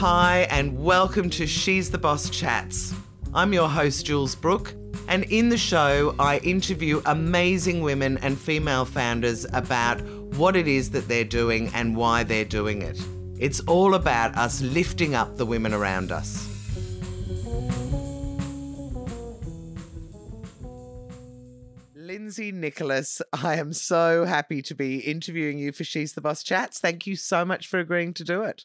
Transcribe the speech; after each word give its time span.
Hi, 0.00 0.46
and 0.48 0.82
welcome 0.82 1.28
to 1.28 1.46
She's 1.46 1.90
the 1.90 1.98
Boss 1.98 2.30
Chats. 2.30 2.94
I'm 3.34 3.52
your 3.52 3.68
host, 3.68 4.06
Jules 4.06 4.34
Brook, 4.34 4.72
and 5.08 5.24
in 5.24 5.50
the 5.50 5.58
show, 5.58 6.14
I 6.18 6.38
interview 6.38 7.02
amazing 7.04 7.82
women 7.82 8.16
and 8.22 8.38
female 8.38 8.86
founders 8.86 9.44
about 9.52 10.00
what 10.38 10.56
it 10.56 10.66
is 10.66 10.88
that 10.92 11.06
they're 11.06 11.22
doing 11.22 11.70
and 11.74 11.94
why 11.94 12.22
they're 12.22 12.46
doing 12.46 12.80
it. 12.80 12.98
It's 13.38 13.60
all 13.60 13.92
about 13.92 14.34
us 14.38 14.62
lifting 14.62 15.14
up 15.14 15.36
the 15.36 15.44
women 15.44 15.74
around 15.74 16.12
us. 16.12 16.48
Lindsay 21.94 22.52
Nicholas, 22.52 23.20
I 23.34 23.56
am 23.56 23.74
so 23.74 24.24
happy 24.24 24.62
to 24.62 24.74
be 24.74 25.00
interviewing 25.00 25.58
you 25.58 25.72
for 25.72 25.84
She's 25.84 26.14
the 26.14 26.22
Boss 26.22 26.42
Chats. 26.42 26.80
Thank 26.80 27.06
you 27.06 27.16
so 27.16 27.44
much 27.44 27.66
for 27.66 27.78
agreeing 27.78 28.14
to 28.14 28.24
do 28.24 28.44
it. 28.44 28.64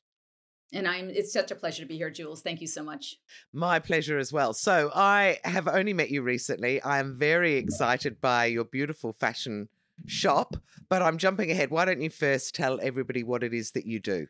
And 0.75 0.89
I'm 0.89 1.09
it's 1.09 1.31
such 1.31 1.51
a 1.51 1.55
pleasure 1.55 1.83
to 1.83 1.87
be 1.87 1.95
here, 1.95 2.09
Jules. 2.09 2.41
Thank 2.41 2.59
you 2.59 2.67
so 2.67 2.83
much. 2.83 3.17
My 3.53 3.79
pleasure 3.79 4.17
as 4.17 4.33
well. 4.33 4.53
So, 4.53 4.91
I 4.93 5.39
have 5.45 5.69
only 5.69 5.93
met 5.93 6.11
you 6.11 6.21
recently. 6.21 6.81
I 6.81 6.99
am 6.99 7.17
very 7.17 7.55
excited 7.55 8.19
by 8.19 8.47
your 8.47 8.65
beautiful 8.65 9.13
fashion 9.13 9.69
shop, 10.05 10.57
but 10.89 11.01
I'm 11.01 11.17
jumping 11.17 11.49
ahead. 11.49 11.71
Why 11.71 11.85
don't 11.85 12.01
you 12.01 12.09
first 12.09 12.53
tell 12.53 12.79
everybody 12.81 13.23
what 13.23 13.41
it 13.41 13.53
is 13.53 13.71
that 13.71 13.85
you 13.85 14.01
do? 14.01 14.27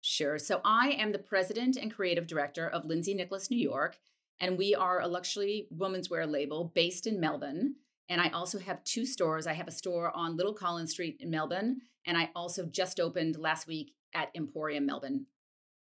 Sure. 0.00 0.38
So, 0.38 0.60
I 0.64 0.90
am 0.98 1.12
the 1.12 1.20
president 1.20 1.76
and 1.76 1.94
creative 1.94 2.26
director 2.26 2.68
of 2.68 2.84
Lindsay 2.84 3.14
Nicholas 3.14 3.48
New 3.48 3.56
York, 3.56 3.96
and 4.40 4.58
we 4.58 4.74
are 4.74 5.00
a 5.00 5.06
luxury 5.06 5.68
women's 5.70 6.10
wear 6.10 6.26
label 6.26 6.72
based 6.74 7.06
in 7.06 7.20
Melbourne. 7.20 7.76
And 8.08 8.20
I 8.20 8.30
also 8.30 8.58
have 8.58 8.82
two 8.82 9.06
stores. 9.06 9.46
I 9.46 9.52
have 9.52 9.68
a 9.68 9.70
store 9.70 10.10
on 10.16 10.36
Little 10.36 10.52
Collins 10.52 10.90
Street 10.90 11.18
in 11.20 11.30
Melbourne, 11.30 11.82
and 12.04 12.18
I 12.18 12.30
also 12.34 12.66
just 12.66 12.98
opened 12.98 13.38
last 13.38 13.68
week 13.68 13.94
at 14.12 14.30
Emporium 14.34 14.84
Melbourne 14.84 15.26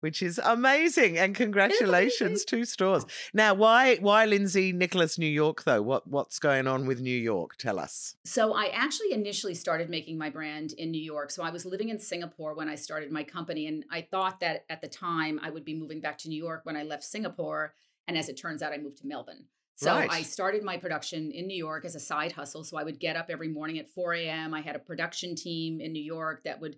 which 0.04 0.22
is 0.22 0.38
amazing. 0.44 1.16
And 1.16 1.34
congratulations, 1.34 2.44
two 2.44 2.66
stores. 2.66 3.06
Now, 3.32 3.54
why 3.54 3.96
why 3.96 4.26
Lindsay 4.26 4.70
Nicholas 4.70 5.18
New 5.18 5.34
York 5.42 5.64
though? 5.64 5.80
What 5.80 6.06
what's 6.06 6.38
going 6.38 6.66
on 6.66 6.84
with 6.84 7.00
New 7.00 7.20
York? 7.32 7.56
Tell 7.56 7.78
us. 7.78 8.14
So 8.26 8.52
I 8.52 8.66
actually 8.66 9.12
initially 9.12 9.54
started 9.54 9.88
making 9.88 10.18
my 10.18 10.28
brand 10.28 10.74
in 10.74 10.90
New 10.90 11.00
York. 11.00 11.30
So 11.30 11.42
I 11.42 11.48
was 11.48 11.64
living 11.64 11.88
in 11.88 11.98
Singapore 11.98 12.54
when 12.54 12.68
I 12.68 12.74
started 12.74 13.10
my 13.10 13.24
company, 13.24 13.66
and 13.66 13.82
I 13.90 14.02
thought 14.02 14.40
that 14.40 14.66
at 14.68 14.82
the 14.82 14.88
time 14.88 15.40
I 15.42 15.48
would 15.48 15.64
be 15.64 15.74
moving 15.74 16.02
back 16.02 16.18
to 16.18 16.28
New 16.28 16.42
York 16.42 16.60
when 16.64 16.76
I 16.76 16.82
left 16.82 17.04
Singapore. 17.04 17.72
And 18.06 18.18
as 18.18 18.28
it 18.28 18.36
turns 18.36 18.62
out, 18.62 18.74
I 18.74 18.76
moved 18.76 18.98
to 18.98 19.06
Melbourne. 19.06 19.46
So 19.76 19.90
right. 19.90 20.10
I 20.10 20.20
started 20.20 20.62
my 20.62 20.76
production 20.76 21.30
in 21.30 21.46
New 21.46 21.56
York 21.56 21.86
as 21.86 21.94
a 21.94 22.00
side 22.00 22.32
hustle. 22.32 22.62
So 22.62 22.76
I 22.76 22.84
would 22.84 23.00
get 23.00 23.16
up 23.16 23.30
every 23.30 23.48
morning 23.48 23.78
at 23.78 23.88
4 23.88 24.12
a.m. 24.14 24.52
I 24.52 24.60
had 24.60 24.76
a 24.76 24.78
production 24.78 25.34
team 25.34 25.80
in 25.80 25.92
New 25.94 26.02
York 26.02 26.44
that 26.44 26.60
would 26.60 26.76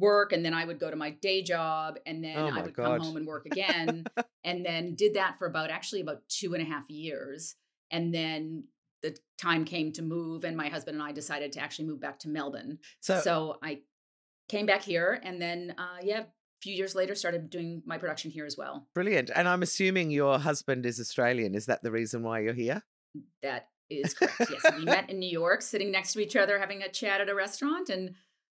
work 0.00 0.32
and 0.32 0.44
then 0.44 0.54
I 0.54 0.64
would 0.64 0.80
go 0.80 0.90
to 0.90 0.96
my 0.96 1.10
day 1.10 1.42
job 1.42 1.98
and 2.06 2.24
then 2.24 2.36
oh 2.36 2.48
I 2.48 2.62
would 2.62 2.74
God. 2.74 2.98
come 2.98 3.00
home 3.00 3.16
and 3.16 3.26
work 3.26 3.46
again. 3.50 4.04
and 4.42 4.64
then 4.64 4.94
did 4.94 5.14
that 5.14 5.38
for 5.38 5.46
about 5.46 5.70
actually 5.70 6.00
about 6.00 6.22
two 6.28 6.54
and 6.54 6.62
a 6.62 6.66
half 6.66 6.88
years. 6.88 7.54
And 7.90 8.14
then 8.14 8.64
the 9.02 9.16
time 9.38 9.64
came 9.64 9.92
to 9.92 10.02
move 10.02 10.44
and 10.44 10.56
my 10.56 10.68
husband 10.68 10.96
and 10.96 11.02
I 11.02 11.12
decided 11.12 11.52
to 11.52 11.60
actually 11.60 11.86
move 11.88 12.00
back 12.00 12.18
to 12.20 12.28
Melbourne. 12.28 12.78
So, 13.00 13.20
so 13.20 13.58
I 13.62 13.80
came 14.48 14.66
back 14.66 14.82
here 14.82 15.20
and 15.22 15.40
then 15.40 15.74
uh 15.78 15.98
yeah, 16.02 16.20
a 16.20 16.26
few 16.62 16.74
years 16.74 16.94
later 16.94 17.14
started 17.14 17.50
doing 17.50 17.82
my 17.86 17.98
production 17.98 18.30
here 18.30 18.46
as 18.46 18.56
well. 18.56 18.88
Brilliant. 18.94 19.30
And 19.34 19.48
I'm 19.48 19.62
assuming 19.62 20.10
your 20.10 20.38
husband 20.38 20.84
is 20.86 21.00
Australian. 21.00 21.54
Is 21.54 21.66
that 21.66 21.82
the 21.82 21.90
reason 21.90 22.22
why 22.22 22.40
you're 22.40 22.52
here? 22.54 22.82
That 23.42 23.68
is 23.88 24.14
correct. 24.18 24.50
yes. 24.50 24.62
We 24.76 24.84
met 24.84 25.10
in 25.10 25.18
New 25.18 25.28
York, 25.30 25.62
sitting 25.62 25.90
next 25.90 26.12
to 26.12 26.20
each 26.20 26.36
other, 26.36 26.58
having 26.58 26.82
a 26.82 26.88
chat 26.88 27.20
at 27.20 27.28
a 27.28 27.34
restaurant 27.34 27.88
and 27.88 28.14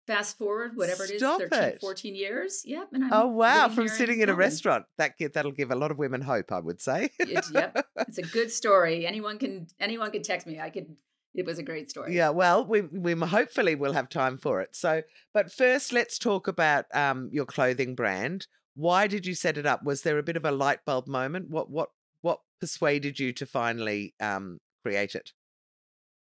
fast 0.06 0.36
forward 0.36 0.72
whatever 0.75 1.05
it 1.05 1.11
is 1.11 1.20
Stop 1.20 1.41
13 1.41 1.58
it. 1.61 1.81
14 1.81 2.14
years 2.14 2.62
yep 2.64 2.89
and 2.92 3.05
I'm 3.05 3.12
oh 3.12 3.27
wow 3.28 3.69
from 3.69 3.89
sitting 3.89 4.17
in, 4.17 4.25
in 4.25 4.28
a 4.31 4.34
restaurant. 4.34 4.84
That 4.98 5.14
that'll 5.33 5.53
give 5.53 5.70
a 5.70 5.77
lot 5.77 5.91
of 5.91 5.98
women 5.98 6.20
hope 6.20 6.50
i 6.53 6.59
would 6.59 6.81
say. 6.81 7.10
It, 7.19 7.44
yep 7.53 7.87
it's 7.99 8.19
a 8.19 8.22
good 8.22 8.50
story. 8.50 9.06
Anyone 9.06 9.38
can 9.38 9.66
anyone 9.78 10.10
can 10.10 10.22
text 10.22 10.47
me. 10.47 10.60
I 10.60 10.71
could 10.71 10.97
it 11.34 11.47
was 11.47 11.59
a 11.59 11.62
great 11.62 11.91
story. 11.91 12.16
Yeah 12.16 12.31
well 12.31 12.65
we 12.65 12.82
we 12.82 13.15
hopefully 13.15 13.75
will 13.75 13.93
have 13.93 14.09
time 14.09 14.38
for 14.38 14.60
it. 14.60 14.75
So 14.75 15.03
but 15.32 15.53
first 15.53 15.93
let's 15.93 16.19
talk 16.19 16.49
about 16.49 16.87
um 16.94 17.28
your 17.32 17.47
clothing 17.47 17.94
brand. 17.94 18.47
Why 18.75 19.06
did 19.06 19.26
you 19.26 19.34
set 19.34 19.59
it 19.59 19.66
up? 19.66 19.84
Was 19.84 20.03
there 20.03 20.19
a 20.19 20.22
bit 20.22 20.37
of 20.37 20.44
a 20.44 20.50
light 20.50 20.81
bulb 20.84 21.06
moment? 21.06 21.50
What 21.50 21.71
what 21.71 21.91
what 22.22 22.41
persuaded 22.60 23.19
you 23.21 23.32
to 23.34 23.47
finally 23.47 24.15
um 24.21 24.59
create 24.82 25.15
it 25.15 25.32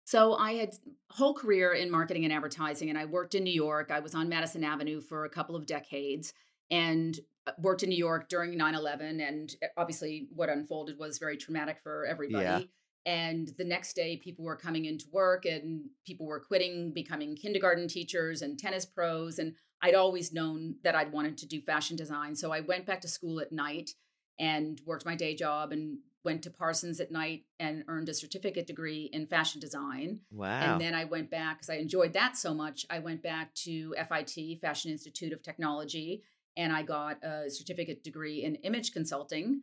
so 0.07 0.35
I 0.35 0.53
had 0.53 0.73
whole 1.09 1.33
career 1.33 1.73
in 1.73 1.91
marketing 1.91 2.23
and 2.23 2.31
advertising 2.31 2.87
and 2.87 2.97
I 2.97 3.03
worked 3.03 3.35
in 3.35 3.43
New 3.43 3.51
York. 3.51 3.91
I 3.91 3.99
was 3.99 4.15
on 4.15 4.29
Madison 4.29 4.63
Avenue 4.63 5.01
for 5.01 5.25
a 5.25 5.29
couple 5.29 5.53
of 5.53 5.65
decades 5.65 6.33
and 6.71 7.19
uh, 7.45 7.51
worked 7.59 7.83
in 7.83 7.89
New 7.89 7.97
York 7.97 8.29
during 8.29 8.57
9/11 8.57 9.27
and 9.27 9.53
uh, 9.61 9.67
obviously 9.75 10.29
what 10.33 10.47
unfolded 10.47 10.97
was 10.97 11.17
very 11.17 11.35
traumatic 11.35 11.79
for 11.83 12.05
everybody. 12.05 12.45
Yeah. 12.45 12.61
And 13.05 13.49
the 13.57 13.65
next 13.65 13.97
day 13.97 14.15
people 14.15 14.45
were 14.45 14.55
coming 14.55 14.85
into 14.85 15.07
work 15.11 15.43
and 15.43 15.89
people 16.05 16.25
were 16.25 16.39
quitting 16.39 16.93
becoming 16.93 17.35
kindergarten 17.35 17.89
teachers 17.89 18.41
and 18.41 18.57
tennis 18.57 18.85
pros 18.85 19.39
and 19.39 19.55
I'd 19.81 19.95
always 19.95 20.31
known 20.31 20.75
that 20.85 20.95
I'd 20.95 21.11
wanted 21.11 21.37
to 21.39 21.47
do 21.47 21.59
fashion 21.59 21.97
design. 21.97 22.33
So 22.33 22.53
I 22.53 22.61
went 22.61 22.85
back 22.85 23.01
to 23.01 23.09
school 23.09 23.41
at 23.41 23.51
night 23.51 23.91
and 24.39 24.79
worked 24.85 25.05
my 25.05 25.15
day 25.15 25.35
job 25.35 25.73
and 25.73 25.97
went 26.23 26.43
to 26.43 26.49
Parsons 26.49 26.99
at 26.99 27.11
night 27.11 27.43
and 27.59 27.83
earned 27.87 28.09
a 28.09 28.13
certificate 28.13 28.67
degree 28.67 29.09
in 29.13 29.27
fashion 29.27 29.61
design. 29.61 30.19
Wow. 30.31 30.73
And 30.73 30.81
then 30.81 30.93
I 30.93 31.05
went 31.05 31.29
back 31.29 31.57
because 31.57 31.69
I 31.69 31.75
enjoyed 31.75 32.13
that 32.13 32.35
so 32.35 32.53
much. 32.53 32.85
I 32.89 32.99
went 32.99 33.23
back 33.23 33.53
to 33.65 33.95
FIT, 33.95 34.59
Fashion 34.59 34.91
Institute 34.91 35.31
of 35.31 35.41
Technology, 35.41 36.23
and 36.57 36.73
I 36.73 36.83
got 36.83 37.23
a 37.23 37.49
certificate 37.49 38.03
degree 38.03 38.43
in 38.43 38.55
image 38.55 38.91
consulting. 38.91 39.61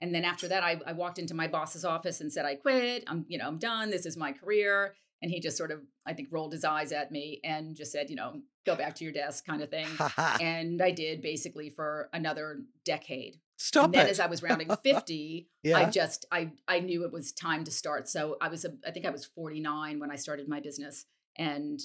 And 0.00 0.14
then 0.14 0.24
after 0.24 0.46
that, 0.48 0.62
I, 0.62 0.80
I 0.86 0.92
walked 0.92 1.18
into 1.18 1.34
my 1.34 1.48
boss's 1.48 1.84
office 1.84 2.20
and 2.20 2.32
said, 2.32 2.44
I 2.44 2.54
quit. 2.54 3.04
I'm, 3.06 3.24
you 3.28 3.38
know, 3.38 3.46
I'm 3.46 3.58
done. 3.58 3.90
This 3.90 4.06
is 4.06 4.16
my 4.16 4.32
career. 4.32 4.94
And 5.22 5.30
he 5.30 5.40
just 5.40 5.56
sort 5.56 5.70
of, 5.70 5.80
I 6.06 6.12
think, 6.12 6.28
rolled 6.30 6.52
his 6.52 6.64
eyes 6.64 6.92
at 6.92 7.10
me 7.10 7.40
and 7.42 7.74
just 7.74 7.90
said, 7.90 8.10
you 8.10 8.16
know, 8.16 8.42
go 8.66 8.76
back 8.76 8.94
to 8.96 9.04
your 9.04 9.12
desk 9.12 9.46
kind 9.46 9.62
of 9.62 9.70
thing. 9.70 9.88
and 10.40 10.82
I 10.82 10.90
did 10.90 11.22
basically 11.22 11.70
for 11.70 12.10
another 12.12 12.60
decade. 12.84 13.40
Stop 13.58 13.86
and 13.86 13.94
then 13.94 14.06
it. 14.06 14.10
as 14.10 14.20
I 14.20 14.26
was 14.26 14.42
rounding 14.42 14.68
50, 14.82 15.48
yeah. 15.62 15.78
I 15.78 15.84
just 15.86 16.26
I 16.30 16.52
I 16.68 16.80
knew 16.80 17.04
it 17.04 17.12
was 17.12 17.32
time 17.32 17.64
to 17.64 17.70
start. 17.70 18.08
So 18.08 18.36
I 18.40 18.48
was 18.48 18.64
a, 18.64 18.74
I 18.86 18.90
think 18.90 19.06
I 19.06 19.10
was 19.10 19.24
49 19.24 19.98
when 19.98 20.10
I 20.10 20.16
started 20.16 20.48
my 20.48 20.60
business 20.60 21.06
and 21.36 21.80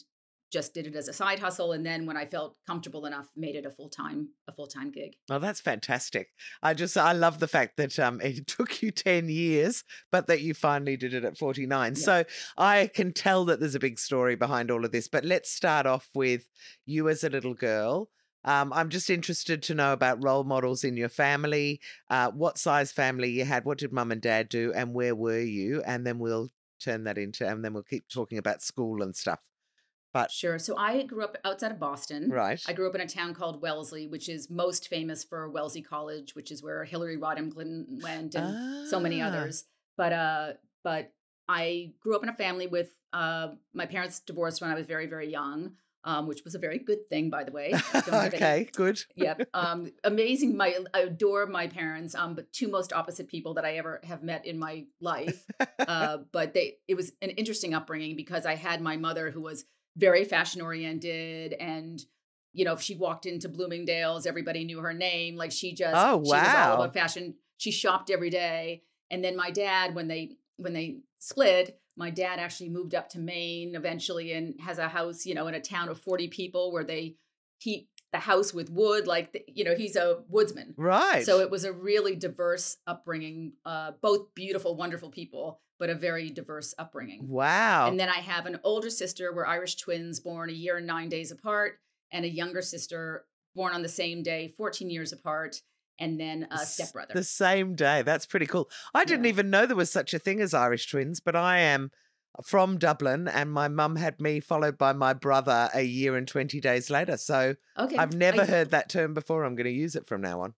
just 0.51 0.73
did 0.73 0.85
it 0.85 0.95
as 0.95 1.07
a 1.07 1.13
side 1.13 1.39
hustle 1.39 1.71
and 1.71 1.85
then 1.85 2.05
when 2.05 2.17
I 2.17 2.25
felt 2.25 2.57
comfortable 2.67 3.05
enough 3.05 3.29
made 3.35 3.55
it 3.55 3.65
a 3.65 3.71
full-time 3.71 4.29
a 4.47 4.51
full-time 4.51 4.91
gig. 4.91 5.15
Oh 5.29 5.39
that's 5.39 5.61
fantastic. 5.61 6.29
I 6.61 6.73
just 6.73 6.97
I 6.97 7.13
love 7.13 7.39
the 7.39 7.47
fact 7.47 7.77
that 7.77 7.97
um 7.99 8.21
it 8.21 8.47
took 8.47 8.81
you 8.81 8.91
10 8.91 9.29
years 9.29 9.83
but 10.11 10.27
that 10.27 10.41
you 10.41 10.53
finally 10.53 10.97
did 10.97 11.13
it 11.13 11.23
at 11.23 11.37
49. 11.37 11.93
Yeah. 11.95 11.99
So 11.99 12.23
I 12.57 12.89
can 12.93 13.13
tell 13.13 13.45
that 13.45 13.59
there's 13.59 13.75
a 13.75 13.79
big 13.79 13.97
story 13.97 14.35
behind 14.35 14.69
all 14.69 14.85
of 14.85 14.91
this 14.91 15.07
but 15.07 15.25
let's 15.25 15.51
start 15.51 15.85
off 15.85 16.09
with 16.13 16.47
you 16.85 17.09
as 17.09 17.23
a 17.23 17.29
little 17.29 17.53
girl 17.53 18.09
um, 18.43 18.73
I'm 18.73 18.89
just 18.89 19.09
interested 19.09 19.61
to 19.63 19.75
know 19.75 19.93
about 19.93 20.23
role 20.23 20.43
models 20.43 20.83
in 20.83 20.97
your 20.97 21.09
family, 21.09 21.79
uh, 22.09 22.31
what 22.31 22.57
size 22.57 22.91
family 22.91 23.29
you 23.29 23.45
had, 23.45 23.65
what 23.65 23.77
did 23.77 23.93
mum 23.93 24.11
and 24.11 24.19
dad 24.19 24.49
do, 24.49 24.73
and 24.73 24.95
where 24.95 25.13
were 25.13 25.41
you? 25.41 25.83
And 25.85 26.07
then 26.07 26.17
we'll 26.17 26.49
turn 26.79 27.03
that 27.03 27.19
into, 27.19 27.47
and 27.47 27.63
then 27.63 27.73
we'll 27.73 27.83
keep 27.83 28.07
talking 28.09 28.39
about 28.39 28.63
school 28.63 29.03
and 29.03 29.15
stuff. 29.15 29.39
But 30.13 30.31
sure. 30.31 30.59
So 30.59 30.77
I 30.77 31.03
grew 31.03 31.23
up 31.23 31.37
outside 31.45 31.71
of 31.71 31.79
Boston. 31.79 32.29
Right. 32.29 32.61
I 32.67 32.73
grew 32.73 32.89
up 32.89 32.95
in 32.95 33.01
a 33.01 33.07
town 33.07 33.33
called 33.33 33.61
Wellesley, 33.61 34.07
which 34.07 34.27
is 34.27 34.49
most 34.49 34.89
famous 34.89 35.23
for 35.23 35.49
Wellesley 35.49 35.81
College, 35.81 36.35
which 36.35 36.51
is 36.51 36.61
where 36.61 36.83
Hillary 36.83 37.17
Rodham 37.17 37.51
Clinton 37.51 37.99
went 38.01 38.35
and 38.35 38.55
ah. 38.57 38.85
so 38.89 38.99
many 38.99 39.21
ah. 39.21 39.27
others. 39.27 39.65
But 39.97 40.13
uh, 40.13 40.53
but 40.83 41.13
I 41.47 41.93
grew 42.01 42.15
up 42.15 42.23
in 42.23 42.29
a 42.29 42.33
family 42.33 42.67
with 42.67 42.93
uh, 43.13 43.49
my 43.73 43.85
parents 43.85 44.19
divorced 44.19 44.61
when 44.61 44.69
I 44.69 44.75
was 44.75 44.85
very 44.85 45.07
very 45.07 45.29
young 45.29 45.73
um, 46.03 46.27
which 46.27 46.43
was 46.43 46.55
a 46.55 46.59
very 46.59 46.79
good 46.79 47.07
thing, 47.09 47.29
by 47.29 47.43
the 47.43 47.51
way. 47.51 47.73
okay, 47.95 48.39
any, 48.41 48.65
good. 48.65 49.03
yep. 49.15 49.47
Um, 49.53 49.91
amazing. 50.03 50.57
My 50.57 50.75
I 50.93 51.01
adore 51.01 51.45
my 51.45 51.67
parents, 51.67 52.15
um, 52.15 52.33
but 52.35 52.51
two 52.51 52.67
most 52.67 52.93
opposite 52.93 53.27
people 53.27 53.53
that 53.55 53.65
I 53.65 53.77
ever 53.77 54.01
have 54.03 54.23
met 54.23 54.45
in 54.45 54.57
my 54.57 54.85
life. 54.99 55.45
uh, 55.79 56.19
but 56.31 56.53
they 56.53 56.77
it 56.87 56.95
was 56.95 57.11
an 57.21 57.29
interesting 57.31 57.73
upbringing 57.73 58.15
because 58.15 58.45
I 58.45 58.55
had 58.55 58.81
my 58.81 58.97
mother 58.97 59.29
who 59.29 59.41
was 59.41 59.65
very 59.97 60.23
fashion 60.23 60.61
oriented 60.61 61.53
and 61.53 62.05
you 62.53 62.65
know 62.65 62.73
if 62.73 62.81
she 62.81 62.95
walked 62.95 63.25
into 63.25 63.49
bloomingdale's 63.49 64.25
everybody 64.25 64.63
knew 64.63 64.79
her 64.79 64.93
name 64.93 65.35
like 65.35 65.51
she 65.51 65.73
just 65.73 65.95
oh 65.95 66.17
wow 66.17 66.23
she 66.23 66.47
was 66.47 66.55
all 66.55 66.75
about 66.75 66.93
fashion 66.93 67.35
she 67.57 67.71
shopped 67.71 68.09
every 68.09 68.29
day 68.29 68.83
and 69.09 69.23
then 69.23 69.35
my 69.35 69.51
dad 69.51 69.93
when 69.93 70.07
they 70.07 70.31
when 70.57 70.73
they 70.73 70.99
split 71.19 71.81
my 71.97 72.09
dad 72.09 72.39
actually 72.39 72.69
moved 72.69 72.95
up 72.95 73.09
to 73.09 73.19
Maine 73.19 73.75
eventually 73.75 74.33
and 74.33 74.59
has 74.61 74.79
a 74.79 74.87
house, 74.87 75.25
you 75.25 75.35
know, 75.35 75.47
in 75.47 75.53
a 75.53 75.61
town 75.61 75.89
of 75.89 75.99
40 75.99 76.29
people 76.29 76.71
where 76.71 76.83
they 76.83 77.15
heat 77.59 77.89
the 78.11 78.19
house 78.19 78.53
with 78.53 78.69
wood. 78.69 79.07
Like, 79.07 79.33
the, 79.33 79.43
you 79.47 79.63
know, 79.63 79.75
he's 79.75 79.95
a 79.95 80.19
woodsman. 80.29 80.73
Right. 80.77 81.25
So 81.25 81.39
it 81.39 81.51
was 81.51 81.63
a 81.63 81.73
really 81.73 82.15
diverse 82.15 82.77
upbringing, 82.87 83.53
uh, 83.65 83.91
both 84.01 84.33
beautiful, 84.33 84.75
wonderful 84.75 85.09
people, 85.09 85.59
but 85.81 85.89
a 85.89 85.95
very 85.95 86.29
diverse 86.29 86.75
upbringing. 86.77 87.27
Wow. 87.27 87.87
And 87.87 87.99
then 87.99 88.07
I 88.07 88.19
have 88.19 88.45
an 88.45 88.59
older 88.63 88.91
sister. 88.91 89.33
We're 89.33 89.47
Irish 89.47 89.77
twins, 89.77 90.19
born 90.19 90.51
a 90.51 90.53
year 90.53 90.77
and 90.77 90.85
nine 90.85 91.09
days 91.09 91.31
apart, 91.31 91.79
and 92.11 92.23
a 92.23 92.29
younger 92.29 92.61
sister 92.61 93.25
born 93.55 93.73
on 93.73 93.81
the 93.81 93.89
same 93.89 94.21
day, 94.21 94.53
14 94.55 94.89
years 94.91 95.11
apart. 95.11 95.61
and 95.99 96.19
then 96.19 96.47
a 96.49 96.57
stepbrother. 96.59 97.13
The 97.13 97.23
same 97.23 97.75
day. 97.75 98.01
That's 98.01 98.25
pretty 98.25 98.47
cool. 98.47 98.69
I 98.93 99.05
didn't 99.05 99.25
Yeah. 99.25 99.29
even 99.31 99.51
know 99.51 99.67
there 99.67 99.75
was 99.75 99.91
such 99.91 100.15
a 100.15 100.19
thing 100.19 100.41
as 100.41 100.51
Irish 100.51 100.89
twins, 100.89 101.19
but 101.19 101.35
I 101.35 101.59
am 101.59 101.91
from 102.43 102.79
Dublin 102.79 103.27
and 103.27 103.51
my 103.51 103.67
mum 103.67 103.97
had 103.97 104.19
me 104.19 104.39
followed 104.39 104.79
by 104.79 104.93
my 104.93 105.13
brother 105.13 105.69
a 105.75 105.81
year 105.83 106.15
and 106.15 106.27
20 106.27 106.59
days 106.59 106.89
later. 106.89 107.17
So 107.17 107.55
okay. 107.77 107.97
I've 107.97 108.15
never 108.15 108.41
I, 108.41 108.45
heard 108.45 108.71
that 108.71 108.89
term 108.89 109.13
before. 109.13 109.43
I'm 109.43 109.55
going 109.55 109.65
to 109.65 109.71
use 109.71 109.95
it 109.95 110.07
from 110.07 110.21
now 110.21 110.41
on. 110.41 110.53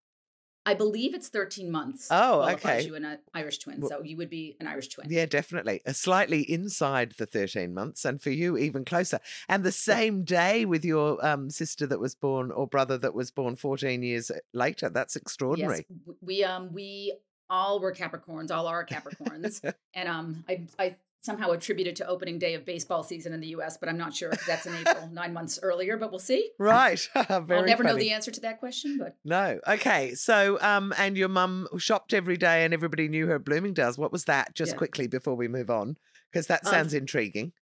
I 0.65 0.73
believe 0.73 1.13
it's 1.13 1.27
13 1.27 1.69
months. 1.69 2.07
Oh, 2.09 2.41
okay. 2.51 2.83
you 2.83 2.95
in 2.95 3.03
an 3.03 3.19
Irish 3.33 3.59
twin. 3.59 3.81
Well- 3.81 3.89
so 3.89 4.01
you 4.01 4.15
would 4.17 4.29
be 4.29 4.55
an 4.59 4.67
Irish 4.67 4.87
twin. 4.89 5.07
Yeah, 5.09 5.25
definitely. 5.25 5.81
A 5.85 5.93
slightly 5.93 6.41
inside 6.49 7.13
the 7.17 7.25
13 7.25 7.73
months, 7.73 8.05
and 8.05 8.21
for 8.21 8.29
you, 8.29 8.57
even 8.57 8.85
closer. 8.85 9.19
And 9.49 9.63
the 9.63 9.71
same 9.71 10.23
day 10.23 10.65
with 10.65 10.85
your 10.85 11.23
um, 11.25 11.49
sister 11.49 11.85
that 11.87 11.99
was 11.99 12.15
born 12.15 12.51
or 12.51 12.67
brother 12.67 12.97
that 12.99 13.13
was 13.13 13.31
born 13.31 13.55
14 13.55 14.01
years 14.03 14.31
later. 14.53 14.89
That's 14.89 15.15
extraordinary. 15.15 15.85
Yes, 15.89 16.15
we 16.21 16.43
um 16.43 16.73
we 16.73 17.13
all 17.49 17.79
were 17.79 17.93
Capricorns, 17.93 18.51
all 18.51 18.67
are 18.67 18.85
Capricorns, 18.85 19.61
and 19.93 20.09
um 20.09 20.43
I 20.47 20.65
I 20.79 20.95
somehow 21.23 21.51
attributed 21.51 21.95
to 21.95 22.07
opening 22.07 22.37
day 22.37 22.53
of 22.53 22.65
baseball 22.65 23.01
season 23.01 23.33
in 23.33 23.39
the 23.39 23.47
U.S., 23.47 23.77
but 23.77 23.87
I'm 23.89 23.97
not 23.97 24.13
sure 24.13 24.29
if 24.31 24.45
that's 24.45 24.65
in 24.65 24.75
April, 24.75 25.07
nine 25.11 25.33
months 25.33 25.57
earlier. 25.63 25.97
But 25.97 26.11
we'll 26.11 26.19
see. 26.19 26.51
Right. 26.59 26.99
Very 27.15 27.59
I'll 27.59 27.65
never 27.65 27.83
know 27.83 27.95
the 27.95 28.11
answer 28.11 28.29
to 28.31 28.41
that 28.41 28.59
question, 28.59 28.97
but 28.99 29.15
No. 29.23 29.59
Okay. 29.67 30.13
So, 30.15 30.59
um, 30.61 30.93
and 30.97 31.17
your 31.17 31.29
mum 31.29 31.67
shopped 31.77 32.13
every 32.13 32.37
day 32.37 32.65
and 32.65 32.73
everybody 32.73 33.07
knew 33.07 33.27
her 33.27 33.35
at 33.35 33.45
Bloomingdale's. 33.45 33.97
What 33.97 34.11
was 34.11 34.25
that? 34.25 34.53
Just 34.53 34.73
Yeah. 34.73 34.77
quickly 34.77 35.07
before 35.07 35.35
we 35.35 35.47
move 35.47 35.69
on, 35.69 35.97
because 36.31 36.47
that 36.47 36.65
Um, 36.65 36.71
sounds 36.71 36.93
intriguing. 36.93 37.53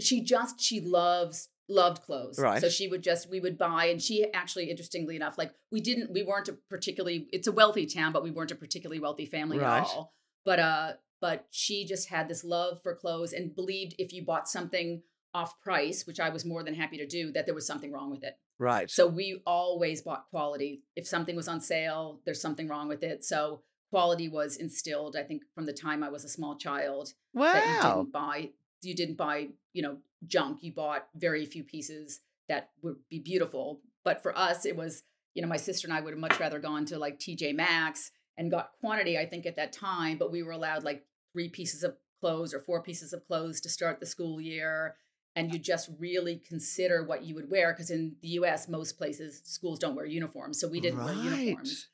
she 0.00 0.22
just 0.22 0.60
she 0.60 0.80
loves 0.80 1.48
loved 1.68 2.02
clothes 2.02 2.36
Right. 2.38 2.60
so 2.60 2.68
she 2.68 2.88
would 2.88 3.00
just 3.02 3.28
we 3.30 3.38
would 3.38 3.56
buy 3.56 3.84
and 3.84 4.02
she 4.02 4.26
actually 4.32 4.70
interestingly 4.70 5.14
enough 5.14 5.38
like 5.38 5.52
we 5.70 5.80
didn't 5.80 6.10
we 6.10 6.24
weren't 6.24 6.48
a 6.48 6.54
particularly 6.68 7.28
it's 7.32 7.46
a 7.46 7.52
wealthy 7.52 7.86
town 7.86 8.10
but 8.12 8.24
we 8.24 8.32
weren't 8.32 8.50
a 8.50 8.56
particularly 8.56 8.98
wealthy 8.98 9.24
family 9.26 9.58
Right. 9.58 9.82
at 9.82 9.84
all 9.84 10.12
but 10.44 10.58
uh 10.58 10.92
but 11.20 11.46
she 11.50 11.84
just 11.84 12.08
had 12.08 12.28
this 12.28 12.44
love 12.44 12.82
for 12.82 12.94
clothes 12.94 13.32
and 13.32 13.54
believed 13.54 13.94
if 13.98 14.12
you 14.12 14.24
bought 14.24 14.48
something 14.48 15.02
off 15.32 15.60
price 15.60 16.06
which 16.06 16.18
i 16.18 16.28
was 16.28 16.44
more 16.44 16.64
than 16.64 16.74
happy 16.74 16.96
to 16.96 17.06
do 17.06 17.30
that 17.30 17.46
there 17.46 17.54
was 17.54 17.66
something 17.66 17.92
wrong 17.92 18.10
with 18.10 18.24
it. 18.24 18.34
Right. 18.58 18.90
so 18.90 19.06
we 19.06 19.40
always 19.46 20.02
bought 20.02 20.28
quality. 20.28 20.82
If 20.94 21.06
something 21.06 21.36
was 21.36 21.48
on 21.48 21.60
sale 21.60 22.20
there's 22.24 22.42
something 22.42 22.68
wrong 22.68 22.88
with 22.88 23.02
it. 23.02 23.24
So 23.24 23.62
quality 23.90 24.28
was 24.28 24.56
instilled 24.56 25.16
i 25.16 25.22
think 25.22 25.42
from 25.54 25.66
the 25.66 25.72
time 25.72 26.04
i 26.04 26.08
was 26.08 26.22
a 26.24 26.28
small 26.28 26.56
child 26.56 27.12
that 27.34 27.66
you 27.66 27.82
didn't 27.82 28.12
buy 28.12 28.50
you 28.82 28.94
didn't 28.94 29.16
buy 29.16 29.48
you 29.72 29.82
know 29.82 29.98
junk. 30.26 30.58
You 30.62 30.72
bought 30.72 31.08
very 31.14 31.46
few 31.46 31.64
pieces 31.64 32.20
that 32.48 32.70
would 32.82 32.96
be 33.08 33.18
beautiful. 33.20 33.80
But 34.04 34.22
for 34.22 34.36
us 34.36 34.66
it 34.66 34.76
was 34.76 35.02
you 35.34 35.42
know 35.42 35.48
my 35.48 35.56
sister 35.56 35.86
and 35.86 35.94
i 35.96 36.00
would 36.00 36.12
have 36.12 36.18
much 36.18 36.38
rather 36.40 36.58
gone 36.58 36.84
to 36.86 36.98
like 36.98 37.18
tj 37.18 37.54
maxx 37.54 38.10
and 38.36 38.50
got 38.50 38.72
quantity 38.80 39.18
i 39.18 39.26
think 39.26 39.46
at 39.46 39.56
that 39.56 39.72
time 39.72 40.18
but 40.18 40.32
we 40.32 40.42
were 40.42 40.52
allowed 40.52 40.82
like 40.84 41.04
three 41.32 41.48
pieces 41.48 41.82
of 41.82 41.96
clothes 42.20 42.52
or 42.52 42.60
four 42.60 42.82
pieces 42.82 43.12
of 43.12 43.26
clothes 43.26 43.60
to 43.60 43.68
start 43.68 44.00
the 44.00 44.06
school 44.06 44.40
year 44.40 44.96
and 45.36 45.52
you 45.52 45.58
just 45.58 45.88
really 45.98 46.36
consider 46.36 47.04
what 47.04 47.22
you 47.22 47.34
would 47.34 47.50
wear 47.50 47.72
because 47.72 47.90
in 47.90 48.16
the 48.22 48.30
us 48.30 48.68
most 48.68 48.98
places 48.98 49.40
schools 49.44 49.78
don't 49.78 49.94
wear 49.94 50.06
uniforms 50.06 50.60
so 50.60 50.68
we 50.68 50.80
didn't 50.80 51.04
wear 51.04 51.14
uniforms 51.14 51.88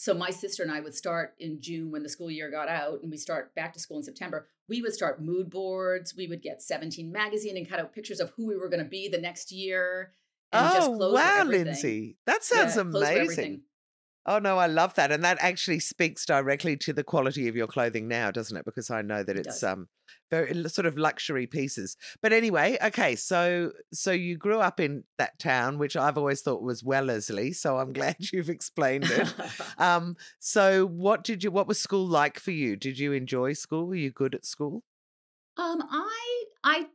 so 0.00 0.14
my 0.14 0.30
sister 0.30 0.62
and 0.62 0.70
I 0.70 0.78
would 0.78 0.94
start 0.94 1.34
in 1.40 1.60
June 1.60 1.90
when 1.90 2.04
the 2.04 2.08
school 2.08 2.30
year 2.30 2.52
got 2.52 2.68
out, 2.68 3.02
and 3.02 3.10
we 3.10 3.16
start 3.16 3.52
back 3.56 3.72
to 3.72 3.80
school 3.80 3.96
in 3.96 4.04
September. 4.04 4.46
We 4.68 4.80
would 4.80 4.94
start 4.94 5.20
mood 5.20 5.50
boards. 5.50 6.14
We 6.16 6.28
would 6.28 6.40
get 6.40 6.62
17 6.62 7.10
magazine 7.10 7.56
and 7.56 7.68
cut 7.68 7.80
out 7.80 7.92
pictures 7.92 8.20
of 8.20 8.30
who 8.36 8.46
we 8.46 8.56
were 8.56 8.68
going 8.68 8.84
to 8.84 8.88
be 8.88 9.08
the 9.08 9.20
next 9.20 9.50
year. 9.50 10.12
And 10.52 10.72
just 10.72 10.88
Oh, 10.88 11.12
wow. 11.14 11.42
Lindsay. 11.46 12.16
That 12.26 12.42
Yeah, 12.48 12.68
sounds 12.68 12.94
were 12.94 13.00
amazing. 13.00 13.62
Oh, 14.26 14.38
no, 14.38 14.58
I 14.58 14.66
love 14.66 14.94
that. 14.96 15.10
And 15.10 15.24
that 15.24 15.38
actually 15.40 15.78
speaks 15.80 16.26
directly 16.26 16.76
to 16.78 16.92
the 16.92 17.02
quality 17.04 17.48
of 17.48 17.56
your 17.56 17.66
clothing 17.66 18.08
now, 18.08 18.30
doesn't 18.30 18.56
it? 18.56 18.64
Because 18.66 18.90
I 18.90 19.00
know 19.00 19.22
that 19.22 19.36
It 19.36 19.38
it's 19.38 19.62
does. 19.62 19.62
um 19.62 19.88
very 20.30 20.68
sort 20.68 20.84
of 20.86 20.98
luxury 20.98 21.46
pieces. 21.46 21.96
But 22.20 22.34
anyway, 22.34 22.76
okay, 22.82 23.16
so 23.16 23.72
so 23.92 24.10
you 24.12 24.36
grew 24.36 24.60
up 24.60 24.80
in 24.80 25.04
that 25.16 25.38
town, 25.38 25.78
which 25.78 25.96
I've 25.96 26.18
always 26.18 26.42
thought 26.42 26.62
was 26.62 26.84
Wellesley. 26.84 27.52
So 27.52 27.78
I'm 27.78 27.92
glad 27.94 28.16
you've 28.32 28.50
explained 28.50 29.10
it. 29.10 29.32
um, 29.78 30.16
so 30.40 30.86
what 30.86 31.24
did 31.24 31.42
you 31.42 31.50
what 31.50 31.66
was 31.66 31.80
school 31.80 32.06
like 32.06 32.38
for 32.38 32.50
you? 32.50 32.76
Did 32.76 32.98
you 32.98 33.12
enjoy 33.14 33.54
school? 33.54 33.86
Were 33.86 33.94
you 33.94 34.10
good 34.10 34.34
at 34.34 34.44
school? 34.44 34.82
um, 35.56 35.82
I 35.90 36.44
I 36.64 36.88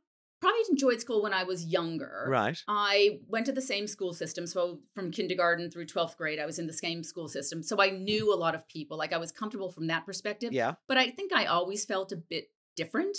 probably 0.44 0.62
enjoyed 0.69 1.01
school 1.01 1.24
when 1.24 1.34
I 1.34 1.44
was 1.44 1.66
younger. 1.66 2.25
Right. 2.30 2.57
I 2.68 3.19
went 3.28 3.45
to 3.48 3.51
the 3.51 3.62
same 3.62 3.88
school 3.88 4.13
system. 4.13 4.45
So 4.45 4.80
from 4.94 5.12
kindergarten 5.12 5.72
through 5.72 5.88
12th 5.88 6.18
grade, 6.18 6.40
I 6.40 6.45
was 6.45 6.60
in 6.60 6.68
the 6.68 6.74
same 6.74 7.04
school 7.04 7.28
system. 7.28 7.63
So 7.63 7.81
I 7.81 7.90
knew 7.90 8.34
a 8.34 8.36
lot 8.36 8.54
of 8.56 8.68
people. 8.68 8.98
Like 8.98 9.13
I 9.13 9.18
was 9.18 9.31
comfortable 9.31 9.72
from 9.72 9.88
that 9.88 10.06
perspective. 10.06 10.54
Yeah. 10.54 10.74
but 10.88 10.98
I 10.98 11.10
think 11.10 11.34
I 11.34 11.45
always 11.45 11.86
felt 11.86 12.12
a 12.12 12.16
bit 12.18 12.45
different. 12.75 13.18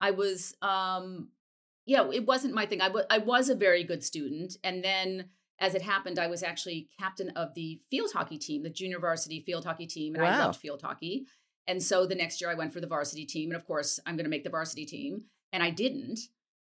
I 0.00 0.10
was, 0.10 0.54
um, 0.60 1.28
yeah, 1.86 2.10
it 2.12 2.26
wasn't 2.26 2.54
my 2.54 2.66
thing. 2.66 2.80
I 2.80 2.88
wa- 2.88 3.04
I 3.08 3.18
was 3.18 3.48
a 3.48 3.54
very 3.54 3.84
good 3.84 4.02
student, 4.04 4.56
and 4.64 4.82
then 4.84 5.30
as 5.58 5.74
it 5.74 5.82
happened, 5.82 6.18
I 6.18 6.26
was 6.26 6.42
actually 6.42 6.88
captain 7.00 7.30
of 7.30 7.54
the 7.54 7.80
field 7.90 8.10
hockey 8.12 8.36
team, 8.38 8.62
the 8.62 8.70
junior 8.70 8.98
varsity 8.98 9.40
field 9.40 9.64
hockey 9.64 9.86
team, 9.86 10.14
and 10.14 10.24
I 10.24 10.38
loved 10.46 10.58
field 10.60 10.82
hockey. 10.82 11.26
And 11.66 11.82
so 11.82 12.04
the 12.06 12.14
next 12.14 12.40
year, 12.40 12.50
I 12.50 12.54
went 12.54 12.72
for 12.72 12.80
the 12.80 12.86
varsity 12.86 13.24
team, 13.24 13.50
and 13.50 13.56
of 13.56 13.64
course, 13.66 13.98
I'm 14.04 14.16
going 14.16 14.24
to 14.24 14.30
make 14.30 14.44
the 14.44 14.50
varsity 14.50 14.84
team, 14.84 15.24
and 15.52 15.62
I 15.62 15.70
didn't. 15.70 16.18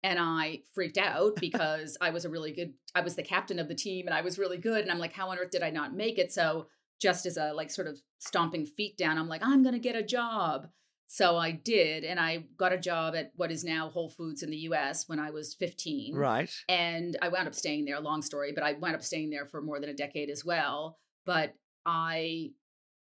And 0.05 0.19
I 0.19 0.61
freaked 0.75 0.99
out 0.99 1.37
because 1.37 1.97
I 1.99 2.11
was 2.11 2.27
a 2.27 2.29
really 2.29 2.53
good, 2.53 2.75
I 2.95 3.01
was 3.01 3.17
the 3.17 3.23
captain 3.23 3.59
of 3.59 3.69
the 3.69 3.75
team 3.75 4.07
and 4.07 4.15
I 4.15 4.21
was 4.21 4.39
really 4.39 4.59
good. 4.59 4.83
And 4.83 4.91
I'm 4.91 4.99
like, 4.99 5.15
how 5.15 5.31
on 5.31 5.39
earth 5.39 5.51
did 5.51 5.63
I 5.63 5.71
not 5.71 5.95
make 5.95 6.19
it? 6.19 6.31
So 6.31 6.67
just 7.01 7.25
as 7.25 7.39
a 7.39 7.55
like 7.55 7.71
sort 7.71 7.89
of 7.89 7.99
stomping 8.19 8.67
feet 8.67 8.99
down, 8.99 9.17
I'm 9.17 9.29
like, 9.29 9.43
I'm 9.43 9.63
going 9.63 9.73
to 9.73 9.81
get 9.81 9.97
a 9.97 10.03
job. 10.03 10.69
So 11.09 11.39
I 11.39 11.53
did. 11.53 12.05
And 12.05 12.21
I 12.21 12.45
got 12.59 12.75
a 12.75 12.79
job 12.79 13.15
at 13.15 13.33
what 13.37 13.51
is 13.51 13.65
now 13.65 13.89
Whole 13.89 14.11
Foods 14.11 14.43
in 14.43 14.51
the 14.51 14.59
US 14.69 15.09
when 15.09 15.19
I 15.19 15.31
was 15.31 15.55
15. 15.55 16.15
Right. 16.15 16.51
And 16.69 17.17
I 17.23 17.29
wound 17.29 17.49
up 17.49 17.55
staying 17.55 17.87
there, 17.87 17.99
long 17.99 18.21
story, 18.21 18.53
but 18.55 18.63
I 18.63 18.75
wound 18.75 18.95
up 18.95 19.03
staying 19.03 19.31
there 19.31 19.47
for 19.47 19.63
more 19.63 19.81
than 19.81 19.89
a 19.89 19.95
decade 19.95 20.29
as 20.29 20.45
well. 20.45 20.99
But 21.25 21.55
I 21.87 22.51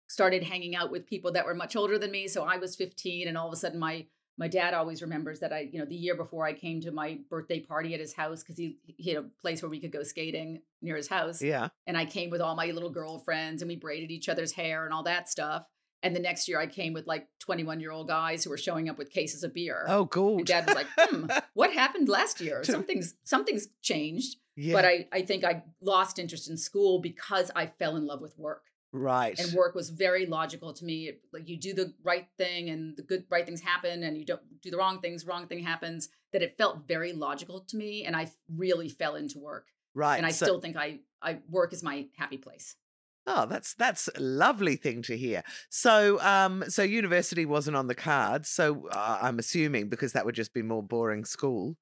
started 0.06 0.44
hanging 0.44 0.76
out 0.76 0.92
with 0.92 1.06
people 1.06 1.32
that 1.32 1.46
were 1.46 1.54
much 1.54 1.74
older 1.74 1.98
than 1.98 2.12
me. 2.12 2.28
So 2.28 2.44
I 2.44 2.58
was 2.58 2.76
15 2.76 3.26
and 3.26 3.36
all 3.36 3.48
of 3.48 3.52
a 3.54 3.56
sudden 3.56 3.80
my 3.80 4.06
my 4.42 4.48
dad 4.48 4.74
always 4.74 5.02
remembers 5.02 5.38
that 5.38 5.52
I, 5.52 5.68
you 5.70 5.78
know, 5.78 5.84
the 5.84 5.94
year 5.94 6.16
before 6.16 6.44
I 6.44 6.52
came 6.52 6.80
to 6.80 6.90
my 6.90 7.20
birthday 7.30 7.60
party 7.60 7.94
at 7.94 8.00
his 8.00 8.12
house 8.12 8.42
because 8.42 8.56
he 8.56 8.76
he 8.84 9.10
had 9.10 9.22
a 9.22 9.28
place 9.40 9.62
where 9.62 9.70
we 9.70 9.78
could 9.78 9.92
go 9.92 10.02
skating 10.02 10.62
near 10.80 10.96
his 10.96 11.06
house. 11.06 11.40
Yeah. 11.40 11.68
And 11.86 11.96
I 11.96 12.06
came 12.06 12.28
with 12.28 12.40
all 12.40 12.56
my 12.56 12.66
little 12.72 12.90
girlfriends 12.90 13.62
and 13.62 13.68
we 13.68 13.76
braided 13.76 14.10
each 14.10 14.28
other's 14.28 14.50
hair 14.50 14.84
and 14.84 14.92
all 14.92 15.04
that 15.04 15.28
stuff. 15.28 15.64
And 16.02 16.16
the 16.16 16.18
next 16.18 16.48
year 16.48 16.58
I 16.58 16.66
came 16.66 16.92
with 16.92 17.06
like 17.06 17.28
21 17.38 17.78
year 17.78 17.92
old 17.92 18.08
guys 18.08 18.42
who 18.42 18.50
were 18.50 18.58
showing 18.58 18.88
up 18.88 18.98
with 18.98 19.10
cases 19.10 19.44
of 19.44 19.54
beer. 19.54 19.84
Oh, 19.86 20.06
cool. 20.06 20.38
And 20.38 20.46
dad 20.46 20.66
was 20.66 20.74
like, 20.74 20.88
hmm, 20.98 21.26
what 21.54 21.72
happened 21.72 22.08
last 22.08 22.40
year? 22.40 22.64
Something's 22.64 23.14
something's 23.22 23.68
changed. 23.80 24.38
yeah. 24.56 24.74
But 24.74 24.84
I, 24.84 25.06
I 25.12 25.22
think 25.22 25.44
I 25.44 25.62
lost 25.80 26.18
interest 26.18 26.50
in 26.50 26.56
school 26.56 26.98
because 26.98 27.52
I 27.54 27.66
fell 27.66 27.94
in 27.94 28.08
love 28.08 28.20
with 28.20 28.36
work. 28.36 28.64
Right. 28.92 29.38
And 29.38 29.52
work 29.52 29.74
was 29.74 29.90
very 29.90 30.26
logical 30.26 30.72
to 30.74 30.84
me. 30.84 31.12
Like 31.32 31.48
you 31.48 31.58
do 31.58 31.72
the 31.74 31.92
right 32.04 32.26
thing 32.38 32.70
and 32.70 32.96
the 32.96 33.02
good 33.02 33.24
right 33.30 33.44
things 33.44 33.60
happen 33.60 34.02
and 34.02 34.16
you 34.16 34.24
don't 34.24 34.42
do 34.62 34.70
the 34.70 34.76
wrong 34.76 35.00
things, 35.00 35.26
wrong 35.26 35.46
thing 35.46 35.62
happens. 35.62 36.08
That 36.32 36.42
it 36.42 36.56
felt 36.56 36.86
very 36.88 37.12
logical 37.12 37.60
to 37.68 37.76
me. 37.76 38.04
And 38.04 38.16
I 38.16 38.30
really 38.48 38.88
fell 38.88 39.16
into 39.16 39.38
work. 39.38 39.66
right. 39.94 40.16
And 40.16 40.26
I 40.26 40.30
so- 40.30 40.46
still 40.46 40.60
think 40.60 40.76
I 40.76 41.00
I 41.20 41.38
work 41.48 41.72
is 41.72 41.82
my 41.82 42.06
happy 42.16 42.38
place. 42.38 42.76
Oh, 43.24 43.46
that's 43.46 43.74
that's 43.74 44.08
a 44.08 44.20
lovely 44.20 44.74
thing 44.74 45.02
to 45.02 45.16
hear. 45.16 45.44
So, 45.70 46.20
um, 46.22 46.64
so 46.68 46.82
university 46.82 47.46
wasn't 47.46 47.76
on 47.76 47.86
the 47.86 47.94
cards. 47.94 48.48
So 48.48 48.88
uh, 48.90 49.18
I'm 49.22 49.38
assuming 49.38 49.88
because 49.88 50.12
that 50.14 50.24
would 50.26 50.34
just 50.34 50.52
be 50.52 50.62
more 50.62 50.82
boring 50.82 51.24
school. 51.24 51.76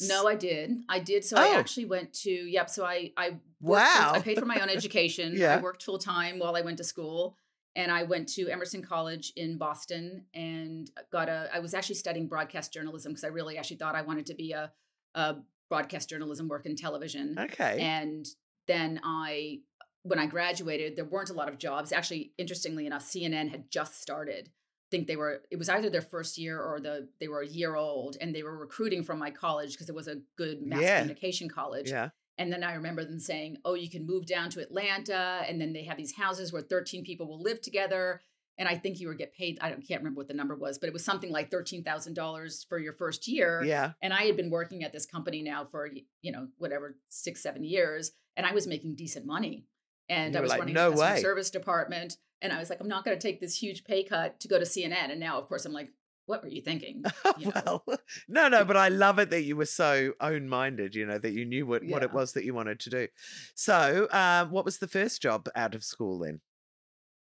No, 0.00 0.26
I 0.28 0.34
did. 0.34 0.72
I 0.88 0.98
did. 0.98 1.24
So 1.24 1.36
Oh. 1.38 1.40
I 1.42 1.58
actually 1.58 1.86
went 1.86 2.12
to 2.24 2.30
yep. 2.30 2.68
So 2.70 2.84
I 2.84 3.12
I 3.16 3.30
full- 3.30 3.40
Wow. 3.60 4.12
I 4.14 4.20
paid 4.20 4.38
for 4.38 4.44
my 4.46 4.60
own 4.60 4.68
education. 4.78 5.34
Yeah. 5.36 5.56
I 5.56 5.60
worked 5.60 5.82
full 5.82 5.98
time 5.98 6.38
while 6.38 6.54
I 6.56 6.60
went 6.60 6.76
to 6.78 6.84
school, 6.84 7.36
and 7.74 7.90
I 7.90 8.02
went 8.02 8.28
to 8.34 8.48
Emerson 8.50 8.82
College 8.82 9.32
in 9.36 9.56
Boston 9.58 10.26
and 10.34 10.90
got 11.10 11.28
a. 11.28 11.48
I 11.52 11.60
was 11.60 11.72
actually 11.74 11.94
studying 11.96 12.26
broadcast 12.28 12.72
journalism 12.72 13.12
because 13.12 13.24
I 13.24 13.28
really 13.28 13.56
actually 13.58 13.76
thought 13.78 13.94
I 13.94 14.02
wanted 14.02 14.26
to 14.26 14.34
be 14.34 14.52
a, 14.52 14.70
a 15.14 15.36
broadcast 15.70 16.08
journalism, 16.10 16.48
work 16.48 16.66
in 16.66 16.76
television. 16.76 17.36
Okay. 17.38 17.78
And 17.80 18.26
then 18.68 19.00
I, 19.02 19.60
when 20.02 20.18
I 20.18 20.26
graduated, 20.26 20.94
there 20.96 21.04
weren't 21.04 21.30
a 21.30 21.34
lot 21.34 21.48
of 21.48 21.58
jobs. 21.58 21.92
Actually, 21.92 22.32
interestingly 22.38 22.86
enough, 22.86 23.02
CNN 23.04 23.48
had 23.50 23.70
just 23.70 24.00
started. 24.00 24.50
Think 24.96 25.08
they 25.08 25.16
were. 25.16 25.42
It 25.50 25.56
was 25.56 25.68
either 25.68 25.90
their 25.90 26.02
first 26.02 26.38
year 26.38 26.60
or 26.60 26.80
the 26.80 27.08
they 27.20 27.28
were 27.28 27.40
a 27.42 27.46
year 27.46 27.74
old, 27.76 28.16
and 28.20 28.34
they 28.34 28.42
were 28.42 28.56
recruiting 28.56 29.02
from 29.04 29.18
my 29.18 29.30
college 29.30 29.72
because 29.72 29.88
it 29.88 29.94
was 29.94 30.08
a 30.08 30.16
good 30.36 30.62
mass 30.62 30.80
Yeah. 30.82 31.00
communication 31.00 31.48
college. 31.48 31.90
yeah. 31.90 32.10
And 32.38 32.52
then 32.52 32.62
I 32.62 32.74
remember 32.74 33.02
them 33.04 33.18
saying, 33.18 33.58
"Oh, 33.64 33.74
you 33.74 33.88
can 33.90 34.06
move 34.06 34.26
down 34.26 34.50
to 34.50 34.60
Atlanta, 34.60 35.42
and 35.48 35.60
then 35.60 35.72
they 35.72 35.84
have 35.84 35.96
these 35.96 36.14
houses 36.16 36.52
where 36.52 36.62
13 36.62 37.04
people 37.04 37.26
will 37.26 37.40
live 37.40 37.60
together." 37.60 38.20
And 38.58 38.68
I 38.68 38.74
think 38.76 39.00
you 39.00 39.08
would 39.08 39.18
get 39.18 39.34
paid. 39.34 39.58
I 39.60 39.68
don't 39.68 39.86
can't 39.86 40.00
remember 40.00 40.18
what 40.20 40.28
the 40.28 40.34
number 40.34 40.54
was, 40.56 40.78
but 40.78 40.86
it 40.88 40.92
was 40.94 41.04
something 41.04 41.30
like 41.30 41.50
thirteen 41.50 41.82
thousand 41.84 42.14
dollars 42.14 42.64
for 42.68 42.78
your 42.78 42.94
first 42.94 43.28
year. 43.28 43.62
Yeah. 43.64 43.92
And 44.02 44.14
I 44.14 44.22
had 44.22 44.36
been 44.36 44.50
working 44.50 44.82
at 44.82 44.92
this 44.92 45.04
company 45.06 45.42
now 45.42 45.66
for, 45.66 45.90
you 46.22 46.32
know, 46.32 46.48
whatever, 46.56 46.96
six, 47.10 47.42
seven 47.42 47.64
years, 47.64 48.12
and 48.36 48.46
I 48.46 48.52
was 48.52 48.66
making 48.66 48.94
decent 48.96 49.26
money. 49.26 49.66
and 50.08 50.34
You 50.34 50.38
I 50.38 50.42
was 50.42 50.50
like, 50.50 50.60
running 50.60 50.74
"No 50.74 50.90
the 50.90 50.96
customer 50.96 51.14
way." 51.16 51.20
service 51.20 51.50
department. 51.50 52.16
And 52.42 52.52
I 52.52 52.58
was 52.58 52.68
like, 52.70 52.80
I'm 52.80 52.88
not 52.88 53.04
going 53.04 53.16
to 53.18 53.20
take 53.22 53.40
this 53.40 53.56
huge 53.56 53.84
pay 53.84 54.02
cut 54.04 54.40
to 54.40 54.48
go 54.48 54.58
to 54.58 54.64
CNN. 54.64 55.10
And 55.10 55.20
now, 55.20 55.38
of 55.38 55.48
course, 55.48 55.64
I'm 55.64 55.72
like, 55.72 55.90
what 56.26 56.42
were 56.42 56.48
you 56.48 56.60
thinking? 56.60 57.04
You 57.38 57.52
know? 57.54 57.82
well, 57.86 57.98
no, 58.28 58.48
no, 58.48 58.64
but 58.64 58.76
I 58.76 58.88
love 58.88 59.18
it 59.18 59.30
that 59.30 59.42
you 59.42 59.56
were 59.56 59.64
so 59.66 60.12
own 60.20 60.48
minded, 60.48 60.94
you 60.94 61.06
know, 61.06 61.18
that 61.18 61.32
you 61.32 61.44
knew 61.44 61.66
what, 61.66 61.84
what 61.84 62.02
it 62.02 62.12
was 62.12 62.32
that 62.32 62.44
you 62.44 62.52
wanted 62.54 62.80
to 62.80 62.90
do. 62.90 63.08
So, 63.54 64.08
um, 64.10 64.50
what 64.50 64.64
was 64.64 64.78
the 64.78 64.88
first 64.88 65.22
job 65.22 65.48
out 65.54 65.74
of 65.74 65.84
school 65.84 66.18
then? 66.18 66.40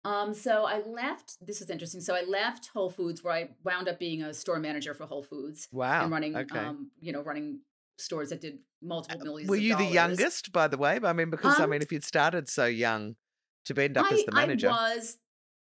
Um, 0.04 0.32
so 0.34 0.64
I 0.64 0.80
left. 0.86 1.36
This 1.44 1.60
is 1.60 1.70
interesting. 1.70 2.00
So 2.00 2.14
I 2.14 2.22
left 2.22 2.70
Whole 2.72 2.90
Foods, 2.90 3.22
where 3.22 3.34
I 3.34 3.48
wound 3.64 3.88
up 3.88 3.98
being 3.98 4.22
a 4.22 4.32
store 4.32 4.58
manager 4.58 4.94
for 4.94 5.06
Whole 5.06 5.22
Foods 5.22 5.68
Wow. 5.72 6.02
and 6.02 6.10
running, 6.10 6.36
okay. 6.36 6.58
um, 6.58 6.90
you 7.00 7.12
know, 7.12 7.20
running 7.22 7.60
stores 7.98 8.30
that 8.30 8.40
did 8.40 8.58
multiple 8.80 9.20
millions. 9.22 9.50
Were 9.50 9.56
you 9.56 9.76
the 9.76 9.84
youngest, 9.84 10.52
by 10.52 10.68
the 10.68 10.78
way? 10.78 10.98
I 11.02 11.12
mean, 11.12 11.30
because 11.30 11.58
I 11.60 11.64
Um, 11.64 11.70
mean, 11.70 11.82
if 11.82 11.92
you'd 11.92 12.04
started 12.04 12.48
so 12.48 12.64
young 12.64 13.16
to 13.68 13.82
end 13.82 13.96
up 13.96 14.10
as 14.12 14.20
I, 14.20 14.24
the 14.26 14.32
manager, 14.32 14.70
I 14.70 14.96
was 14.96 15.16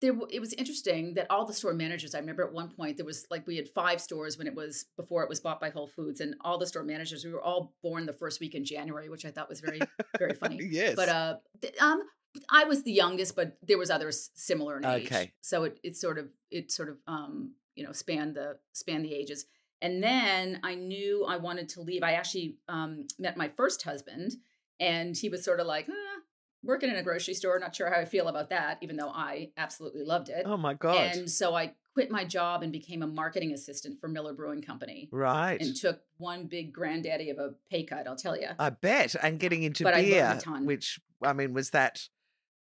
there. 0.00 0.14
It 0.30 0.40
was 0.40 0.52
interesting 0.54 1.14
that 1.14 1.26
all 1.30 1.46
the 1.46 1.52
store 1.52 1.74
managers. 1.74 2.14
I 2.14 2.18
remember 2.18 2.44
at 2.44 2.52
one 2.52 2.70
point 2.70 2.96
there 2.96 3.06
was 3.06 3.26
like 3.30 3.46
we 3.46 3.56
had 3.56 3.68
five 3.68 4.00
stores 4.00 4.38
when 4.38 4.46
it 4.46 4.54
was 4.54 4.86
before 4.96 5.22
it 5.22 5.28
was 5.28 5.40
bought 5.40 5.60
by 5.60 5.70
Whole 5.70 5.88
Foods, 5.88 6.20
and 6.20 6.34
all 6.40 6.58
the 6.58 6.66
store 6.66 6.82
managers 6.84 7.24
we 7.24 7.32
were 7.32 7.42
all 7.42 7.74
born 7.82 8.06
the 8.06 8.12
first 8.12 8.40
week 8.40 8.54
in 8.54 8.64
January, 8.64 9.08
which 9.08 9.24
I 9.24 9.30
thought 9.30 9.48
was 9.48 9.60
very 9.60 9.80
very 10.18 10.34
funny. 10.40 10.58
yes, 10.62 10.94
But 10.96 11.08
uh, 11.08 11.36
um, 11.80 12.02
I 12.50 12.64
was 12.64 12.82
the 12.82 12.92
youngest, 12.92 13.36
but 13.36 13.56
there 13.62 13.78
was 13.78 13.90
others 13.90 14.30
similar 14.34 14.78
in 14.78 14.84
age. 14.84 15.06
Okay. 15.06 15.32
So 15.40 15.64
it 15.64 15.78
it 15.82 15.96
sort 15.96 16.18
of 16.18 16.28
it 16.50 16.70
sort 16.72 16.88
of 16.88 16.98
um 17.06 17.54
you 17.74 17.84
know 17.84 17.92
spanned 17.92 18.34
the 18.34 18.58
span 18.72 19.02
the 19.02 19.14
ages. 19.14 19.46
And 19.80 20.02
then 20.02 20.60
I 20.62 20.74
knew 20.74 21.24
I 21.24 21.36
wanted 21.36 21.68
to 21.70 21.82
leave. 21.82 22.02
I 22.02 22.14
actually 22.14 22.56
um, 22.68 23.06
met 23.18 23.36
my 23.36 23.48
first 23.48 23.82
husband, 23.82 24.32
and 24.80 25.16
he 25.16 25.28
was 25.28 25.44
sort 25.44 25.60
of 25.60 25.66
like, 25.66 25.88
eh, 25.88 26.20
working 26.68 26.90
in 26.90 26.96
a 26.96 27.02
grocery 27.02 27.34
store. 27.34 27.58
Not 27.58 27.74
sure 27.74 27.90
how 27.92 27.98
I 28.00 28.04
feel 28.04 28.28
about 28.28 28.50
that, 28.50 28.78
even 28.82 28.96
though 28.96 29.08
I 29.08 29.50
absolutely 29.56 30.04
loved 30.04 30.28
it. 30.28 30.44
oh 30.46 30.56
my 30.56 30.74
god, 30.74 31.16
And 31.16 31.28
so 31.28 31.56
I 31.56 31.74
quit 31.94 32.10
my 32.12 32.24
job 32.24 32.62
and 32.62 32.70
became 32.70 33.02
a 33.02 33.06
marketing 33.08 33.52
assistant 33.52 34.00
for 34.00 34.06
Miller 34.06 34.32
Brewing 34.34 34.62
Company, 34.62 35.08
right. 35.10 35.60
and 35.60 35.74
took 35.74 36.00
one 36.18 36.46
big 36.46 36.72
granddaddy 36.72 37.30
of 37.30 37.38
a 37.38 37.54
pay 37.70 37.82
cut. 37.82 38.06
I'll 38.06 38.14
tell 38.14 38.38
you. 38.38 38.48
I 38.58 38.70
bet. 38.70 39.16
And 39.20 39.40
getting 39.40 39.64
into 39.64 39.82
But 39.82 39.96
beer, 39.96 40.38
ton. 40.40 40.64
which 40.66 41.00
I 41.24 41.32
mean, 41.32 41.52
was 41.54 41.70
that 41.70 42.02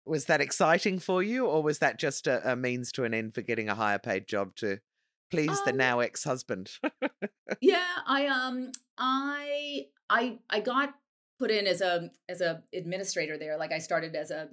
was 0.05 0.25
that 0.25 0.39
exciting 0.41 0.99
for 0.99 1.21
you, 1.21 1.45
or 1.45 1.61
was 1.61 1.79
that 1.79 1.99
just 1.99 2.25
a, 2.27 2.53
a 2.53 2.55
means 2.55 2.91
to 2.93 3.03
an 3.03 3.13
end 3.13 3.35
for 3.35 3.41
getting 3.41 3.67
a 3.69 3.75
higher 3.75 3.99
paid 3.99 4.25
job 4.27 4.55
to 4.55 4.79
please 5.29 5.61
the 5.65 5.71
Um, 5.71 5.77
now 5.77 5.99
ex 5.99 6.23
husband? 6.23 6.71
yeah 7.61 7.83
i 8.07 8.27
um 8.27 8.71
i 8.97 9.85
i 10.09 10.39
i 10.49 10.59
got 10.61 10.93
put 11.39 11.51
in 11.51 11.67
as 11.67 11.81
a 11.81 12.09
as 12.29 12.41
a 12.41 12.61
administrator 12.73 13.37
there 13.37 13.57
like 13.57 13.71
i 13.71 13.77
started 13.79 14.15
as 14.15 14.31
a 14.31 14.49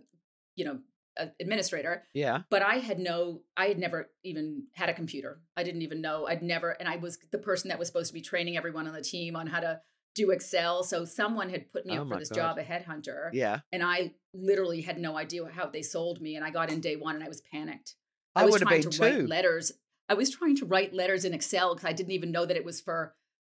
you 0.57 0.65
know 0.65 0.79
a 1.17 1.29
administrator 1.41 2.03
yeah. 2.13 2.41
but 2.51 2.61
i 2.63 2.77
had 2.77 2.99
no 2.99 3.41
i 3.57 3.67
had 3.67 3.79
never 3.79 4.11
even 4.25 4.65
had 4.75 4.89
a 4.89 4.95
computer 4.95 5.41
i 5.57 5.63
didn't 5.63 5.83
even 5.83 6.01
know 6.01 6.27
i'd 6.27 6.43
never 6.43 6.71
and 6.71 6.89
i 6.89 6.97
was 6.97 7.19
the 7.31 7.39
person 7.39 7.69
that 7.69 7.79
was 7.79 7.87
supposed 7.89 8.09
to 8.09 8.15
be 8.15 8.21
training 8.21 8.57
everyone 8.57 8.87
on 8.89 8.95
the 8.95 9.01
team 9.03 9.37
on 9.37 9.47
how 9.47 9.61
to 9.61 9.81
do 10.17 10.31
excel 10.31 10.83
so 10.83 11.05
someone 11.05 11.51
had 11.51 11.71
put 11.73 11.87
me 11.87 11.97
Oh 11.97 12.03
up 12.03 12.09
for 12.09 12.19
this 12.19 12.29
God. 12.31 12.57
job 12.57 12.59
a 12.59 12.63
headhunter 12.65 13.31
Yeah. 13.33 13.61
and 13.73 13.83
i 13.83 14.13
literally 14.33 14.81
had 14.81 14.99
no 14.99 15.17
idea 15.17 15.45
how 15.53 15.67
they 15.69 15.83
sold 15.83 16.21
me 16.21 16.35
and 16.37 16.45
i 16.45 16.51
got 16.51 16.71
in 16.73 16.81
day 16.81 16.97
one 16.97 17.15
and 17.15 17.23
i 17.25 17.29
was 17.29 17.41
panicked 17.41 17.95
I, 18.37 18.45
was 18.45 18.53
would 18.53 18.61
have 18.63 18.69
trying 18.69 18.83
been 18.83 18.91
to 18.91 18.99
too. 18.99 19.03
write 19.05 19.29
letters. 19.29 19.73
I 20.09 20.15
was 20.15 20.29
trying 20.31 20.57
to 20.57 20.67
write 20.67 20.93
letters 20.93 21.25
in 21.25 21.33
Excel 21.33 21.73
because 21.75 21.89
I 21.89 21.93
didn't 21.93 22.11
even 22.11 22.33
know 22.33 22.45
that 22.45 22.57
it 22.57 22.65
was 22.65 22.81
for 22.81 23.15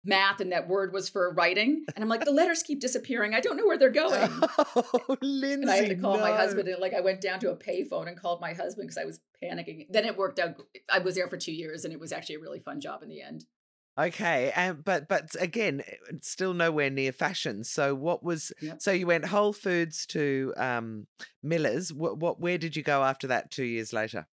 math 0.07 0.41
and 0.41 0.53
that 0.53 0.69
word 0.69 0.93
was 0.93 1.09
for 1.09 1.33
writing. 1.33 1.85
And 1.95 2.03
I'm 2.03 2.09
like, 2.09 2.25
the 2.25 2.31
letters 2.31 2.63
keep 2.63 2.81
disappearing. 2.81 3.35
I 3.35 3.41
don't 3.41 3.57
know 3.57 3.67
where 3.67 3.79
they're 3.79 3.91
going. 3.91 4.31
oh, 4.59 5.17
Lindsay. 5.21 5.63
And 5.63 5.71
I 5.71 5.77
had 5.77 5.89
to 5.89 5.97
call 5.97 6.19
my 6.19 6.33
husband 6.33 6.69
and 6.69 6.81
like 6.81 6.95
I 6.95 7.01
went 7.01 7.21
down 7.21 7.41
to 7.41 7.51
a 7.51 7.57
payphone 7.57 8.09
and 8.09 8.21
called 8.21 8.41
my 8.41 8.53
husband 8.53 8.89
because 8.89 8.99
I 8.99 9.05
was 9.05 9.21
panicking. 9.43 9.87
Then 9.91 10.05
it 10.05 10.17
worked 10.17 10.39
out. 10.39 10.57
I 10.91 11.01
was 11.01 11.15
there 11.15 11.29
for 11.29 11.37
two 11.37 11.53
years 11.53 11.85
and 11.85 11.93
it 11.93 12.01
was 12.01 12.13
actually 12.13 12.37
a 12.37 12.41
really 12.41 12.61
fun 12.61 12.81
job 12.81 13.03
in 13.03 13.09
the 13.09 13.23
end. 13.23 13.45
Okay, 13.99 14.53
and 14.55 14.85
but 14.85 15.09
but 15.09 15.35
again, 15.41 15.83
still 16.21 16.53
nowhere 16.53 16.91
near 16.91 17.13
fashion. 17.13 17.65
So 17.65 17.95
what 17.95 18.23
was? 18.23 18.53
Yep. 18.61 18.83
So 18.83 18.93
you 18.93 19.07
went 19.07 19.25
Whole 19.25 19.55
Foods 19.55 20.05
to 20.09 20.53
um, 20.59 21.07
Miller's. 21.43 21.95
What 21.95 22.19
what? 22.19 22.39
Where 22.39 22.59
did 22.59 22.77
you 22.77 22.83
go 22.83 23.03
after 23.03 23.27
that? 23.29 23.51
Two 23.51 23.65
years 23.65 23.95
later. 23.95 24.27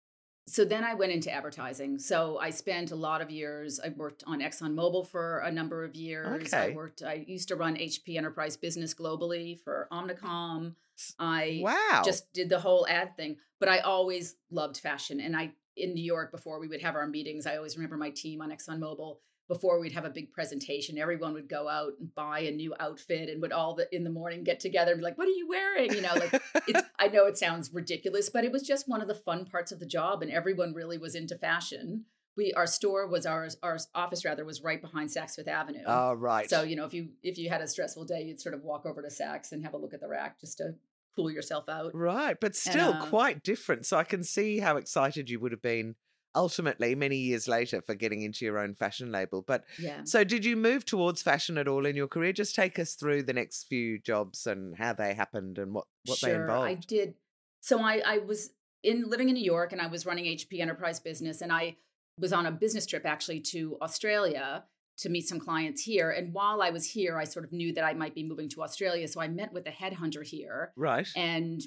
So 0.46 0.66
then 0.66 0.84
I 0.84 0.94
went 0.94 1.12
into 1.14 1.32
advertising. 1.32 1.98
So 2.00 2.38
I 2.38 2.50
spent 2.50 2.92
a 2.92 2.96
lot 2.96 3.22
of 3.22 3.32
years. 3.32 3.80
I 3.80 3.90
worked 3.90 4.24
on 4.28 4.40
ExxonMobil 4.42 5.08
for 5.08 5.40
a 5.40 5.52
number 5.52 5.84
of 5.86 5.96
years. 5.96 6.54
Okay. 6.54 6.72
I 6.72 6.76
worked. 6.76 7.02
I 7.02 7.24
used 7.28 7.48
to 7.48 7.56
run 7.56 7.76
HP 7.78 8.18
Enterprise 8.18 8.58
Business 8.58 8.94
globally 8.94 9.60
for 9.64 9.88
Omnicom. 9.92 10.76
I 11.18 11.62
Wow. 11.64 12.02
just 12.04 12.32
did 12.34 12.50
the 12.50 12.60
whole 12.60 12.86
ad 12.88 13.16
thing. 13.16 13.38
But 13.60 13.70
I 13.70 13.80
always 13.80 14.36
loved 14.52 14.78
fashion. 14.78 15.22
And 15.22 15.36
I, 15.36 15.54
in 15.78 15.94
New 15.94 16.04
York, 16.04 16.32
before 16.32 16.60
we 16.60 16.68
would 16.68 16.82
have 16.82 16.96
our 16.96 17.08
meetings, 17.08 17.46
I 17.48 17.56
always 17.56 17.78
remember 17.78 17.96
my 17.98 18.10
team 18.10 18.42
on 18.42 18.52
ExxonMobil. 18.52 19.18
Before 19.50 19.80
we'd 19.80 19.92
have 19.92 20.06
a 20.06 20.10
big 20.10 20.32
presentation, 20.32 20.98
everyone 20.98 21.34
would 21.34 21.50
go 21.50 21.68
out 21.68 21.94
and 22.00 22.14
buy 22.16 22.40
a 22.40 22.52
new 22.52 22.74
outfit 22.80 23.30
and 23.30 23.42
would 23.42 23.52
all 23.52 23.76
the, 23.76 23.88
in 23.94 24.04
the 24.04 24.10
morning 24.10 24.44
get 24.44 24.60
together 24.60 24.92
and 24.92 25.02
be 25.02 25.04
like, 25.04 25.18
"What 25.18 25.28
are 25.28 25.32
you 25.32 25.48
wearing?" 25.48 25.94
You 25.94 26.02
know, 26.02 26.14
like 26.16 26.42
it's. 26.68 26.82
I 27.00 27.08
know 27.08 27.26
it 27.26 27.38
sounds 27.38 27.74
ridiculous, 27.74 28.30
but 28.30 28.46
it 28.46 28.52
was 28.52 28.64
just 28.64 28.88
one 28.88 29.02
of 29.02 29.08
the 29.08 29.16
fun 29.16 29.46
parts 29.46 29.72
of 29.74 29.80
the 29.80 29.86
job, 29.86 30.22
and 30.22 30.32
everyone 30.32 30.74
really 30.74 30.98
was 30.98 31.14
into 31.16 31.38
fashion. 31.38 32.06
We 32.38 32.54
our 32.54 32.66
store 32.66 33.06
was 33.08 33.26
our 33.26 33.48
our 33.62 33.78
office 33.94 34.24
rather 34.24 34.46
was 34.46 34.64
right 34.64 34.82
behind 34.82 35.10
Saks 35.10 35.36
Fifth 35.36 35.50
Avenue. 35.50 35.84
oh 35.86 36.14
right. 36.14 36.50
So 36.50 36.64
you 36.64 36.76
know, 36.76 36.86
if 36.86 36.94
you 36.94 37.10
if 37.22 37.38
you 37.38 37.50
had 37.50 37.62
a 37.62 37.68
stressful 37.68 38.06
day, 38.06 38.24
you'd 38.24 38.42
sort 38.42 38.56
of 38.56 38.64
walk 38.64 38.86
over 38.86 39.02
to 39.02 39.10
Saks 39.10 39.52
and 39.52 39.64
have 39.64 39.74
a 39.74 39.78
look 39.78 39.94
at 39.94 40.00
the 40.00 40.08
rack 40.08 40.40
just 40.40 40.58
to 40.60 40.76
cool 41.16 41.30
yourself 41.30 41.70
out. 41.70 41.94
right, 41.94 42.38
but 42.40 42.56
still 42.56 42.94
uh, 42.94 43.06
quite 43.08 43.44
different. 43.44 43.86
So 43.86 43.98
I 43.98 44.04
can 44.04 44.24
see 44.24 44.60
how 44.60 44.78
excited 44.78 45.30
you 45.30 45.40
would 45.40 45.52
have 45.52 45.62
been 45.62 45.96
ultimately 46.36 46.96
many 46.96 47.18
years 47.18 47.48
later 47.48 47.82
for 47.82 47.96
getting 47.96 48.22
into 48.22 48.46
your 48.46 48.60
own 48.60 48.76
fashion 48.76 49.12
label. 49.12 49.42
But 49.42 49.66
Yeah. 49.78 50.04
so 50.04 50.24
did 50.24 50.46
you 50.46 50.56
move 50.56 50.86
towards 50.86 51.22
fashion 51.22 51.58
at 51.58 51.68
all 51.68 51.86
in 51.86 51.96
your 51.96 52.08
career? 52.08 52.34
Just 52.34 52.56
take 52.56 52.80
us 52.80 52.96
through 52.96 53.24
the 53.24 53.34
next 53.34 53.66
few 53.66 54.00
jobs 54.00 54.48
and 54.48 54.78
how 54.78 54.94
they 54.94 55.14
happened 55.14 55.58
and 55.58 55.74
what 55.74 55.86
what 56.06 56.20
they 56.22 56.30
sure, 56.30 56.42
involved. 56.42 56.70
I 56.70 56.74
did. 56.76 57.16
So 57.62 57.82
I 57.82 58.02
I 58.06 58.18
was 58.20 58.52
in 58.84 59.10
living 59.10 59.30
in 59.30 59.36
New 59.36 59.44
York 59.44 59.72
and 59.72 59.82
I 59.82 59.88
was 59.88 60.06
running 60.06 60.26
HP 60.26 60.60
Enterprise 60.60 61.00
Business 61.00 61.42
and 61.42 61.52
I 61.52 61.78
was 62.20 62.34
on 62.34 62.46
a 62.46 62.52
business 62.52 62.86
trip 62.86 63.06
actually 63.06 63.40
to 63.40 63.78
Australia 63.82 64.66
to 64.98 65.10
meet 65.10 65.28
some 65.28 65.40
clients 65.40 65.82
here. 65.82 66.12
And 66.12 66.34
while 66.34 66.62
I 66.62 66.70
was 66.70 66.92
here, 66.92 67.18
I 67.18 67.24
sort 67.24 67.46
of 67.46 67.52
knew 67.52 67.74
that 67.74 67.84
I 67.84 67.94
might 67.94 68.14
be 68.14 68.24
moving 68.24 68.50
to 68.50 68.62
Australia. 68.62 69.08
So 69.08 69.22
I 69.22 69.28
met 69.28 69.52
with 69.52 69.66
a 69.66 69.72
headhunter 69.72 70.24
here 70.24 70.72
right. 70.76 71.08
and 71.16 71.62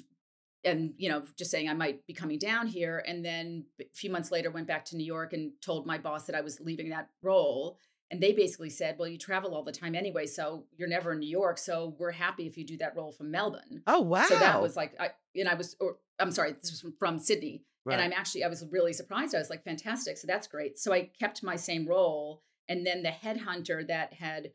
and 0.63 0.93
you 0.97 1.09
know 1.09 1.23
just 1.37 1.51
saying 1.51 1.69
i 1.69 1.73
might 1.73 2.05
be 2.07 2.13
coming 2.13 2.39
down 2.39 2.67
here 2.67 3.03
and 3.07 3.23
then 3.23 3.65
a 3.79 3.85
few 3.93 4.09
months 4.09 4.31
later 4.31 4.51
went 4.51 4.67
back 4.67 4.85
to 4.85 4.95
new 4.95 5.05
york 5.05 5.33
and 5.33 5.51
told 5.61 5.85
my 5.85 5.97
boss 5.97 6.25
that 6.25 6.35
i 6.35 6.41
was 6.41 6.59
leaving 6.59 6.89
that 6.89 7.09
role 7.21 7.77
and 8.09 8.21
they 8.21 8.33
basically 8.33 8.69
said 8.69 8.95
well 8.97 9.07
you 9.07 9.17
travel 9.17 9.53
all 9.53 9.63
the 9.63 9.71
time 9.71 9.95
anyway 9.95 10.25
so 10.25 10.65
you're 10.77 10.87
never 10.87 11.13
in 11.13 11.19
new 11.19 11.29
york 11.29 11.57
so 11.57 11.95
we're 11.97 12.11
happy 12.11 12.47
if 12.47 12.57
you 12.57 12.65
do 12.65 12.77
that 12.77 12.95
role 12.95 13.11
from 13.11 13.31
melbourne 13.31 13.81
oh 13.87 14.01
wow. 14.01 14.25
so 14.27 14.37
that 14.37 14.61
was 14.61 14.75
like 14.75 14.93
i 14.99 15.09
and 15.35 15.49
i 15.49 15.53
was 15.53 15.75
or 15.79 15.97
i'm 16.19 16.31
sorry 16.31 16.53
this 16.53 16.71
was 16.71 16.81
from, 16.81 16.93
from 16.97 17.19
sydney 17.19 17.63
right. 17.85 17.93
and 17.93 18.01
i'm 18.01 18.17
actually 18.17 18.43
i 18.43 18.47
was 18.47 18.63
really 18.71 18.93
surprised 18.93 19.35
i 19.35 19.39
was 19.39 19.49
like 19.49 19.63
fantastic 19.63 20.17
so 20.17 20.27
that's 20.27 20.47
great 20.47 20.77
so 20.77 20.91
i 20.93 21.09
kept 21.19 21.43
my 21.43 21.55
same 21.55 21.87
role 21.87 22.41
and 22.69 22.85
then 22.85 23.03
the 23.03 23.09
headhunter 23.09 23.87
that 23.87 24.13
had 24.13 24.51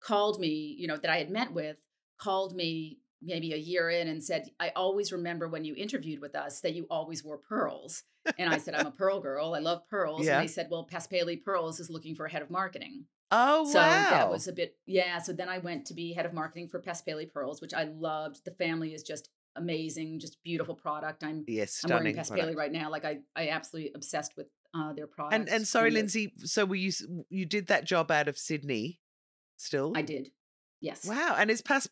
called 0.00 0.40
me 0.40 0.76
you 0.78 0.86
know 0.86 0.96
that 0.96 1.10
i 1.10 1.18
had 1.18 1.30
met 1.30 1.52
with 1.52 1.76
called 2.18 2.54
me 2.54 2.98
maybe 3.22 3.52
a 3.52 3.56
year 3.56 3.90
in 3.90 4.08
and 4.08 4.22
said 4.22 4.48
i 4.60 4.70
always 4.76 5.12
remember 5.12 5.48
when 5.48 5.64
you 5.64 5.74
interviewed 5.74 6.20
with 6.20 6.34
us 6.34 6.60
that 6.60 6.74
you 6.74 6.86
always 6.90 7.24
wore 7.24 7.38
pearls 7.38 8.04
and 8.38 8.52
i 8.52 8.58
said 8.58 8.74
i'm 8.74 8.86
a 8.86 8.90
pearl 8.92 9.20
girl 9.20 9.54
i 9.54 9.58
love 9.58 9.82
pearls 9.88 10.24
Yeah. 10.24 10.38
and 10.38 10.44
they 10.44 10.52
said 10.52 10.68
well 10.70 10.86
paspaley 10.90 11.42
pearls 11.42 11.80
is 11.80 11.90
looking 11.90 12.14
for 12.14 12.26
a 12.26 12.30
head 12.30 12.42
of 12.42 12.50
marketing 12.50 13.06
oh 13.30 13.70
so 13.70 13.78
wow. 13.78 14.10
that 14.10 14.30
was 14.30 14.46
a 14.46 14.52
bit 14.52 14.76
yeah 14.86 15.18
so 15.18 15.32
then 15.32 15.48
i 15.48 15.58
went 15.58 15.86
to 15.86 15.94
be 15.94 16.12
head 16.12 16.26
of 16.26 16.32
marketing 16.32 16.68
for 16.68 16.80
paspaley 16.80 17.30
pearls 17.30 17.60
which 17.60 17.74
i 17.74 17.84
loved 17.84 18.44
the 18.44 18.52
family 18.52 18.94
is 18.94 19.02
just 19.02 19.30
amazing 19.56 20.20
just 20.20 20.36
beautiful 20.44 20.74
product 20.74 21.24
i'm 21.24 21.44
yes, 21.48 21.80
I'm 21.84 21.90
wearing. 21.90 22.14
Paspaley 22.14 22.54
right 22.54 22.70
now. 22.70 22.90
Like 22.90 23.04
I, 23.04 23.18
I 23.34 23.48
absolutely 23.48 23.90
obsessed 23.94 24.36
with 24.36 24.46
uh, 24.74 24.92
their 24.92 25.06
product. 25.06 25.34
And 25.34 25.48
and 25.48 25.66
sorry, 25.66 25.90
Lindsay. 25.90 26.32
So 26.44 26.64
were 26.64 26.76
you 26.76 26.92
you 27.28 27.46
did 27.46 27.66
that 27.68 27.84
job 27.84 28.10
out 28.10 28.28
of 28.28 28.38
Sydney? 28.38 29.00
Still, 29.56 29.92
I 29.96 30.02
did. 30.02 30.30
Yes. 30.80 31.04
Wow. 31.04 31.34
And 31.36 31.50
is 31.50 31.62
Pass 31.62 31.86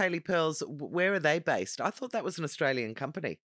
Paley, 0.00 0.20
Pearls? 0.20 0.62
Where 0.66 1.12
are 1.14 1.18
they 1.18 1.38
based? 1.38 1.80
I 1.80 1.90
thought 1.90 2.12
that 2.12 2.24
was 2.24 2.38
an 2.38 2.44
Australian 2.44 2.94
company. 2.94 3.38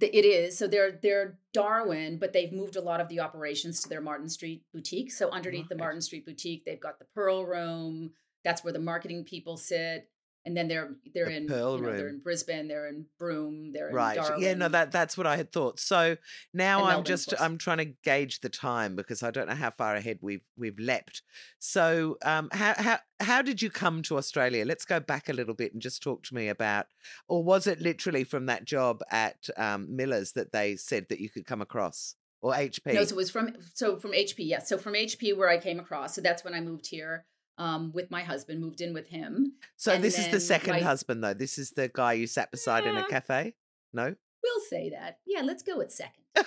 It 0.00 0.24
is. 0.24 0.58
So 0.58 0.66
they're 0.66 0.98
they're 1.02 1.38
Darwin, 1.52 2.18
but 2.18 2.32
they've 2.32 2.52
moved 2.52 2.76
a 2.76 2.80
lot 2.80 3.00
of 3.00 3.08
the 3.08 3.20
operations 3.20 3.80
to 3.82 3.88
their 3.88 4.00
Martin 4.00 4.28
Street 4.28 4.64
boutique. 4.72 5.12
So 5.12 5.30
underneath 5.30 5.68
the 5.68 5.76
Martin 5.76 6.00
Street 6.00 6.26
boutique, 6.26 6.64
they've 6.64 6.80
got 6.80 6.98
the 6.98 7.04
Pearl 7.14 7.44
Room. 7.44 8.10
That's 8.42 8.64
where 8.64 8.72
the 8.72 8.80
marketing 8.80 9.24
people 9.24 9.56
sit. 9.56 10.08
And 10.44 10.56
then 10.56 10.68
they're 10.68 10.90
they're 11.14 11.26
The 11.26 11.36
in 11.36 11.46
Pearl 11.46 11.76
you 11.76 11.82
know, 11.82 11.96
they're 11.96 12.08
in 12.08 12.18
Brisbane, 12.20 12.68
they're 12.68 12.88
in 12.88 13.06
Broome, 13.18 13.72
they're 13.72 13.88
in 13.88 13.94
Right. 13.94 14.18
Yeah, 14.38 14.54
no, 14.54 14.68
that 14.68 14.90
that's 14.90 15.16
what 15.16 15.26
I 15.26 15.36
had 15.36 15.52
thought. 15.52 15.78
So 15.78 16.16
now 16.52 16.78
And 16.78 16.86
I'm 16.86 16.92
Melbourne, 16.92 17.04
just. 17.04 17.34
I'm 17.40 17.58
trying 17.58 17.78
to 17.78 17.84
gauge 18.04 18.40
the 18.40 18.48
time 18.48 18.96
because 18.96 19.22
I 19.22 19.30
don't 19.30 19.48
know 19.48 19.54
how 19.54 19.70
far 19.70 19.94
ahead 19.94 20.18
we've 20.20 20.44
we've 20.56 20.78
leapt. 20.78 21.22
So 21.58 22.18
um 22.24 22.48
how 22.52 22.74
how 22.76 22.98
how 23.20 23.42
did 23.42 23.62
you 23.62 23.70
come 23.70 24.02
to 24.02 24.18
Australia? 24.18 24.64
Let's 24.64 24.84
go 24.84 24.98
back 25.00 25.28
a 25.28 25.32
little 25.32 25.54
bit 25.54 25.72
and 25.72 25.82
just 25.82 26.02
talk 26.02 26.24
to 26.24 26.34
me 26.34 26.48
about 26.48 26.86
or 27.28 27.44
was 27.44 27.66
it 27.66 27.80
literally 27.80 28.24
from 28.24 28.46
that 28.46 28.64
job 28.64 29.02
at 29.10 29.48
um 29.56 29.94
Miller's 29.94 30.32
that 30.32 30.52
they 30.52 30.76
said 30.76 31.06
that 31.08 31.20
you 31.20 31.30
could 31.30 31.46
come 31.46 31.62
across? 31.62 32.16
Or 32.40 32.52
HP? 32.54 32.92
No, 32.92 33.04
so 33.04 33.14
it 33.14 33.16
was 33.16 33.30
from 33.30 33.54
so 33.72 33.96
from 33.96 34.10
HP, 34.10 34.38
yes. 34.38 34.68
So 34.68 34.76
from 34.76 34.94
HP 34.94 35.36
where 35.36 35.48
I 35.48 35.58
came 35.58 35.78
across. 35.78 36.16
So 36.16 36.20
that's 36.20 36.42
when 36.42 36.54
I 36.54 36.60
moved 36.60 36.88
here 36.88 37.24
um, 37.58 37.92
with 37.92 38.10
my 38.10 38.22
husband, 38.22 38.60
moved 38.60 38.80
in 38.80 38.92
with 38.94 39.08
him. 39.08 39.52
so 39.76 39.92
and 39.92 40.02
this 40.04 40.18
is 40.18 40.28
the 40.28 40.40
second 40.40 40.74
my- 40.74 40.80
husband 40.80 41.22
though. 41.22 41.34
This 41.34 41.58
is 41.58 41.70
the 41.72 41.90
guy 41.92 42.14
you 42.14 42.26
sat 42.26 42.50
beside 42.50 42.84
in 42.86 42.96
a 42.96 43.06
cafe? 43.08 43.54
No? 43.92 44.14
We'll 44.42 44.60
say 44.68 44.90
that. 44.90 45.18
Yeah, 45.26 45.42
let's 45.42 45.62
go 45.62 45.78
with 45.78 45.92
second. 45.92 46.24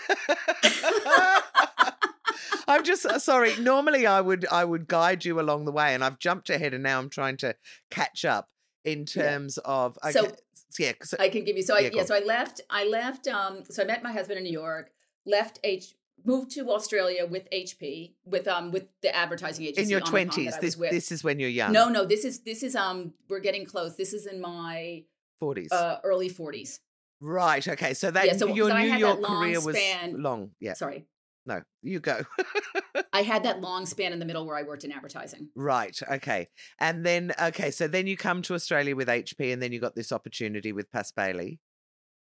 I'm 2.67 2.83
just 2.83 3.05
uh, 3.05 3.19
sorry. 3.19 3.55
Normally, 3.57 4.07
I 4.07 4.19
would 4.21 4.45
I 4.51 4.65
would 4.65 4.88
guide 4.88 5.24
you 5.24 5.39
along 5.39 5.65
the 5.65 5.71
way, 5.71 5.93
and 5.93 6.03
I've 6.03 6.17
jumped 6.19 6.50
ahead, 6.50 6.74
and 6.74 6.81
now 6.83 6.97
I'm 7.00 7.09
trying 7.09 7.38
to 7.38 7.55
catch 7.91 8.25
up 8.25 8.50
in 8.83 9.00
Yeah. 9.15 9.24
terms 9.24 9.57
of. 9.59 9.97
Okay, 10.03 10.12
So- 10.13 10.35
yeah, 10.79 10.91
so, 11.03 11.15
I 11.19 11.29
can 11.29 11.45
give 11.45 11.55
you 11.55 11.63
so 11.63 11.75
I 11.75 11.79
Yeah, 11.81 11.89
yeah, 11.93 12.03
so 12.03 12.15
I 12.15 12.19
left 12.19 12.59
I 12.69 12.85
left 12.85 13.27
um 13.29 13.63
so 13.69 13.81
I 13.83 13.85
met 13.85 14.03
my 14.03 14.12
husband 14.12 14.39
in 14.39 14.43
New 14.43 14.51
York, 14.51 14.91
left 15.25 15.57
H 15.63 15.93
moved 16.24 16.51
to 16.51 16.72
Australia 16.72 17.25
with 17.25 17.50
HP 17.51 18.13
with 18.25 18.48
um 18.48 18.72
with 18.72 18.86
the 19.01 19.15
advertising 19.15 19.65
agency 19.65 19.84
in 19.84 19.89
your 19.89 20.00
twenties, 20.01 20.57
this 20.60 20.75
this 20.75 21.12
is 21.12 21.24
when 21.24 21.39
you're 21.39 21.50
young. 21.50 21.72
No, 21.72 21.89
no, 21.89 22.05
this 22.05 22.25
is 22.25 22.39
this 22.39 22.63
is 22.63 22.75
um 22.75 23.13
we're 23.29 23.39
getting 23.39 23.65
close. 23.65 23.95
This 23.95 24.13
is 24.13 24.25
in 24.25 24.39
my 24.41 25.03
forties. 25.39 25.72
uh 25.72 26.00
early 26.03 26.29
40s. 26.29 26.79
right. 27.22 27.67
Okay. 27.67 27.93
So 27.93 28.12
that 28.12 28.25
yeah, 28.27 28.34
so- 28.38 28.48
your 28.48 28.69
so 28.69 28.77
New 28.77 28.93
York 28.95 29.19
long 29.19 29.41
career 29.41 29.62
was 29.62 29.75
span- 29.75 30.22
long. 30.22 30.51
Yeah. 30.60 30.74
Sorry. 30.74 31.05
No, 31.48 31.62
you 31.84 32.00
go. 32.00 32.22
I 33.13 33.22
had 33.22 33.43
that 33.43 33.62
long 33.62 33.86
span 33.86 34.12
in 34.13 34.17
the 34.17 34.25
middle 34.25 34.48
where 34.48 34.55
I 34.57 34.63
worked 34.63 34.84
in 34.84 34.91
advertising. 34.91 35.50
right. 35.55 35.95
Okay. 36.12 36.48
And 36.79 37.05
then 37.05 37.34
okay, 37.39 37.69
so 37.69 37.88
then 37.88 38.07
you 38.07 38.17
come 38.17 38.41
to 38.43 38.55
Australia 38.55 38.95
with 38.95 39.07
HP, 39.10 39.53
and 39.53 39.62
then 39.62 39.72
you 39.72 39.79
got 39.79 39.93
this 39.95 40.12
opportunity 40.12 40.72
with 40.72 40.91
Paspaley. 40.91 41.60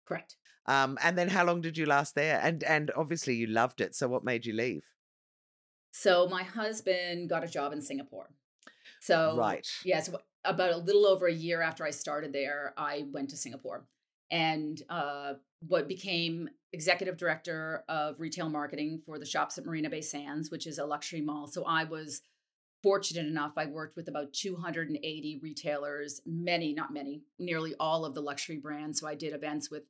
Correct. 0.06 0.36
Um, 0.68 0.98
and 1.02 1.16
then 1.16 1.28
how 1.28 1.44
long 1.44 1.60
did 1.60 1.78
you 1.78 1.86
last 1.86 2.14
there? 2.14 2.40
And 2.42 2.64
and 2.64 2.90
obviously 2.96 3.34
you 3.34 3.46
loved 3.46 3.80
it. 3.80 3.94
So 3.94 4.08
what 4.08 4.24
made 4.24 4.46
you 4.46 4.52
leave? 4.52 4.84
So 5.92 6.28
my 6.28 6.42
husband 6.42 7.28
got 7.28 7.44
a 7.44 7.48
job 7.48 7.72
in 7.72 7.80
Singapore. 7.80 8.30
So 9.00 9.36
right. 9.38 9.66
yeah, 9.84 10.00
so 10.00 10.20
about 10.44 10.72
a 10.72 10.76
little 10.76 11.06
over 11.06 11.26
a 11.26 11.32
year 11.32 11.62
after 11.62 11.84
I 11.84 11.90
started 11.90 12.32
there, 12.32 12.74
I 12.76 13.06
went 13.12 13.30
to 13.30 13.36
Singapore 13.36 13.86
and 14.30 14.82
uh, 14.90 15.34
what 15.66 15.88
became 15.88 16.48
executive 16.72 17.16
director 17.16 17.84
of 17.88 18.20
retail 18.20 18.48
marketing 18.48 19.00
for 19.06 19.18
the 19.18 19.24
shops 19.24 19.58
at 19.58 19.64
Marina 19.64 19.88
Bay 19.88 20.00
Sands, 20.00 20.50
which 20.50 20.66
is 20.66 20.78
a 20.78 20.84
luxury 20.84 21.20
mall. 21.20 21.46
So 21.46 21.64
I 21.64 21.84
was 21.84 22.22
fortunate 22.82 23.26
enough. 23.26 23.52
I 23.56 23.66
worked 23.66 23.96
with 23.96 24.08
about 24.08 24.32
280 24.32 25.40
retailers, 25.42 26.20
many, 26.26 26.74
not 26.74 26.92
many, 26.92 27.22
nearly 27.38 27.74
all 27.80 28.04
of 28.04 28.14
the 28.14 28.20
luxury 28.20 28.58
brands. 28.58 29.00
So 29.00 29.06
I 29.06 29.14
did 29.14 29.32
events 29.32 29.70
with, 29.70 29.84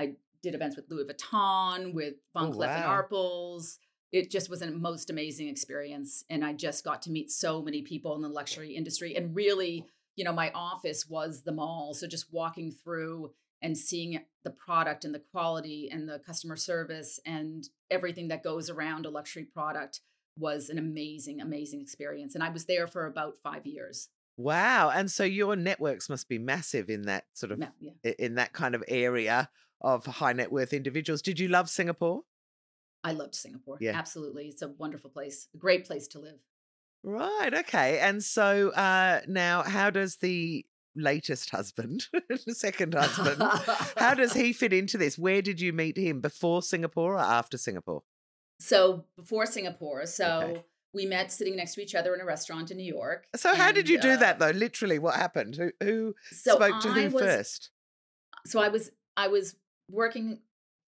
I 0.00 0.12
did 0.42 0.54
events 0.54 0.76
with 0.76 0.86
Louis 0.88 1.04
Vuitton, 1.04 1.92
with 1.92 2.14
Van 2.34 2.46
Oh, 2.46 2.52
Cleef 2.52 2.68
and. 2.68 2.84
Arpels. 2.84 3.78
It 4.12 4.30
just 4.30 4.50
was 4.50 4.62
a 4.62 4.70
most 4.70 5.10
amazing 5.10 5.48
experience, 5.48 6.24
and 6.28 6.44
I 6.44 6.52
just 6.52 6.84
got 6.84 7.02
to 7.02 7.10
meet 7.10 7.30
so 7.30 7.62
many 7.62 7.82
people 7.82 8.16
in 8.16 8.22
the 8.22 8.28
luxury 8.28 8.74
industry. 8.74 9.14
And 9.14 9.36
really, 9.36 9.86
you 10.16 10.24
know, 10.24 10.32
my 10.32 10.50
office 10.52 11.08
was 11.08 11.42
the 11.42 11.52
mall, 11.52 11.94
so 11.94 12.08
just 12.08 12.32
walking 12.32 12.72
through 12.72 13.30
and 13.62 13.76
seeing 13.76 14.20
the 14.42 14.50
product 14.50 15.04
and 15.04 15.14
the 15.14 15.22
quality 15.30 15.88
and 15.92 16.08
the 16.08 16.18
customer 16.18 16.56
service 16.56 17.20
and 17.26 17.68
everything 17.90 18.28
that 18.28 18.42
goes 18.42 18.70
around 18.70 19.04
a 19.04 19.10
luxury 19.10 19.44
product 19.44 20.00
was 20.38 20.70
an 20.70 20.78
amazing, 20.78 21.40
amazing 21.40 21.82
experience. 21.82 22.34
And 22.34 22.42
I 22.42 22.48
was 22.48 22.64
there 22.64 22.86
for 22.86 23.06
about 23.06 23.36
five 23.42 23.66
years. 23.66 24.08
Wow. 24.38 24.90
And 24.90 25.10
so 25.10 25.24
your 25.24 25.54
networks 25.56 26.08
must 26.08 26.26
be 26.26 26.38
massive 26.38 26.88
in 26.88 27.02
that 27.02 27.26
sort 27.34 27.52
of 27.52 27.62
yeah. 27.78 28.12
in 28.18 28.36
that 28.36 28.54
kind 28.54 28.74
of 28.74 28.82
area 28.88 29.50
of 29.80 30.06
high 30.06 30.32
net 30.32 30.52
worth 30.52 30.72
individuals. 30.72 31.22
Did 31.22 31.38
you 31.38 31.48
love 31.48 31.68
Singapore? 31.70 32.22
I 33.02 33.12
loved 33.12 33.34
Singapore. 33.34 33.78
Yeah. 33.80 33.92
Absolutely. 33.92 34.48
It's 34.48 34.62
a 34.62 34.68
wonderful 34.68 35.10
place, 35.10 35.48
a 35.54 35.58
great 35.58 35.86
place 35.86 36.06
to 36.08 36.18
live. 36.18 36.38
Right. 37.02 37.54
Okay. 37.54 37.98
And 37.98 38.22
so 38.22 38.70
uh 38.70 39.22
now 39.26 39.62
how 39.62 39.88
does 39.90 40.16
the 40.16 40.66
latest 40.94 41.50
husband, 41.50 42.08
the 42.28 42.54
second 42.54 42.94
husband, 42.94 43.40
how 43.96 44.14
does 44.14 44.34
he 44.34 44.52
fit 44.52 44.72
into 44.72 44.98
this? 44.98 45.16
Where 45.16 45.40
did 45.40 45.60
you 45.60 45.72
meet 45.72 45.96
him 45.96 46.20
before 46.20 46.62
Singapore 46.62 47.14
or 47.14 47.18
after 47.18 47.56
Singapore? 47.56 48.02
So 48.60 49.06
before 49.16 49.46
Singapore, 49.46 50.04
so 50.04 50.40
Okay. 50.42 50.64
we 50.92 51.06
met 51.06 51.32
sitting 51.32 51.56
next 51.56 51.74
to 51.76 51.82
each 51.82 51.94
other 51.94 52.14
in 52.14 52.20
a 52.20 52.24
restaurant 52.26 52.70
in 52.70 52.76
New 52.76 52.92
York. 52.92 53.26
So 53.34 53.54
how 53.54 53.72
did 53.72 53.88
you 53.88 53.98
do 53.98 54.10
uh, 54.10 54.16
that 54.18 54.38
though? 54.38 54.50
Literally 54.50 54.98
what 54.98 55.14
happened? 55.14 55.56
Who 55.56 55.70
who 55.82 56.14
So 56.32 56.56
spoke 56.56 56.80
to 56.80 56.88
I 56.90 57.02
who 57.04 57.14
was, 57.14 57.22
first? 57.22 57.70
So 58.46 58.60
I 58.60 58.68
was 58.68 58.90
I 59.16 59.28
was 59.28 59.56
working 59.90 60.40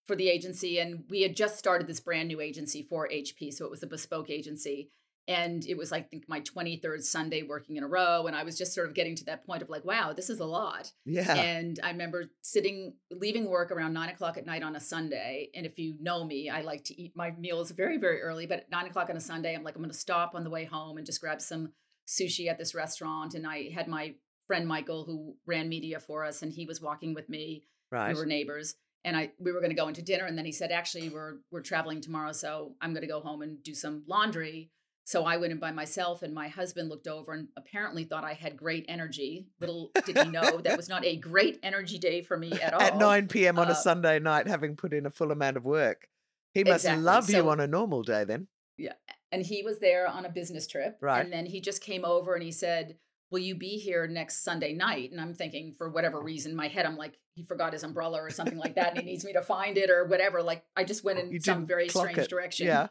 for 0.06 0.16
the 0.16 0.28
agency, 0.28 0.78
and 0.78 1.04
we 1.08 1.22
had 1.22 1.36
just 1.36 1.58
started 1.58 1.86
this 1.86 2.00
brand 2.00 2.28
new 2.28 2.40
agency 2.40 2.82
for 2.82 3.08
HP. 3.08 3.52
So 3.52 3.64
it 3.64 3.70
was 3.70 3.82
a 3.82 3.86
bespoke 3.86 4.30
agency, 4.30 4.90
and 5.28 5.64
it 5.64 5.76
was 5.76 5.92
like 5.92 6.06
I 6.06 6.08
think 6.08 6.24
my 6.28 6.40
twenty 6.40 6.76
third 6.76 7.04
Sunday 7.04 7.42
working 7.42 7.76
in 7.76 7.84
a 7.84 7.88
row, 7.88 8.26
and 8.26 8.34
I 8.34 8.42
was 8.42 8.58
just 8.58 8.74
sort 8.74 8.88
of 8.88 8.94
getting 8.94 9.14
to 9.16 9.24
that 9.26 9.46
point 9.46 9.62
of 9.62 9.70
like, 9.70 9.84
wow, 9.84 10.12
this 10.12 10.28
is 10.28 10.40
a 10.40 10.44
lot. 10.44 10.90
Yeah. 11.04 11.34
And 11.34 11.78
I 11.82 11.90
remember 11.90 12.24
sitting, 12.42 12.94
leaving 13.12 13.48
work 13.48 13.70
around 13.70 13.92
nine 13.92 14.08
o'clock 14.08 14.36
at 14.36 14.46
night 14.46 14.64
on 14.64 14.74
a 14.74 14.80
Sunday. 14.80 15.50
And 15.54 15.64
if 15.64 15.78
you 15.78 15.94
know 16.00 16.24
me, 16.24 16.50
I 16.50 16.62
like 16.62 16.82
to 16.84 17.00
eat 17.00 17.12
my 17.14 17.30
meals 17.38 17.70
very, 17.70 17.98
very 17.98 18.20
early. 18.20 18.46
But 18.46 18.60
at 18.60 18.70
nine 18.70 18.86
o'clock 18.86 19.08
on 19.08 19.16
a 19.16 19.20
Sunday, 19.20 19.54
I'm 19.54 19.62
like, 19.62 19.76
I'm 19.76 19.82
going 19.82 19.92
to 19.92 19.96
stop 19.96 20.34
on 20.34 20.42
the 20.42 20.50
way 20.50 20.64
home 20.64 20.96
and 20.96 21.06
just 21.06 21.20
grab 21.20 21.40
some 21.40 21.72
sushi 22.08 22.48
at 22.48 22.58
this 22.58 22.74
restaurant. 22.74 23.34
And 23.34 23.46
I 23.46 23.70
had 23.70 23.86
my 23.86 24.14
friend 24.48 24.66
Michael, 24.66 25.04
who 25.04 25.36
ran 25.46 25.68
media 25.68 26.00
for 26.00 26.24
us, 26.24 26.42
and 26.42 26.52
he 26.52 26.66
was 26.66 26.80
walking 26.80 27.14
with 27.14 27.28
me. 27.28 27.62
right. 27.92 28.12
We 28.12 28.20
were 28.20 28.26
neighbors. 28.26 28.74
And 29.04 29.16
I 29.16 29.32
we 29.38 29.52
were 29.52 29.60
going 29.60 29.70
to 29.70 29.76
go 29.76 29.88
into 29.88 30.02
dinner, 30.02 30.26
and 30.26 30.36
then 30.38 30.44
he 30.44 30.52
said, 30.52 30.70
"Actually, 30.70 31.08
we're 31.08 31.38
we're 31.50 31.60
traveling 31.60 32.00
tomorrow, 32.00 32.32
so 32.32 32.74
I'm 32.80 32.92
going 32.92 33.02
to 33.02 33.08
go 33.08 33.20
home 33.20 33.42
and 33.42 33.62
do 33.62 33.74
some 33.74 34.04
laundry." 34.06 34.70
So 35.04 35.24
I 35.24 35.36
went 35.36 35.52
in 35.52 35.58
by 35.58 35.72
myself, 35.72 36.22
and 36.22 36.32
my 36.32 36.46
husband 36.46 36.88
looked 36.88 37.08
over 37.08 37.32
and 37.32 37.48
apparently 37.56 38.04
thought 38.04 38.22
I 38.22 38.34
had 38.34 38.56
great 38.56 38.84
energy. 38.88 39.48
Little 39.60 39.90
did 40.06 40.16
he 40.18 40.28
know 40.28 40.58
that 40.58 40.76
was 40.76 40.88
not 40.88 41.04
a 41.04 41.16
great 41.16 41.58
energy 41.64 41.98
day 41.98 42.22
for 42.22 42.36
me 42.36 42.52
at 42.52 42.72
all. 42.72 42.80
At 42.80 42.96
9 42.96 43.26
p.m. 43.26 43.58
on 43.58 43.66
a 43.66 43.72
Uh, 43.72 43.74
Sunday 43.74 44.20
night, 44.20 44.46
having 44.46 44.76
put 44.76 44.92
in 44.92 45.04
a 45.04 45.10
full 45.10 45.32
amount 45.32 45.56
of 45.56 45.64
work. 45.64 46.08
He 46.54 46.62
must 46.62 46.84
Exactly. 46.84 47.02
love 47.02 47.30
you 47.30 47.50
on 47.50 47.58
a 47.58 47.66
normal 47.66 48.02
day 48.02 48.22
then. 48.24 48.46
Yeah 48.78 48.92
and 49.32 49.44
he 49.44 49.62
was 49.62 49.78
there 49.80 50.06
on 50.06 50.26
a 50.26 50.28
business 50.28 50.66
trip. 50.66 50.98
Right. 51.00 51.24
And 51.24 51.32
then 51.32 51.46
he 51.46 51.60
just 51.60 51.82
came 51.82 52.04
over 52.04 52.34
and 52.34 52.42
he 52.42 52.52
said, 52.52 52.96
Will 53.32 53.40
you 53.40 53.54
be 53.54 53.78
here 53.78 54.06
next 54.06 54.44
Sunday 54.44 54.72
night? 54.74 55.10
And 55.10 55.20
I'm 55.20 55.34
thinking, 55.34 55.74
for 55.76 55.90
whatever 55.90 56.20
reason, 56.20 56.54
my 56.54 56.68
head, 56.68 56.86
I'm 56.86 56.96
like, 56.96 57.18
he 57.34 57.42
forgot 57.42 57.72
his 57.72 57.82
umbrella 57.82 58.18
or 58.18 58.30
something 58.30 58.58
like 58.58 58.76
that, 58.76 58.90
and 58.90 58.98
he 58.98 59.04
needs 59.04 59.24
me 59.24 59.32
to 59.32 59.42
find 59.42 59.78
it 59.78 59.90
or 59.90 60.04
whatever. 60.04 60.42
Like, 60.42 60.64
I 60.76 60.84
just 60.84 61.02
went 61.02 61.18
in 61.18 61.32
You 61.32 61.40
some 61.40 61.66
very 61.66 61.88
strange 61.88 62.18
it. 62.18 62.30
direction. 62.30 62.66
Yeah. 62.66 62.88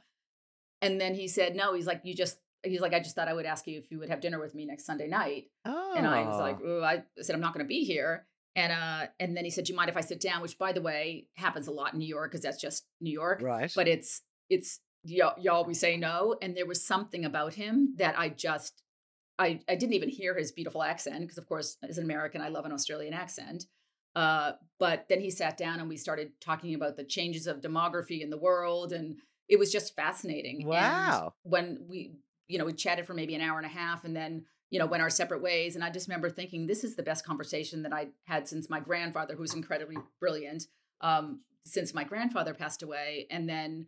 And 0.82 1.00
then 1.00 1.14
he 1.14 1.28
said, 1.28 1.56
No, 1.56 1.74
he's 1.74 1.88
like, 1.88 2.02
You 2.04 2.14
just, 2.14 2.40
he's 2.64 2.82
like, 2.82 2.94
I 2.94 3.00
just 3.00 3.16
thought 3.16 3.28
I 3.28 3.34
would 3.34 3.46
ask 3.46 3.68
you 3.68 3.78
if 3.78 3.92
you 3.92 4.00
would 4.00 4.10
have 4.10 4.20
dinner 4.20 4.40
with 4.40 4.56
me 4.56 4.66
next 4.66 4.86
Sunday 4.86 5.08
night. 5.08 5.46
Oh. 5.64 5.94
And 5.96 6.08
I 6.08 6.24
was 6.24 6.40
like, 6.40 6.58
oh, 6.66 6.84
I 6.84 7.04
said, 7.22 7.36
I'm 7.36 7.42
not 7.42 7.54
going 7.54 7.64
to 7.64 7.70
be 7.70 7.84
here. 7.84 8.26
And 8.56 8.74
uh, 8.74 9.08
and 9.20 9.38
then 9.38 9.46
he 9.46 9.52
said, 9.52 9.66
Do 9.66 9.74
you 9.74 9.78
mind 9.78 9.90
if 9.90 9.96
I 9.96 10.02
sit 10.02 10.20
down? 10.20 10.42
Which, 10.42 10.58
by 10.58 10.74
the 10.74 10.82
way, 10.82 11.28
happens 11.36 11.68
a 11.68 11.72
lot 11.72 11.94
in 11.94 12.00
New 12.00 12.08
York 12.08 12.32
because 12.32 12.44
that's 12.44 12.60
just 12.60 12.86
New 13.00 13.14
York 13.14 13.42
right. 13.42 13.72
but 13.76 13.88
it's 13.88 14.24
it's 14.50 14.82
y'all, 15.04 15.34
y'all 15.40 15.66
we 15.66 15.74
say 15.74 15.98
no 15.98 16.36
and 16.42 16.56
there 16.56 16.66
was 16.66 16.86
something 16.86 17.26
about 17.26 17.56
him 17.56 17.94
that 17.98 18.18
i 18.20 18.30
just 18.30 18.84
i 19.40 19.60
i 19.70 19.76
didn't 19.76 19.94
even 19.94 20.10
hear 20.10 20.36
his 20.38 20.52
beautiful 20.52 20.84
accent 20.84 21.22
because 21.22 21.38
of 21.38 21.48
course 21.48 21.78
as 21.88 21.98
an 21.98 22.04
american 22.04 22.42
i 22.42 22.50
love 22.50 22.66
an 22.66 22.72
australian 22.72 23.14
accent 23.14 23.66
uh 24.16 24.52
but 24.80 25.06
then 25.10 25.22
he 25.22 25.30
sat 25.30 25.58
down 25.58 25.80
and 25.80 25.88
we 25.90 25.98
started 25.98 26.32
talking 26.42 26.74
about 26.76 26.98
the 26.98 27.04
changes 27.04 27.48
of 27.48 27.62
demography 27.62 28.22
in 28.22 28.30
the 28.30 28.38
world 28.38 28.92
and 28.94 29.18
it 29.48 29.60
was 29.60 29.72
just 29.72 29.96
fascinating 29.96 30.58
And 30.62 30.68
Wow. 30.68 31.34
when 31.44 31.86
we 31.90 32.14
you 32.48 32.58
know 32.58 32.66
we 32.66 32.74
chatted 32.74 33.06
for 33.06 33.14
maybe 33.14 33.36
an 33.36 33.42
hour 33.42 33.58
and 33.58 33.66
a 33.66 33.70
half 33.70 34.04
and 34.04 34.16
then 34.16 34.46
you 34.70 34.80
know 34.80 34.86
went 34.86 35.02
our 35.04 35.10
separate 35.10 35.42
ways 35.42 35.76
and 35.76 35.84
i 35.84 35.90
just 35.90 36.08
remember 36.10 36.30
thinking 36.30 36.68
this 36.68 36.84
is 36.84 36.96
the 36.96 37.04
best 37.04 37.26
conversation 37.26 37.84
that 37.84 37.94
i 37.94 38.08
had 38.26 38.48
since 38.48 38.70
my 38.70 38.80
grandfather 38.80 39.36
who's 39.36 39.54
incredibly 39.54 39.98
brilliant 40.20 40.64
um 41.02 41.42
since 41.66 41.94
my 41.94 42.04
grandfather 42.04 42.54
passed 42.54 42.84
away 42.84 43.28
and 43.30 43.48
then 43.48 43.88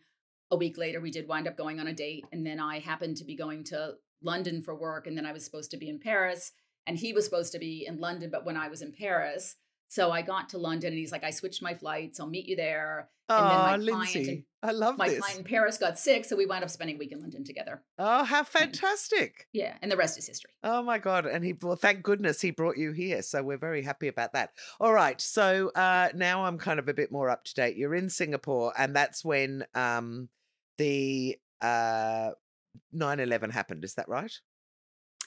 a 0.52 0.56
week 0.56 0.78
later 0.78 1.02
we 1.02 1.12
did 1.12 1.28
wind 1.28 1.48
up 1.48 1.58
going 1.58 1.80
on 1.80 1.88
a 1.88 1.94
date 1.94 2.26
and 2.32 2.46
then 2.46 2.60
i 2.60 2.80
happened 2.80 3.18
to 3.18 3.26
be 3.26 3.36
going 3.36 3.64
to 3.64 3.94
london 4.24 4.62
for 4.62 4.74
work 4.76 5.08
and 5.08 5.18
then 5.18 5.26
i 5.26 5.32
was 5.34 5.44
supposed 5.46 5.72
to 5.72 5.78
be 5.78 5.90
in 5.90 6.00
paris 6.00 6.52
and 6.88 6.98
he 6.98 7.14
was 7.14 7.26
supposed 7.26 7.52
to 7.52 7.60
be 7.60 7.86
in 7.88 8.00
london 8.00 8.30
but 8.32 8.46
when 8.46 8.58
i 8.58 8.68
was 8.68 8.82
in 8.82 8.92
paris 8.92 9.56
So 9.94 10.10
I 10.10 10.24
got 10.24 10.50
to 10.50 10.58
London 10.58 10.88
and 10.94 10.98
he's 10.98 11.12
like, 11.12 11.24
I 11.24 11.30
switched 11.32 11.62
my 11.62 11.76
flights. 11.76 12.20
I'll 12.20 12.26
meet 12.38 12.48
you 12.48 12.56
there. 12.56 13.10
Oh, 13.30 13.38
and 13.38 13.52
then 13.52 13.60
my 13.60 13.78
Lindsay, 13.78 14.24
client 14.24 14.46
I 14.64 14.72
love 14.72 14.98
my 14.98 15.08
this. 15.10 15.20
client 15.20 15.38
in 15.42 15.46
Paris 15.46 15.78
got 15.78 16.00
sick, 16.00 16.26
so 16.26 16.36
we 16.36 16.48
wound 16.48 16.64
up 16.64 16.72
spending 16.72 16.96
a 16.96 17.00
week 17.00 17.12
in 17.12 17.20
London 17.20 17.44
together. 17.44 17.84
Oh, 18.00 18.24
how 18.24 18.44
fantastic! 18.44 19.48
Yeah, 19.54 19.78
and 19.84 19.92
the 19.92 19.96
rest 19.98 20.18
is 20.18 20.26
history. 20.26 20.50
Oh 20.64 20.82
my 20.82 20.98
god! 20.98 21.28
And 21.28 21.46
he, 21.46 21.54
well, 21.62 21.76
thank 21.76 22.02
goodness 22.02 22.42
he 22.42 22.50
brought 22.50 22.78
you 22.78 22.92
here. 22.92 23.22
So 23.22 23.44
we're 23.44 23.60
very 23.70 23.84
happy 23.84 24.08
about 24.08 24.34
that. 24.34 24.50
All 24.80 24.94
right, 24.94 25.22
so 25.22 25.70
uh, 25.76 26.10
now 26.16 26.46
I'm 26.46 26.58
kind 26.58 26.80
of 26.80 26.90
a 26.90 26.94
bit 26.96 27.12
more 27.12 27.30
up 27.30 27.44
to 27.46 27.54
date. 27.54 27.78
You're 27.78 27.94
in 27.96 28.10
Singapore, 28.10 28.74
and 28.76 28.96
that's 28.96 29.24
when 29.24 29.64
um, 29.76 30.28
the 30.80 31.38
uh, 31.62 32.32
9/11 32.96 33.52
happened. 33.52 33.84
Is 33.84 33.96
that 33.96 34.08
right? 34.10 34.32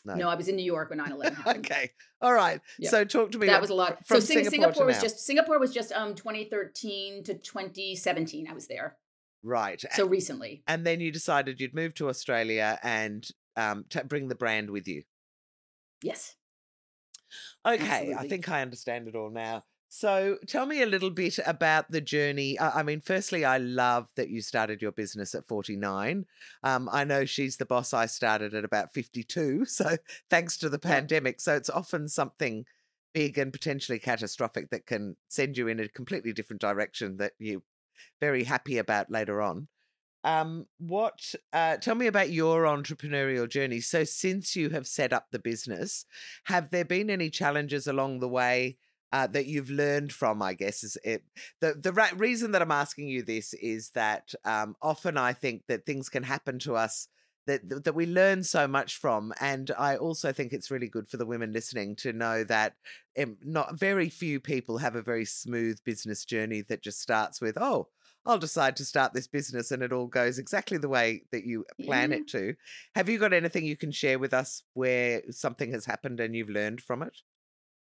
No. 0.04 0.14
No, 0.14 0.28
I 0.28 0.37
was 0.37 0.46
in 0.46 0.54
New 0.56 0.64
York 0.64 0.90
when 0.90 1.00
9-11 1.00 1.35
happened. 1.35 1.66
Okay. 1.66 1.90
All 2.20 2.32
right. 2.32 2.61
Yeah. 2.78 2.90
So 2.90 3.04
talk 3.04 3.32
to 3.32 3.38
me. 3.38 3.46
That 3.46 3.54
like, 3.54 3.61
was 3.62 3.70
a 3.70 3.74
lot. 3.74 3.98
so 4.06 4.20
Singapore 4.20 4.50
Singapore, 4.50 4.87
was 4.87 4.96
now. 4.96 5.02
just 5.02 5.18
Singapore 5.20 5.59
was 5.59 5.74
just 5.74 5.92
um 5.92 6.14
2013 6.14 7.24
to 7.24 7.35
2017. 7.35 8.46
I 8.48 8.54
was 8.54 8.68
there. 8.68 8.96
right. 9.42 9.82
So 9.92 10.06
recently. 10.06 10.62
and 10.68 10.87
then 10.87 11.00
you 11.00 11.11
decided 11.11 11.61
you'd 11.61 11.74
move 11.74 11.94
to 11.94 12.09
Australia 12.09 12.78
and 12.82 13.26
um, 13.56 13.85
to 13.90 14.04
bring 14.04 14.28
the 14.28 14.35
brand 14.35 14.70
with 14.70 14.87
you. 14.87 15.02
Yes. 16.02 16.37
Okay, 17.66 18.14
I 18.16 18.28
think 18.28 18.48
I 18.48 18.62
understand 18.62 19.09
it 19.09 19.16
all 19.16 19.30
now. 19.30 19.64
So 19.88 20.37
tell 20.46 20.66
me 20.66 20.83
a 20.83 20.87
little 20.87 21.11
bit 21.11 21.38
about 21.46 21.90
the 21.90 22.01
journey. 22.01 22.59
I 22.59 22.83
mean, 22.83 23.01
firstly, 23.01 23.44
I 23.44 23.59
love 23.59 24.09
that 24.16 24.29
you 24.29 24.42
started 24.42 24.83
your 24.83 24.92
business 24.92 25.35
at 25.35 25.46
49. 25.46 26.27
Um, 26.64 26.88
I 26.92 27.05
know 27.05 27.25
she's 27.25 27.57
the 27.57 27.66
boss. 27.66 27.94
I 27.94 28.07
started 28.07 28.53
at 28.55 28.64
about 28.64 28.92
52. 28.92 29.64
So 29.77 29.96
thanks 30.31 30.57
to 30.59 30.68
the 30.68 30.79
pandemic. 30.79 31.40
So 31.40 31.55
it's 31.55 31.70
often 31.70 32.09
something 32.09 32.64
big 33.14 33.38
and 33.38 33.53
potentially 33.53 33.99
catastrophic 33.99 34.70
that 34.70 34.87
can 34.87 35.16
send 35.29 35.57
you 35.57 35.68
in 35.68 35.81
a 35.81 35.88
completely 35.88 36.33
different 36.33 36.61
direction 36.61 37.16
that 37.18 37.33
you're 37.38 37.62
very 38.20 38.44
happy 38.44 38.79
about 38.79 39.11
later 39.11 39.40
on. 39.40 39.68
Um, 40.25 40.66
what 40.79 41.35
uh, 41.53 41.77
tell 41.77 41.94
me 41.94 42.09
about 42.09 42.31
your 42.31 42.64
entrepreneurial 42.64 43.49
journey? 43.49 43.81
So 43.81 44.03
since 44.03 44.57
you 44.57 44.70
have 44.70 44.87
set 44.87 45.12
up 45.12 45.27
the 45.31 45.38
business, 45.38 46.05
have 46.44 46.70
there 46.70 46.85
been 46.85 47.11
any 47.11 47.31
challenges 47.31 47.87
along 47.87 48.18
the 48.18 48.29
way 48.29 48.77
uh, 49.12 49.27
that 49.29 49.47
you've 49.47 49.71
learned 49.71 50.12
from? 50.12 50.42
I 50.42 50.55
guess 50.55 50.85
is 50.85 50.97
it 51.05 51.23
the 51.61 51.75
the 51.75 51.92
ra- 51.92 52.11
reason 52.16 52.53
that 52.53 52.62
I'm 52.62 52.71
asking 52.73 53.09
you 53.09 53.23
this 53.23 53.55
is 53.55 53.90
that 53.90 54.35
um, 54.45 54.77
often 54.83 55.16
I 55.16 55.33
think 55.33 55.62
that 55.69 55.87
things 55.87 56.09
can 56.09 56.23
happen 56.23 56.59
to 56.61 56.77
us 56.77 57.09
that 57.47 57.61
that- 57.85 57.95
we 57.95 58.07
learn 58.07 58.42
so 58.42 58.66
much 58.66 58.97
from, 58.97 59.33
and 59.40 59.71
I 59.79 59.97
also 59.97 60.33
think 60.33 60.53
it's 60.53 60.71
really 60.71 60.88
good 60.88 61.09
for 61.09 61.16
the 61.16 61.27
women 61.27 61.53
listening 61.53 61.95
to 61.97 62.12
know 62.12 62.45
that 62.45 62.75
um, 63.19 63.37
not 63.45 63.79
very 63.79 64.09
few 64.11 64.40
people 64.40 64.79
have 64.79 64.97
a 64.97 65.03
very 65.03 65.25
smooth 65.25 65.79
business 65.85 66.25
journey 66.25 66.62
that 66.62 66.83
just 66.83 67.01
starts 67.01 67.40
with 67.40 67.57
oh. 67.61 67.88
I'll 68.29 68.38
decide 68.38 68.75
to 68.79 68.85
start 68.85 69.12
this 69.12 69.29
business 69.29 69.71
and 69.71 69.85
it 69.85 69.92
all 69.92 70.09
goes 70.09 70.40
exactly 70.40 70.79
the 70.79 70.88
way 70.88 71.23
that 71.31 71.45
you 71.45 71.64
plan 71.81 72.11
Yeah. 72.11 72.16
it 72.19 72.27
to. 72.31 72.57
Have 72.97 73.09
you 73.09 73.19
got 73.21 73.33
anything 73.33 73.64
you 73.64 73.77
can 73.77 73.92
share 73.92 74.19
with 74.19 74.35
us 74.35 74.64
where 74.75 75.23
something 75.31 75.71
has 75.71 75.87
happened 75.87 76.19
and 76.19 76.35
you've 76.35 76.51
learned 76.51 76.81
from 76.83 77.05
it? 77.05 77.16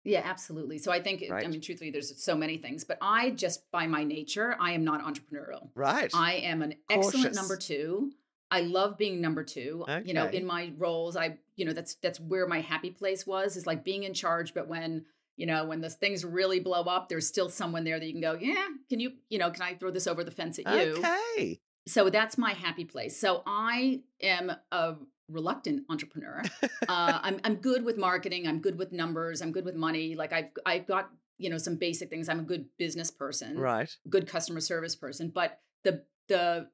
Yeah, 0.04 0.22
absolutely. 0.24 0.78
So 0.78 0.92
I 0.92 1.02
think, 1.02 1.24
I 1.32 1.46
mean, 1.48 1.62
truthfully, 1.62 1.92
there's 1.92 2.24
so 2.24 2.36
many 2.36 2.58
things, 2.58 2.84
but 2.84 2.98
I 3.02 3.32
just, 3.32 3.70
by 3.72 3.86
my 3.86 4.04
nature, 4.04 4.56
I 4.60 4.72
am 4.72 4.84
not 4.84 5.04
entrepreneurial. 5.04 5.70
Right. 5.76 6.10
I 6.14 6.36
am 6.36 6.62
an 6.62 6.76
excellent 6.90 7.36
number 7.36 7.58
two. 7.58 8.12
I 8.52 8.62
love 8.62 8.98
being 8.98 9.22
number 9.22 9.44
two. 9.44 9.86
You 10.06 10.14
know, 10.14 10.26
in 10.28 10.46
my 10.46 10.72
roles, 10.78 11.16
I, 11.16 11.38
you 11.56 11.66
know, 11.66 11.74
that's 11.74 11.96
that's 11.96 12.20
where 12.20 12.48
my 12.48 12.62
happy 12.62 12.90
place 12.90 13.28
was. 13.28 13.56
Is 13.56 13.68
like 13.68 13.84
being 13.84 14.04
in 14.04 14.14
charge, 14.14 14.54
but 14.54 14.68
when 14.68 15.06
you 15.36 15.46
know 15.46 15.66
when 15.66 15.82
those 15.82 15.96
things 15.96 16.26
really 16.26 16.60
blow 16.60 16.82
up, 16.84 17.10
there's 17.10 17.28
still 17.28 17.50
someone 17.50 17.84
there 17.84 18.00
that 18.00 18.06
you 18.06 18.14
can 18.14 18.22
go, 18.22 18.38
yeah, 18.40 18.68
can 18.90 19.00
you, 19.00 19.12
you 19.30 19.38
know, 19.38 19.52
can 19.52 19.62
I 19.62 19.76
throw 19.76 19.92
this 19.92 20.08
over 20.08 20.24
the 20.24 20.32
fence 20.32 20.58
at 20.58 20.66
you? 20.66 20.98
Okay. 20.98 21.60
So 21.88 22.10
that's 22.10 22.38
my 22.38 22.54
happy 22.54 22.86
place. 22.86 23.20
So 23.20 23.44
I 23.46 24.02
am 24.22 24.52
a 24.72 24.96
reluctant 25.30 25.86
entrepreneur. 25.90 26.42
uh, 26.64 27.20
I'm 27.22 27.40
I'm 27.44 27.56
good 27.56 27.84
with 27.84 27.98
marketing. 27.98 28.48
I'm 28.48 28.60
good 28.60 28.78
with 28.78 28.92
numbers. 28.92 29.42
I'm 29.42 29.52
good 29.52 29.66
with 29.66 29.76
money. 29.76 30.16
Like 30.16 30.34
I've 30.34 30.50
I've 30.66 30.88
got 30.88 31.10
you 31.38 31.50
know 31.50 31.58
some 31.58 31.76
basic 31.76 32.10
things. 32.10 32.30
I'm 32.30 32.40
a 32.40 32.44
good 32.44 32.66
business 32.78 33.12
person 33.12 33.58
Right. 33.58 33.90
good 34.10 34.28
customer 34.28 34.60
service 34.60 34.96
person 34.96 35.30
but 35.30 35.60
the 35.84 36.04
the 36.28 36.68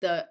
the 0.00 0.26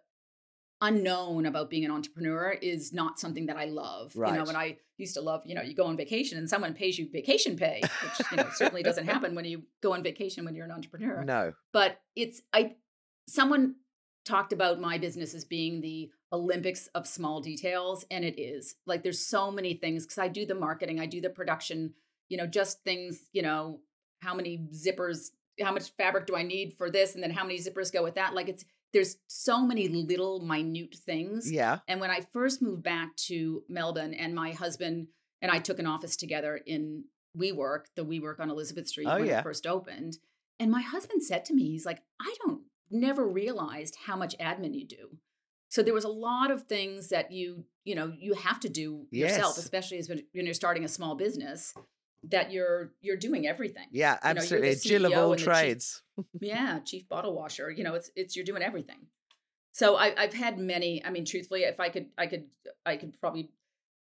unknown 0.82 1.46
about 1.46 1.70
being 1.70 1.86
an 1.86 1.92
entrepreneur 1.92 2.50
is 2.62 2.92
not 2.92 3.20
something 3.20 3.46
that 3.46 3.56
I 3.56 3.66
love. 3.66 4.14
Right. 4.16 4.32
You 4.32 4.40
know, 4.40 4.46
when 4.46 4.56
I 4.56 4.78
used 4.98 5.14
to 5.14 5.22
love, 5.22 5.44
you 5.46 5.54
know, 5.54 5.62
you 5.62 5.76
go 5.76 5.86
on 5.86 5.96
vacation 5.96 6.38
and 6.40 6.50
someone 6.50 6.74
pays 6.74 6.98
you 6.98 7.08
vacation 7.10 7.56
pay, 7.56 7.82
which 7.82 8.32
you 8.32 8.38
know 8.38 8.50
certainly 8.54 8.84
doesn't 8.84 9.06
happen 9.14 9.36
when 9.36 9.46
you 9.46 9.64
go 9.82 9.94
on 9.94 10.04
vacation 10.04 10.44
when 10.44 10.56
you're 10.56 10.66
an 10.66 10.72
entrepreneur. 10.72 11.24
No. 11.24 11.54
But 11.72 12.02
it's 12.16 12.42
I 12.52 12.76
someone 13.28 13.76
talked 14.26 14.54
about 14.54 14.82
my 14.82 14.98
business 14.98 15.34
as 15.34 15.46
being 15.46 15.82
the 15.82 16.10
Olympics 16.34 16.88
of 16.96 17.08
small 17.08 17.42
details 17.42 18.06
and 18.10 18.24
it 18.24 18.40
is. 18.40 18.76
Like 18.86 19.04
there's 19.04 19.26
so 19.26 19.52
many 19.52 19.74
things 19.74 20.06
cuz 20.06 20.18
I 20.18 20.28
do 20.28 20.46
the 20.46 20.56
marketing, 20.56 21.00
I 21.00 21.06
do 21.06 21.22
the 21.22 21.30
production, 21.30 21.94
you 22.30 22.38
know, 22.38 22.48
just 22.48 22.84
things, 22.84 23.30
you 23.34 23.42
know, 23.42 23.82
how 24.22 24.34
many 24.34 24.60
zippers, 24.74 25.32
how 25.60 25.74
much 25.74 25.92
fabric 25.92 26.26
do 26.28 26.36
I 26.36 26.44
need 26.44 26.74
for 26.74 26.90
this 26.90 27.16
and 27.16 27.24
then 27.24 27.32
how 27.32 27.44
many 27.44 27.60
zippers 27.60 27.92
go 27.92 28.04
with 28.04 28.16
that? 28.16 28.34
Like 28.34 28.50
it's 28.50 28.66
there's 28.94 29.18
so 29.28 29.66
many 29.66 29.88
little 29.88 30.42
minute 30.42 30.96
things. 30.96 31.52
Yeah. 31.52 31.80
And 31.88 32.02
when 32.02 32.12
I 32.12 32.22
first 32.34 32.62
moved 32.62 32.84
back 32.84 33.16
to 33.28 33.64
Melbourne 33.70 34.14
and 34.14 34.36
my 34.36 34.52
husband 34.52 35.08
and 35.42 35.52
I 35.52 35.60
took 35.60 35.80
an 35.80 35.88
office 35.88 36.16
together 36.18 36.58
in 36.66 37.06
WeWork, 37.38 37.86
the 37.96 38.06
WeWork 38.06 38.40
on 38.40 38.50
Elizabeth 38.50 38.88
Street 38.88 39.08
Oh, 39.08 39.16
when 39.18 39.26
yeah. 39.28 39.40
it 39.40 39.44
first 39.44 39.66
opened. 39.66 40.18
And 40.60 40.70
my 40.70 40.82
husband 40.82 41.24
said 41.24 41.46
to 41.46 41.54
me, 41.54 41.70
he's 41.72 41.86
like, 41.86 42.02
I 42.22 42.36
don't 42.44 42.62
never 42.92 43.26
realized 43.26 43.98
how 44.06 44.18
much 44.18 44.38
admin 44.38 44.76
you 44.78 44.86
do. 44.86 45.18
So 45.72 45.82
there 45.82 45.94
was 45.94 46.04
a 46.04 46.10
lot 46.10 46.52
of 46.52 46.64
things 46.64 47.10
that 47.10 47.32
you, 47.32 47.64
you 47.86 47.96
know, 47.96 48.14
you 48.20 48.34
have 48.34 48.60
to 48.60 48.70
do 48.70 49.08
yourself, 49.10 49.58
especially 49.58 50.00
as 50.00 50.10
when 50.10 50.22
when 50.34 50.46
you're 50.46 50.54
starting 50.54 50.84
a 50.84 50.90
small 50.90 51.16
business, 51.16 51.74
that 52.24 52.52
you're 52.52 52.92
you're 53.00 53.16
doing 53.16 53.48
everything. 53.48 53.88
Yeah, 53.90 54.18
You 54.22 54.34
know, 54.34 54.42
absolutely. 54.42 54.76
Jill 54.76 55.06
of 55.06 55.14
all 55.14 55.32
and 55.32 55.40
chief- 55.40 55.46
trades. 55.48 56.04
yeah, 56.42 56.80
chief 56.80 57.08
bottle 57.08 57.34
washer. 57.34 57.72
You 57.72 57.86
know, 57.86 57.94
it's 57.94 58.12
it's 58.18 58.36
you're 58.36 58.44
doing 58.46 58.62
everything. 58.62 59.08
So 59.72 59.96
I, 59.96 60.14
I've 60.18 60.34
had 60.34 60.60
many. 60.60 61.04
I 61.06 61.10
mean, 61.10 61.24
truthfully, 61.24 61.62
if 61.62 61.80
I 61.80 61.88
could, 61.88 62.08
I 62.18 62.28
could, 62.28 62.48
I 62.86 62.98
could 62.98 63.18
probably 63.22 63.52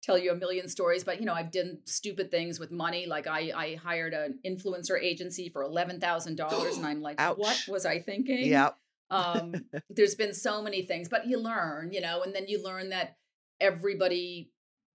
tell 0.02 0.17
you 0.17 0.34
a 0.34 0.36
million 0.36 0.67
stories. 0.67 1.06
But 1.06 1.21
you 1.21 1.26
know, 1.26 1.34
I've 1.34 1.52
done 1.52 1.80
stupid 1.86 2.30
things 2.30 2.60
with 2.60 2.71
money. 2.71 3.06
Like 3.06 3.26
I, 3.26 3.54
I 3.56 3.76
hired 3.76 4.13
an 4.13 4.39
influencer 4.45 5.02
agency 5.02 5.47
for 5.47 5.63
eleven 5.63 6.02
thousand 6.02 6.36
dollars, 6.36 6.76
and 6.76 6.86
I'm 6.86 7.02
like, 7.02 7.21
what 7.38 7.58
was 7.69 7.86
I 7.86 7.99
thinking? 7.99 8.45
Yeah. 8.45 8.71
Um, 9.13 9.54
there's 9.89 10.15
been 10.15 10.34
so 10.34 10.62
many 10.62 10.82
things, 10.82 11.08
but 11.10 11.28
you 11.28 11.39
learn, 11.39 11.91
you 11.93 12.02
know, 12.02 12.21
and 12.23 12.34
then 12.36 12.45
you 12.47 12.63
learn 12.63 12.89
that 12.89 13.15
everybody 13.62 14.52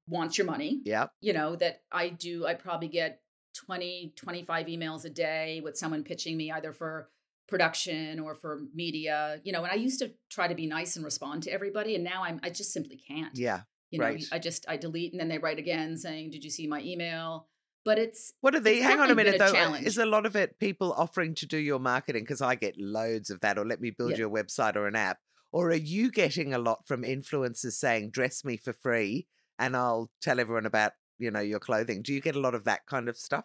wants 0.06 0.38
your 0.38 0.46
money 0.46 0.80
Yeah. 0.84 1.06
you 1.20 1.32
know 1.34 1.54
that 1.56 1.82
i 1.92 2.08
do 2.08 2.46
i 2.46 2.54
probably 2.54 2.88
get 2.88 3.20
20 3.66 4.14
25 4.16 4.66
emails 4.66 5.04
a 5.04 5.10
day 5.10 5.60
with 5.62 5.76
someone 5.76 6.02
pitching 6.02 6.34
me 6.36 6.50
either 6.50 6.72
for 6.72 7.10
production 7.46 8.18
or 8.18 8.34
for 8.34 8.60
media 8.74 9.38
you 9.44 9.52
know 9.52 9.62
and 9.64 9.70
i 9.72 9.74
used 9.74 9.98
to 9.98 10.10
try 10.30 10.48
to 10.48 10.54
be 10.54 10.66
nice 10.66 10.96
and 10.96 11.04
respond 11.04 11.42
to 11.42 11.50
everybody 11.50 11.94
and 11.94 12.04
now 12.04 12.22
i'm 12.24 12.40
i 12.42 12.48
just 12.50 12.72
simply 12.72 12.96
can't 12.96 13.36
Yeah. 13.36 13.60
you 13.90 13.98
know 13.98 14.06
right. 14.06 14.24
i 14.32 14.38
just 14.38 14.64
i 14.68 14.76
delete 14.78 15.12
and 15.12 15.20
then 15.20 15.28
they 15.28 15.38
write 15.38 15.58
again 15.58 15.96
saying 15.98 16.30
did 16.30 16.42
you 16.42 16.50
see 16.50 16.66
my 16.66 16.80
email 16.80 17.46
but 17.84 17.98
it's 17.98 18.32
What 18.40 18.54
are 18.54 18.60
the 18.60 18.80
hang 18.80 19.00
on 19.00 19.10
a 19.10 19.14
minute 19.14 19.38
though? 19.38 19.52
uh. 19.54 19.74
Is 19.82 19.98
a 19.98 20.06
lot 20.06 20.26
of 20.26 20.36
it 20.36 20.58
people 20.58 20.92
offering 20.92 21.34
to 21.36 21.46
do 21.46 21.58
your 21.58 21.78
marketing? 21.78 22.22
Because 22.22 22.42
I 22.42 22.54
get 22.54 22.76
loads 22.78 23.30
of 23.30 23.40
that, 23.40 23.58
or 23.58 23.66
let 23.66 23.80
me 23.80 23.90
build 23.90 24.18
you 24.18 24.26
a 24.26 24.30
website 24.30 24.76
or 24.76 24.86
an 24.86 24.96
app. 24.96 25.18
Or 25.50 25.70
are 25.70 25.74
you 25.74 26.10
getting 26.10 26.52
a 26.52 26.58
lot 26.58 26.86
from 26.86 27.02
influencers 27.02 27.72
saying, 27.72 28.10
dress 28.10 28.44
me 28.44 28.58
for 28.58 28.72
free 28.74 29.26
and 29.58 29.74
I'll 29.76 30.10
tell 30.20 30.38
everyone 30.40 30.66
about, 30.66 30.92
you 31.18 31.30
know, 31.30 31.40
your 31.40 31.58
clothing? 31.58 32.02
Do 32.02 32.12
you 32.12 32.20
get 32.20 32.36
a 32.36 32.40
lot 32.40 32.54
of 32.54 32.64
that 32.64 32.84
kind 32.86 33.08
of 33.08 33.16
stuff? 33.16 33.44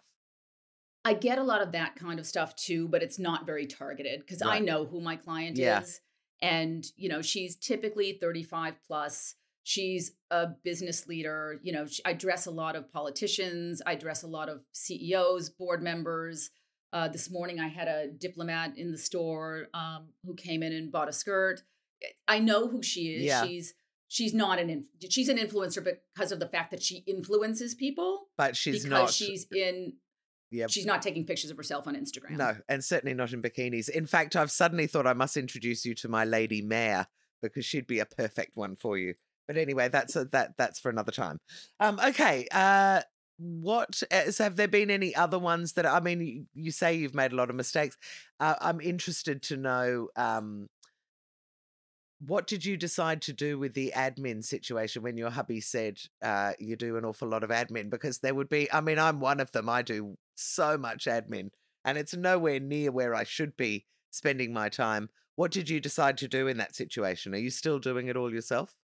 I 1.06 1.14
get 1.14 1.38
a 1.38 1.42
lot 1.42 1.62
of 1.62 1.72
that 1.72 1.96
kind 1.96 2.18
of 2.18 2.26
stuff 2.26 2.54
too, 2.56 2.88
but 2.88 3.02
it's 3.02 3.18
not 3.18 3.46
very 3.46 3.66
targeted 3.66 4.20
because 4.20 4.42
I 4.42 4.58
know 4.58 4.86
who 4.86 5.00
my 5.00 5.16
client 5.16 5.56
Yeah. 5.58 5.80
is. 5.80 6.00
And, 6.42 6.84
you 6.96 7.08
know, 7.08 7.22
she's 7.22 7.56
typically 7.56 8.18
35 8.20 8.76
plus. 8.86 9.34
She's 9.64 10.12
a 10.30 10.48
business 10.62 11.06
leader. 11.06 11.58
You 11.62 11.72
know, 11.72 11.86
I 12.04 12.12
dress 12.12 12.46
a 12.46 12.50
lot 12.50 12.76
of 12.76 12.92
politicians, 12.92 13.82
I 13.84 13.94
dress 13.96 14.22
a 14.22 14.26
lot 14.26 14.48
of 14.48 14.62
CEOs, 14.72 15.50
board 15.50 15.82
members. 15.82 16.50
Uh, 16.92 17.08
this 17.08 17.28
morning, 17.28 17.58
I 17.58 17.66
had 17.66 17.88
a 17.88 18.06
diplomat 18.06 18.78
in 18.78 18.92
the 18.92 18.98
store 18.98 19.66
um, 19.74 20.10
who 20.24 20.34
came 20.34 20.62
in 20.62 20.72
and 20.72 20.92
bought 20.92 21.08
a 21.08 21.12
skirt. 21.12 21.62
I 22.28 22.38
know 22.38 22.68
who 22.68 22.82
she 22.82 23.14
is. 23.14 23.24
Yeah. 23.24 23.44
She's 23.44 23.74
she's 24.08 24.34
not 24.34 24.58
an 24.60 24.70
inf- 24.70 25.10
she's 25.10 25.28
an 25.28 25.38
influencer 25.38 25.82
because 26.14 26.30
of 26.30 26.38
the 26.38 26.46
fact 26.46 26.70
that 26.70 26.82
she 26.82 26.98
influences 27.06 27.74
people 27.74 28.26
But 28.36 28.54
she's 28.54 28.84
because 28.84 28.90
not. 29.00 29.10
she's 29.10 29.46
in 29.50 29.94
yeah, 30.50 30.66
she's 30.68 30.86
not 30.86 31.02
taking 31.02 31.24
pictures 31.26 31.50
of 31.50 31.56
herself 31.56 31.88
on 31.88 31.96
Instagram. 31.96 32.36
No, 32.36 32.56
and 32.68 32.84
certainly 32.84 33.14
not 33.14 33.32
in 33.32 33.42
bikinis. 33.42 33.88
In 33.88 34.06
fact, 34.06 34.36
I've 34.36 34.52
suddenly 34.52 34.86
thought 34.86 35.06
I 35.06 35.14
must 35.14 35.36
introduce 35.36 35.84
you 35.84 35.94
to 35.96 36.08
my 36.08 36.24
lady 36.24 36.62
mayor 36.62 37.08
because 37.42 37.64
she'd 37.64 37.88
be 37.88 37.98
a 37.98 38.06
perfect 38.06 38.56
one 38.56 38.76
for 38.76 38.96
you. 38.96 39.14
But 39.46 39.56
anyway, 39.56 39.88
that's 39.88 40.16
a, 40.16 40.24
that 40.26 40.56
that's 40.56 40.80
for 40.80 40.90
another 40.90 41.12
time. 41.12 41.38
Um, 41.80 42.00
okay. 42.04 42.46
Uh, 42.50 43.02
what 43.36 44.02
uh, 44.12 44.30
so 44.30 44.44
have 44.44 44.56
there 44.56 44.68
been 44.68 44.90
any 44.90 45.14
other 45.14 45.38
ones 45.38 45.72
that 45.72 45.86
I 45.86 46.00
mean 46.00 46.20
you, 46.20 46.46
you 46.54 46.70
say 46.70 46.94
you've 46.94 47.14
made 47.14 47.32
a 47.32 47.36
lot 47.36 47.50
of 47.50 47.56
mistakes. 47.56 47.96
Uh, 48.38 48.54
I'm 48.60 48.80
interested 48.80 49.42
to 49.42 49.56
know 49.56 50.08
um, 50.16 50.68
what 52.26 52.46
did 52.46 52.64
you 52.64 52.76
decide 52.76 53.22
to 53.22 53.32
do 53.32 53.58
with 53.58 53.74
the 53.74 53.92
admin 53.94 54.44
situation 54.44 55.02
when 55.02 55.16
your 55.16 55.30
hubby 55.30 55.60
said 55.60 55.98
uh, 56.22 56.52
you 56.58 56.76
do 56.76 56.96
an 56.96 57.04
awful 57.04 57.28
lot 57.28 57.44
of 57.44 57.50
admin? 57.50 57.90
Because 57.90 58.18
there 58.18 58.34
would 58.34 58.48
be, 58.48 58.72
I 58.72 58.80
mean, 58.80 58.98
I'm 58.98 59.20
one 59.20 59.40
of 59.40 59.52
them. 59.52 59.68
I 59.68 59.82
do 59.82 60.16
so 60.36 60.78
much 60.78 61.04
admin, 61.04 61.50
and 61.84 61.98
it's 61.98 62.14
nowhere 62.14 62.60
near 62.60 62.92
where 62.92 63.14
I 63.14 63.24
should 63.24 63.56
be 63.56 63.86
spending 64.10 64.52
my 64.52 64.68
time. 64.68 65.10
What 65.36 65.50
did 65.50 65.68
you 65.68 65.80
decide 65.80 66.16
to 66.18 66.28
do 66.28 66.46
in 66.46 66.58
that 66.58 66.76
situation? 66.76 67.34
Are 67.34 67.38
you 67.38 67.50
still 67.50 67.78
doing 67.78 68.06
it 68.06 68.16
all 68.16 68.32
yourself? 68.32 68.74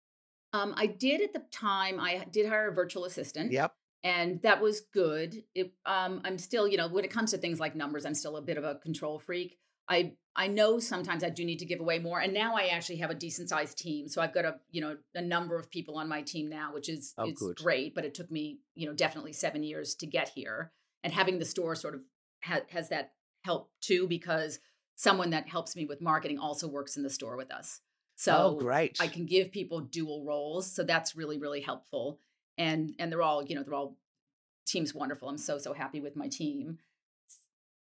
Um, 0.52 0.74
I 0.76 0.86
did 0.86 1.20
at 1.20 1.32
the 1.32 1.42
time. 1.52 2.00
I 2.00 2.24
did 2.30 2.48
hire 2.48 2.68
a 2.68 2.74
virtual 2.74 3.04
assistant. 3.04 3.52
Yep. 3.52 3.72
And 4.02 4.40
that 4.42 4.60
was 4.62 4.80
good. 4.80 5.44
It, 5.54 5.72
um, 5.84 6.22
I'm 6.24 6.38
still, 6.38 6.66
you 6.66 6.76
know, 6.78 6.88
when 6.88 7.04
it 7.04 7.10
comes 7.10 7.30
to 7.32 7.38
things 7.38 7.60
like 7.60 7.76
numbers, 7.76 8.06
I'm 8.06 8.14
still 8.14 8.36
a 8.36 8.42
bit 8.42 8.56
of 8.56 8.64
a 8.64 8.76
control 8.76 9.18
freak. 9.18 9.58
I 9.88 10.12
I 10.36 10.46
know 10.46 10.78
sometimes 10.78 11.24
I 11.24 11.30
do 11.30 11.44
need 11.44 11.58
to 11.58 11.64
give 11.66 11.80
away 11.80 11.98
more, 11.98 12.20
and 12.20 12.32
now 12.32 12.54
I 12.56 12.66
actually 12.68 12.98
have 12.98 13.10
a 13.10 13.14
decent 13.14 13.48
sized 13.48 13.76
team. 13.76 14.06
So 14.08 14.22
I've 14.22 14.32
got 14.32 14.44
a 14.44 14.60
you 14.70 14.80
know 14.80 14.96
a 15.14 15.20
number 15.20 15.58
of 15.58 15.68
people 15.70 15.98
on 15.98 16.08
my 16.08 16.22
team 16.22 16.48
now, 16.48 16.72
which 16.72 16.88
is 16.88 17.12
Oh, 17.18 17.30
good. 17.32 17.56
great. 17.56 17.94
But 17.94 18.04
it 18.04 18.14
took 18.14 18.30
me 18.30 18.60
you 18.76 18.86
know 18.86 18.94
definitely 18.94 19.32
seven 19.32 19.62
years 19.64 19.94
to 19.96 20.06
get 20.06 20.28
here, 20.30 20.72
and 21.02 21.12
having 21.12 21.38
the 21.40 21.44
store 21.44 21.74
sort 21.74 21.94
of 21.96 22.02
ha- 22.42 22.60
has 22.70 22.88
that 22.90 23.12
help 23.44 23.70
too 23.80 24.06
because 24.06 24.60
someone 24.94 25.30
that 25.30 25.48
helps 25.48 25.74
me 25.74 25.84
with 25.84 26.00
marketing 26.00 26.38
also 26.38 26.68
works 26.68 26.96
in 26.96 27.02
the 27.02 27.10
store 27.10 27.36
with 27.36 27.50
us. 27.52 27.80
Oh, 28.20 28.32
so 28.32 28.56
oh, 28.56 28.60
great. 28.60 28.98
I 29.00 29.08
can 29.08 29.24
give 29.24 29.50
people 29.50 29.80
dual 29.80 30.24
roles, 30.24 30.70
so 30.70 30.82
that's 30.82 31.16
really 31.16 31.38
really 31.38 31.60
helpful. 31.60 32.18
And 32.58 32.94
and 32.98 33.10
they're 33.10 33.22
all 33.22 33.42
you 33.44 33.54
know 33.54 33.62
they're 33.62 33.74
all 33.74 33.96
team's 34.66 34.94
wonderful. 34.94 35.28
I'm 35.28 35.38
so 35.38 35.58
so 35.58 35.72
happy 35.72 36.00
with 36.00 36.16
my 36.16 36.28
team, 36.28 36.78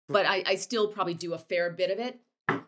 but 0.09 0.27
I, 0.27 0.43
I 0.47 0.55
still 0.57 0.89
probably 0.89 1.15
do 1.15 1.35
a 1.35 1.39
fair 1.39 1.71
bit 1.71 1.91
of 1.91 1.99
it. 1.99 2.21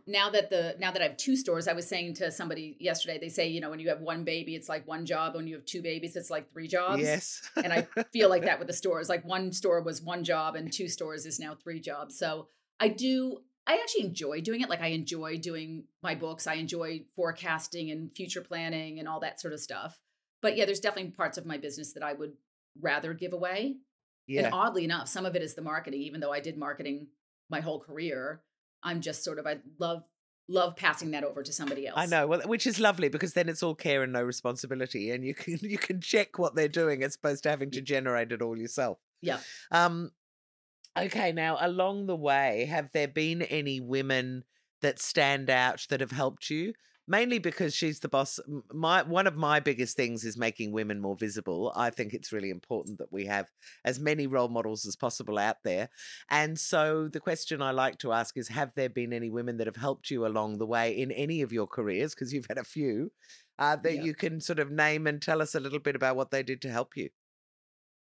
Now 0.07 0.31
that 0.31 0.51
the 0.51 0.77
now 0.79 0.92
that 0.92 1.01
I 1.01 1.07
have 1.07 1.16
two 1.16 1.35
stores, 1.35 1.66
I 1.66 1.73
was 1.73 1.88
saying 1.88 2.14
to 2.14 2.31
somebody 2.31 2.77
yesterday, 2.79 3.19
they 3.19 3.29
say 3.29 3.49
you 3.49 3.61
know 3.61 3.71
when 3.71 3.81
you 3.81 3.88
have 3.88 4.01
one 4.01 4.23
baby, 4.25 4.55
it's 4.55 4.69
like 4.69 4.87
one 4.87 5.07
job. 5.07 5.35
When 5.35 5.47
you 5.47 5.55
have 5.55 5.64
two 5.64 5.83
babies, 5.83 6.14
it's 6.14 6.31
like 6.31 6.51
three 6.53 6.69
jobs. 6.69 7.03
Yes. 7.03 7.42
and 7.57 7.73
I 7.73 7.88
feel 8.12 8.29
like 8.29 8.42
that 8.45 8.59
with 8.59 8.69
the 8.69 8.75
stores. 8.75 9.09
Like 9.09 9.25
one 9.25 9.51
store 9.53 9.81
was 9.81 10.03
one 10.03 10.25
job, 10.25 10.57
and 10.57 10.73
two 10.73 10.88
stores 10.88 11.27
is 11.27 11.40
now 11.40 11.55
three 11.55 11.81
jobs. 11.81 12.19
So 12.19 12.49
I 12.79 12.88
do. 12.88 13.38
I 13.66 13.74
actually 13.74 14.05
enjoy 14.05 14.40
doing 14.40 14.61
it. 14.61 14.70
Like 14.70 14.81
I 14.81 14.88
enjoy 14.88 15.38
doing 15.38 15.85
my 16.02 16.14
books. 16.14 16.46
I 16.46 16.55
enjoy 16.55 17.05
forecasting 17.16 17.90
and 17.90 18.14
future 18.14 18.40
planning 18.40 18.98
and 18.98 19.09
all 19.09 19.20
that 19.20 19.40
sort 19.40 19.52
of 19.52 19.61
stuff. 19.61 19.98
But 20.42 20.57
yeah, 20.57 20.64
there's 20.64 20.81
definitely 20.81 21.11
parts 21.11 21.38
of 21.38 21.46
my 21.46 21.59
business 21.59 21.92
that 21.94 22.02
I 22.02 22.12
would 22.12 22.33
rather 22.81 23.14
give 23.14 23.33
away. 23.33 23.76
yeah. 24.26 24.44
And 24.44 24.55
oddly 24.55 24.85
enough, 24.85 25.09
some 25.09 25.26
of 25.26 25.35
it 25.35 25.42
is 25.42 25.55
the 25.55 25.62
marketing. 25.62 26.02
Even 26.02 26.20
though 26.20 26.33
I 26.33 26.40
did 26.40 26.57
marketing 26.57 27.09
my 27.50 27.61
whole 27.61 27.81
career, 27.81 28.42
I'm 28.83 29.00
just 29.00 29.24
sort 29.24 29.38
of 29.38 29.46
I 29.46 29.59
love 29.79 30.05
love 30.48 30.76
passing 30.76 31.11
that 31.11 31.24
over 31.24 31.42
to 31.42 31.52
somebody 31.52 31.87
else. 31.87 31.98
I 31.98 32.07
know, 32.07 32.26
well, 32.26 32.40
which 32.46 32.66
is 32.66 32.79
lovely 32.79 33.09
because 33.09 33.33
then 33.33 33.48
it's 33.48 33.62
all 33.62 33.74
care 33.74 34.02
and 34.02 34.12
no 34.12 34.22
responsibility, 34.22 35.11
and 35.11 35.24
you 35.24 35.35
can 35.35 35.59
you 35.62 35.79
can 35.79 36.00
check 36.00 36.38
what 36.38 36.55
they're 36.55 36.68
doing 36.68 37.02
as 37.02 37.16
opposed 37.16 37.42
to 37.44 37.50
having 37.50 37.70
to 37.72 37.81
generate 37.81 38.33
it 38.33 38.42
all 38.42 38.57
yourself. 38.57 38.98
Yeah. 39.22 39.38
Um. 39.70 40.12
Okay, 40.96 41.32
now 41.32 41.59
along 41.61 42.06
the 42.06 42.16
way, 42.16 42.64
have 42.64 42.90
there 42.92 43.09
been 43.09 43.42
any 43.42 43.80
women 43.80 44.44
that 44.80 44.98
stand 44.98 45.50
out 45.50 45.87
that 45.90 46.00
have 46.00 46.11
helped 46.11 46.48
you? 46.48 46.72
Mainly 47.09 47.38
because 47.38 47.72
she's 47.74 48.00
the 48.00 48.09
boss. 48.09 48.40
My 48.72 49.02
one 49.02 49.28
of 49.28 49.37
my 49.37 49.61
biggest 49.61 49.96
things 49.96 50.24
is 50.24 50.37
making 50.37 50.72
women 50.72 51.00
more 51.00 51.14
visible. 51.14 51.72
I 51.76 51.90
think 51.90 52.12
it's 52.12 52.32
really 52.32 52.50
important 52.50 52.98
that 52.98 53.12
we 53.12 53.26
have 53.26 53.48
as 53.85 54.00
many 54.00 54.26
role 54.26 54.48
models 54.48 54.85
as 54.87 54.96
possible 54.96 55.38
out 55.38 55.62
there. 55.62 55.88
And 56.30 56.59
so 56.59 57.06
the 57.06 57.20
question 57.20 57.62
I 57.62 57.70
like 57.70 57.98
to 57.98 58.12
ask 58.12 58.37
is 58.37 58.48
have 58.48 58.74
there 58.74 58.88
been 58.88 59.12
any 59.12 59.30
women 59.30 59.56
that 59.59 59.68
have 59.68 59.76
helped 59.76 60.11
you 60.11 60.26
along 60.26 60.59
the 60.59 60.66
way 60.66 60.96
in 60.98 61.12
any 61.12 61.42
of 61.42 61.52
your 61.52 61.68
careers 61.68 62.12
because 62.14 62.32
you've 62.32 62.46
had 62.48 62.59
a 62.59 62.64
few 62.64 63.12
uh, 63.59 63.76
that 63.76 63.98
Yeah. 63.98 64.00
you 64.00 64.14
can 64.14 64.40
sort 64.40 64.59
of 64.59 64.72
name 64.72 65.06
and 65.06 65.22
tell 65.22 65.40
us 65.40 65.54
a 65.54 65.61
little 65.61 65.78
bit 65.78 65.94
about 65.94 66.16
what 66.16 66.32
they 66.32 66.42
did 66.42 66.61
to 66.62 66.70
help 66.72 66.96
you? 66.96 67.11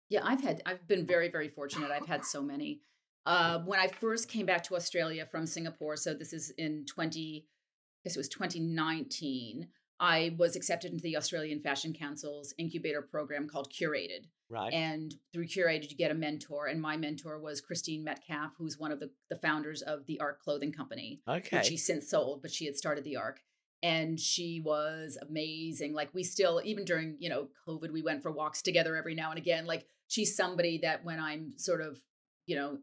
Yeah, 0.08 0.20
I've 0.24 0.40
had 0.42 0.62
I've 0.66 0.86
been 0.86 1.06
very 1.06 1.28
very 1.28 1.48
fortunate. 1.48 1.90
I've 1.90 2.06
had 2.06 2.24
so 2.24 2.42
many. 2.42 2.80
Uh, 3.24 3.58
when 3.60 3.80
I 3.80 3.88
first 3.88 4.28
came 4.28 4.46
back 4.46 4.62
to 4.64 4.76
Australia 4.76 5.26
from 5.28 5.46
Singapore, 5.46 5.96
so 5.96 6.14
this 6.14 6.32
is 6.32 6.50
in 6.58 6.84
twenty, 6.86 7.46
I 7.46 8.08
guess 8.08 8.16
it 8.16 8.20
was 8.20 8.28
twenty 8.28 8.60
nineteen. 8.60 9.68
I 9.98 10.34
was 10.38 10.56
accepted 10.56 10.92
into 10.92 11.02
the 11.02 11.16
Australian 11.16 11.60
Fashion 11.60 11.94
Council's 11.94 12.54
incubator 12.58 13.00
program 13.00 13.48
called 13.48 13.72
Curated, 13.72 14.26
Right. 14.50 14.72
and 14.72 15.14
through 15.32 15.46
Curated 15.46 15.90
you 15.90 15.96
get 15.96 16.10
a 16.10 16.14
mentor. 16.14 16.66
And 16.66 16.80
my 16.80 16.96
mentor 16.98 17.40
was 17.40 17.60
Christine 17.62 18.04
Metcalf, 18.04 18.52
who's 18.58 18.78
one 18.78 18.92
of 18.92 19.00
the 19.00 19.10
the 19.30 19.36
founders 19.36 19.82
of 19.82 20.06
the 20.06 20.20
Arc 20.20 20.40
Clothing 20.40 20.72
Company 20.72 21.22
okay. 21.26 21.56
which 21.56 21.66
she 21.66 21.76
since 21.76 22.08
sold, 22.08 22.42
but 22.42 22.52
she 22.52 22.66
had 22.66 22.76
started 22.76 23.02
the 23.04 23.16
arc. 23.16 23.40
And 23.82 24.18
she 24.18 24.60
was 24.64 25.18
amazing. 25.20 25.92
Like 25.94 26.10
we 26.14 26.24
still, 26.24 26.60
even 26.64 26.84
during, 26.84 27.16
you 27.18 27.28
know, 27.28 27.48
COVID, 27.68 27.92
we 27.92 28.02
went 28.02 28.22
for 28.22 28.30
walks 28.30 28.62
together 28.62 28.96
every 28.96 29.14
now 29.14 29.30
and 29.30 29.38
again. 29.38 29.66
Like 29.66 29.86
she's 30.08 30.36
somebody 30.36 30.78
that 30.78 31.04
when 31.04 31.20
I'm 31.20 31.52
sort 31.56 31.80
of, 31.80 32.00
you 32.46 32.56
know, 32.56 32.78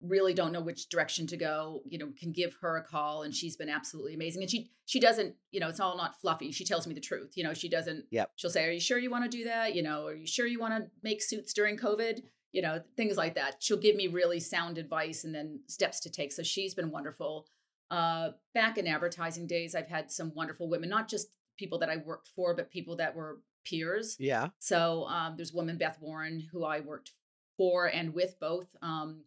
really 0.00 0.32
don't 0.32 0.52
know 0.52 0.60
which 0.60 0.88
direction 0.88 1.26
to 1.26 1.36
go, 1.36 1.82
you 1.88 1.98
know, 1.98 2.08
can 2.18 2.30
give 2.30 2.56
her 2.60 2.76
a 2.76 2.82
call 2.82 3.22
and 3.22 3.34
she's 3.34 3.56
been 3.56 3.68
absolutely 3.68 4.14
amazing. 4.14 4.42
And 4.42 4.50
she 4.50 4.70
she 4.86 5.00
doesn't, 5.00 5.34
you 5.50 5.60
know, 5.60 5.68
it's 5.68 5.80
all 5.80 5.96
not 5.96 6.20
fluffy. 6.20 6.52
She 6.52 6.64
tells 6.64 6.86
me 6.86 6.94
the 6.94 7.00
truth. 7.00 7.32
You 7.36 7.44
know, 7.44 7.54
she 7.54 7.68
doesn't 7.68 8.04
Yep. 8.10 8.32
she'll 8.36 8.50
say, 8.50 8.66
Are 8.66 8.72
you 8.72 8.80
sure 8.80 8.98
you 8.98 9.10
want 9.10 9.30
to 9.30 9.36
do 9.38 9.44
that? 9.44 9.74
You 9.74 9.82
know, 9.82 10.06
are 10.06 10.14
you 10.14 10.26
sure 10.26 10.46
you 10.46 10.60
want 10.60 10.74
to 10.74 10.90
make 11.02 11.22
suits 11.22 11.52
during 11.52 11.76
COVID? 11.76 12.22
You 12.52 12.62
know, 12.62 12.80
things 12.96 13.16
like 13.16 13.34
that. 13.34 13.56
She'll 13.60 13.76
give 13.76 13.96
me 13.96 14.06
really 14.06 14.40
sound 14.40 14.78
advice 14.78 15.24
and 15.24 15.34
then 15.34 15.60
steps 15.66 16.00
to 16.00 16.10
take. 16.10 16.32
So 16.32 16.42
she's 16.42 16.74
been 16.74 16.90
wonderful. 16.90 17.46
Uh, 17.90 18.30
back 18.54 18.76
in 18.78 18.86
advertising 18.86 19.46
days, 19.46 19.74
I've 19.74 19.88
had 19.88 20.10
some 20.10 20.32
wonderful 20.34 20.68
women, 20.68 20.88
not 20.88 21.08
just 21.08 21.28
people 21.58 21.78
that 21.78 21.88
I 21.88 21.96
worked 21.96 22.28
for, 22.36 22.54
but 22.54 22.70
people 22.70 22.96
that 22.96 23.14
were 23.16 23.40
peers. 23.64 24.16
Yeah. 24.18 24.48
So 24.58 25.04
um, 25.08 25.34
there's 25.36 25.52
a 25.52 25.56
woman, 25.56 25.78
Beth 25.78 25.98
Warren, 26.00 26.48
who 26.52 26.64
I 26.64 26.80
worked 26.80 27.12
for 27.56 27.86
and 27.86 28.14
with 28.14 28.38
both 28.40 28.68
um, 28.82 29.22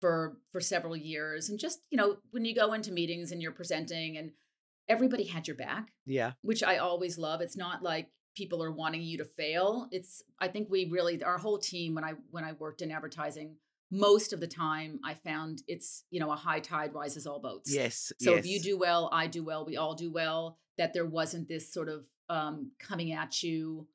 for 0.00 0.38
for 0.52 0.60
several 0.60 0.96
years. 0.96 1.48
And 1.48 1.58
just 1.58 1.80
you 1.90 1.96
know, 1.98 2.18
when 2.30 2.44
you 2.44 2.54
go 2.54 2.72
into 2.72 2.92
meetings 2.92 3.32
and 3.32 3.42
you're 3.42 3.52
presenting, 3.52 4.16
and 4.16 4.32
everybody 4.88 5.24
had 5.24 5.46
your 5.46 5.56
back, 5.56 5.92
Yeah. 6.06 6.32
which 6.42 6.62
I 6.62 6.78
always 6.78 7.18
love. 7.18 7.40
It's 7.40 7.56
not 7.56 7.82
like 7.82 8.08
people 8.36 8.62
are 8.62 8.70
wanting 8.72 9.02
you 9.02 9.18
to 9.18 9.24
fail. 9.24 9.88
It's 9.90 10.22
I 10.38 10.48
think 10.48 10.70
we 10.70 10.86
really 10.86 11.22
our 11.22 11.38
whole 11.38 11.58
team 11.58 11.94
when 11.94 12.04
I 12.04 12.12
when 12.30 12.44
I 12.44 12.52
worked 12.52 12.80
in 12.82 12.90
advertising, 12.90 13.56
most 13.90 14.32
of 14.32 14.40
the 14.40 14.46
time 14.46 15.00
I 15.04 15.14
found 15.14 15.62
it's 15.66 16.04
you 16.10 16.20
know 16.20 16.30
a 16.30 16.36
high 16.36 16.60
tide 16.60 16.94
rises 16.94 17.26
all 17.26 17.40
boats. 17.40 17.72
Yes. 17.72 18.12
So 18.20 18.34
yes. 18.34 18.40
if 18.40 18.46
you 18.46 18.60
do 18.60 18.78
well, 18.78 19.08
I 19.12 19.26
do 19.26 19.44
well, 19.44 19.64
we 19.64 19.76
all 19.76 19.94
do 19.94 20.10
well. 20.10 20.58
That 20.76 20.92
there 20.92 21.06
wasn't 21.06 21.48
this 21.48 21.72
sort 21.72 21.88
of 21.88 22.04
um, 22.28 22.70
coming 22.78 23.12
at 23.12 23.42
you. 23.42 23.88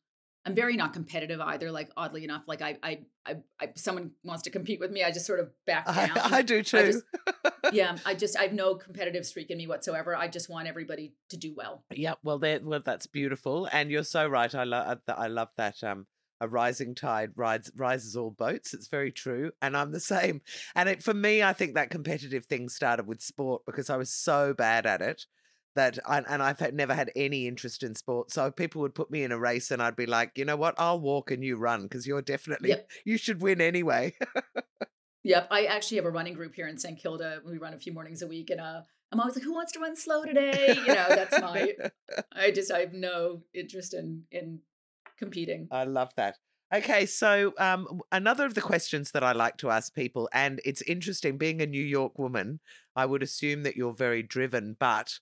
I'm 0.46 0.56
very 0.56 0.76
not 0.76 0.92
competitive 0.92 1.40
either. 1.40 1.72
Like 1.72 1.90
oddly 1.96 2.26
enough, 2.26 2.44
like 2.48 2.62
I, 2.62 2.78
I, 2.84 3.00
I, 3.26 3.36
I 3.62 3.70
someone 3.76 4.12
wants 4.24 4.44
to 4.44 4.50
compete 4.50 4.80
with 4.82 4.92
me, 4.92 5.04
I 5.04 5.12
just 5.12 5.26
sort 5.26 5.40
of 5.40 5.52
back 5.66 5.86
down. 5.94 6.18
I, 6.18 6.38
I 6.38 6.42
do 6.42 6.62
too. 6.62 6.78
just- 6.92 7.06
yeah, 7.72 7.96
I 8.06 8.14
just 8.14 8.38
I 8.38 8.44
have 8.44 8.54
no 8.54 8.76
competitive 8.76 9.26
streak 9.26 9.52
in 9.52 9.58
me 9.58 9.68
whatsoever. 9.68 10.16
I 10.16 10.28
just 10.28 10.50
want 10.50 10.68
everybody 10.68 11.14
to 11.30 11.38
do 11.38 11.54
well. 11.56 11.86
Yeah, 11.92 12.16
well, 12.24 12.40
well, 12.40 12.82
that's 12.84 13.08
beautiful, 13.08 13.70
and 13.72 13.90
you're 13.90 14.04
so 14.04 14.28
right. 14.28 14.54
I 14.54 14.66
love, 14.66 15.00
I 15.08 15.28
love 15.28 15.50
that. 15.56 15.82
Um, 15.84 16.08
a 16.44 16.48
rising 16.48 16.94
tide 16.94 17.32
rides 17.36 17.72
rises 17.78 18.16
all 18.18 18.32
boats. 18.32 18.74
It's 18.74 18.90
very 18.90 19.12
true, 19.12 19.52
and 19.62 19.78
I'm 19.78 19.92
the 19.92 20.00
same. 20.00 20.42
And 20.76 20.90
it, 20.90 21.02
for 21.02 21.14
me, 21.14 21.42
I 21.42 21.54
think 21.54 21.76
that 21.76 21.90
competitive 21.90 22.46
thing 22.46 22.68
started 22.68 23.08
with 23.08 23.22
sport 23.22 23.64
because 23.66 23.90
I 23.90 23.96
was 23.96 24.14
so 24.14 24.54
bad 24.54 24.86
at 24.86 25.02
it 25.02 25.26
that, 25.76 25.98
I, 26.06 26.20
and 26.20 26.44
I've 26.44 26.60
had, 26.60 26.74
never 26.74 26.94
had 26.94 27.12
any 27.16 27.48
interest 27.48 27.82
in 27.82 27.96
sport. 27.96 28.32
So 28.32 28.52
people 28.52 28.82
would 28.82 28.94
put 28.94 29.10
me 29.10 29.24
in 29.24 29.32
a 29.32 29.40
race, 29.40 29.72
and 29.72 29.82
I'd 29.82 29.96
be 29.96 30.06
like, 30.06 30.34
you 30.36 30.44
know 30.44 30.58
what, 30.58 30.76
I'll 30.78 31.00
walk 31.00 31.32
and 31.32 31.44
you 31.44 31.56
run 31.56 31.84
because 31.84 32.06
you're 32.06 32.22
definitely 32.22 32.70
Yep. 32.70 32.92
you 33.06 33.18
should 33.18 33.42
win 33.42 33.62
anyway. 33.62 34.16
Yep, 35.24 35.48
I 35.52 35.66
actually 35.66 35.98
have 35.98 36.06
a 36.06 36.12
running 36.12 36.34
group 36.34 36.54
here 36.54 36.68
in 36.68 36.78
St. 36.78 37.00
Kilda. 37.00 37.42
We 37.46 37.58
run 37.58 37.74
a 37.74 37.78
few 37.78 37.94
mornings 37.94 38.22
a 38.22 38.28
week, 38.28 38.50
and 38.50 38.60
uh, 38.60 38.82
I'm 39.10 39.20
always 39.22 39.36
like, 39.36 39.46
"Who 39.46 39.54
wants 39.54 39.72
to 39.72 39.80
run 39.80 39.96
slow 39.96 40.26
today?" 40.26 40.76
You 40.76 40.88
know, 40.88 41.06
that's 41.08 41.40
my. 41.40 41.74
I 42.34 42.52
just 42.52 42.72
I 42.72 42.80
have 42.80 42.92
no 42.94 43.42
interest 43.54 43.94
in 43.94 44.24
in 44.32 44.60
competing. 45.18 45.68
I 45.72 45.84
love 45.86 46.12
that. 46.18 46.38
Okay, 46.74 47.06
so 47.06 47.54
um, 47.60 48.02
another 48.12 48.46
of 48.46 48.56
the 48.56 48.62
questions 48.62 49.12
that 49.12 49.24
I 49.24 49.34
like 49.34 49.58
to 49.58 49.70
ask 49.70 49.94
people, 49.94 50.28
and 50.34 50.60
it's 50.66 50.82
interesting, 50.82 51.38
being 51.38 51.62
a 51.62 51.68
New 51.68 51.84
York 51.84 52.18
woman, 52.18 52.60
I 52.96 53.06
would 53.06 53.22
assume 53.22 53.62
that 53.64 53.76
you're 53.76 53.94
very 53.94 54.24
driven, 54.24 54.76
but 54.80 55.14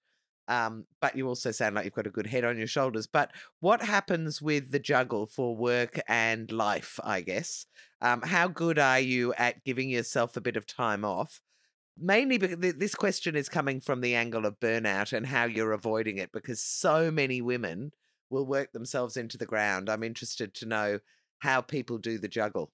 um, 0.48 0.86
but 1.02 1.16
you 1.16 1.28
also 1.28 1.52
sound 1.52 1.76
like 1.76 1.86
you've 1.86 1.94
got 1.94 2.08
a 2.08 2.12
good 2.12 2.28
head 2.28 2.46
on 2.46 2.58
your 2.58 2.68
shoulders. 2.68 3.08
But 3.08 3.32
what 3.60 3.82
happens 3.82 4.42
with 4.42 4.72
the 4.72 4.80
juggle 4.80 5.28
for 5.28 5.56
work 5.56 6.00
and 6.08 6.52
life? 6.52 7.00
I 7.04 7.22
guess. 7.22 7.66
Um, 8.02 8.22
how 8.22 8.48
good 8.48 8.80
are 8.80 9.00
you 9.00 9.34
at 9.34 9.64
giving 9.64 9.90
yourself 9.90 10.38
a 10.38 10.42
bit 10.42 10.58
of 10.58 10.66
time 10.66 11.06
off? 11.06 11.42
Mainly 11.98 12.38
because 12.38 12.74
this 12.76 12.96
question 12.96 13.36
is 13.36 13.50
coming 13.50 13.82
from 13.82 14.02
the 14.02 14.16
angle 14.16 14.46
of 14.46 14.60
burnout 14.60 15.14
and 15.14 15.26
how 15.26 15.46
you're 15.46 15.74
avoiding 15.74 16.18
it, 16.18 16.32
because 16.32 16.64
so 16.64 17.12
many 17.12 17.42
women 17.42 17.92
will 18.32 18.46
work 18.46 18.72
themselves 18.72 19.18
into 19.18 19.38
the 19.38 19.46
ground. 19.46 19.90
I'm 19.90 20.04
interested 20.04 20.54
to 20.56 20.66
know 20.66 21.00
how 21.40 21.62
people 21.62 21.98
do 21.98 22.18
the 22.18 22.28
juggle. 22.28 22.72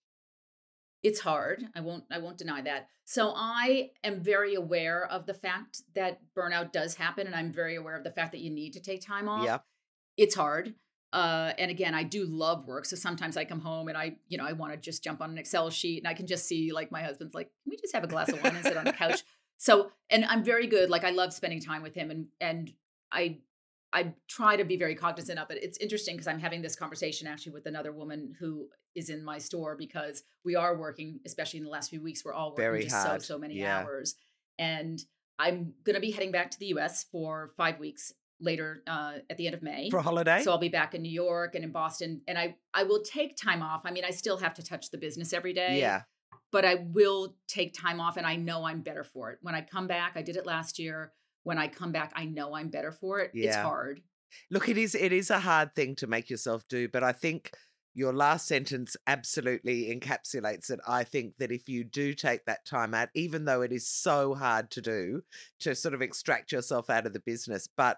it's 1.04 1.20
hard. 1.20 1.66
I 1.76 1.82
won't 1.82 2.04
I 2.12 2.18
won't 2.20 2.38
deny 2.38 2.62
that. 2.62 2.90
So 3.06 3.32
I 3.36 3.92
am 4.04 4.20
very 4.22 4.56
aware 4.56 5.06
of 5.06 5.26
the 5.26 5.34
fact 5.34 5.82
that 5.96 6.20
burnout 6.36 6.72
does 6.74 6.96
happen 6.96 7.28
and 7.28 7.36
I'm 7.36 7.52
very 7.54 7.76
aware 7.76 7.96
of 7.96 8.04
the 8.04 8.12
fact 8.12 8.32
that 8.34 8.40
you 8.42 8.50
need 8.50 8.74
to 8.74 8.82
take 8.82 9.02
time 9.06 9.30
off. 9.30 9.46
Yeah. 9.46 9.60
It's 10.18 10.36
hard. 10.36 10.74
Uh, 11.14 11.54
and 11.58 11.72
again, 11.72 11.94
I 11.96 12.04
do 12.04 12.26
love 12.26 12.68
work. 12.68 12.84
So 12.86 12.98
sometimes 12.98 13.38
I 13.38 13.46
come 13.46 13.62
home 13.62 13.88
and 13.88 13.98
I, 13.98 14.18
you 14.28 14.38
know, 14.38 14.46
I 14.46 14.52
want 14.52 14.74
to 14.74 14.78
just 14.78 15.04
jump 15.04 15.22
on 15.22 15.30
an 15.30 15.38
Excel 15.38 15.70
sheet 15.70 16.00
and 16.00 16.08
I 16.08 16.14
can 16.14 16.28
just 16.28 16.46
see 16.46 16.74
like 16.74 16.92
my 16.92 17.02
husband's 17.02 17.34
like, 17.34 17.50
can 17.64 17.72
we 17.72 17.78
just 17.78 17.96
have 17.96 18.04
a 18.04 18.08
glass 18.08 18.28
of 18.30 18.44
wine 18.44 18.56
and 18.56 18.66
sit 18.66 18.76
on 18.78 18.86
the 18.86 18.94
couch? 18.94 19.24
So, 19.60 19.90
and 20.12 20.24
I'm 20.26 20.44
very 20.44 20.68
good. 20.68 20.92
Like 20.92 21.04
I 21.04 21.10
love 21.10 21.34
spending 21.34 21.60
time 21.60 21.82
with 21.82 21.96
him 21.96 22.12
and, 22.12 22.28
and 22.40 22.72
I 23.12 23.40
I 23.94 24.14
try 24.28 24.58
to 24.58 24.66
be 24.66 24.78
very 24.78 24.96
cognizant 24.96 25.40
of 25.40 25.50
it. 25.50 25.60
It's 25.62 25.78
interesting 25.78 26.16
because 26.16 26.28
I'm 26.28 26.40
having 26.40 26.62
this 26.62 26.76
conversation 26.76 27.28
actually 27.28 27.54
with 27.54 27.66
another 27.68 27.92
woman 27.92 28.34
who 28.40 28.68
is 28.96 29.10
in 29.10 29.24
my 29.24 29.38
store 29.38 29.76
because 29.78 30.24
we 30.44 30.56
are 30.56 30.76
working, 30.76 31.20
especially 31.26 31.60
in 31.60 31.64
the 31.64 31.70
last 31.72 31.90
few 31.90 32.02
weeks, 32.02 32.26
we're 32.26 32.34
all 32.34 32.50
working 32.50 32.64
Very 32.64 32.84
just 32.84 32.96
hard. 32.96 33.22
so 33.22 33.36
so 33.36 33.40
many 33.40 33.56
Yeah. 33.56 33.80
hours. 33.80 34.16
And 34.60 35.00
I'm 35.40 35.74
gonna 35.84 36.00
be 36.00 36.12
heading 36.12 36.32
back 36.32 36.52
to 36.52 36.60
the 36.60 36.68
US 36.68 37.04
for 37.06 37.54
five 37.58 37.80
weeks 37.80 38.12
later 38.40 38.84
uh, 38.88 39.20
at 39.30 39.38
the 39.38 39.48
end 39.48 39.56
of 39.56 39.62
May. 39.64 39.90
For 39.90 39.98
a 39.98 40.02
holiday? 40.02 40.42
So 40.42 40.52
I'll 40.52 40.58
be 40.58 40.70
back 40.70 40.94
in 40.94 41.02
New 41.02 41.12
York 41.12 41.56
and 41.56 41.64
in 41.64 41.72
Boston, 41.72 42.22
and 42.28 42.38
I 42.38 42.58
I 42.74 42.84
will 42.84 43.02
take 43.04 43.38
time 43.38 43.62
off. 43.64 43.82
I 43.86 43.92
mean, 43.92 44.04
I 44.04 44.12
still 44.12 44.38
have 44.38 44.54
to 44.56 44.64
touch 44.64 44.92
the 44.92 44.98
business 44.98 45.32
every 45.34 45.54
day 45.54 45.80
yeah. 45.80 46.02
but 46.52 46.66
I 46.66 46.76
will 46.76 47.36
take 47.48 47.74
time 47.74 48.00
off 48.02 48.18
and 48.18 48.26
I 48.28 48.36
know 48.36 48.66
I'm 48.66 48.82
better 48.82 49.04
for 49.04 49.32
it. 49.32 49.40
When 49.42 49.56
I 49.56 49.62
come 49.62 49.88
back, 49.88 50.14
I 50.16 50.22
did 50.22 50.36
it 50.36 50.46
last 50.46 50.78
year. 50.78 51.14
When 51.48 51.58
I 51.58 51.70
come 51.70 51.94
back, 51.94 52.12
I 52.14 52.26
know 52.26 52.54
I'm 52.56 52.68
better 52.68 52.92
for 52.92 53.22
it. 53.22 53.32
It's 53.34 53.56
hard. 53.56 54.02
Look, 54.52 54.68
it 54.68 54.78
is 54.78 54.96
it 54.96 55.14
is 55.14 55.30
a 55.30 55.40
hard 55.40 55.74
thing 55.76 55.96
to 55.96 56.06
make 56.06 56.30
yourself 56.30 56.68
do, 56.68 56.90
but 56.90 57.04
I 57.04 57.14
think 57.14 57.52
your 57.94 58.12
last 58.12 58.48
sentence 58.48 58.98
absolutely 59.08 59.86
encapsulates 59.98 60.70
it. 60.70 60.82
I 60.86 61.06
think 61.06 61.38
that 61.38 61.54
if 61.54 61.70
you 61.70 61.86
do 61.86 62.14
take 62.14 62.44
that 62.46 62.66
time 62.66 62.94
out, 62.94 63.08
even 63.16 63.46
though 63.46 63.62
it 63.62 63.72
is 63.72 63.88
so 63.88 64.36
hard 64.36 64.70
to 64.72 64.82
do, 64.82 65.22
to 65.62 65.74
sort 65.74 65.94
of 65.94 66.02
extract 66.02 66.52
yourself 66.52 66.90
out 66.90 67.06
of 67.06 67.14
the 67.14 67.22
business, 67.22 67.70
but 67.78 67.98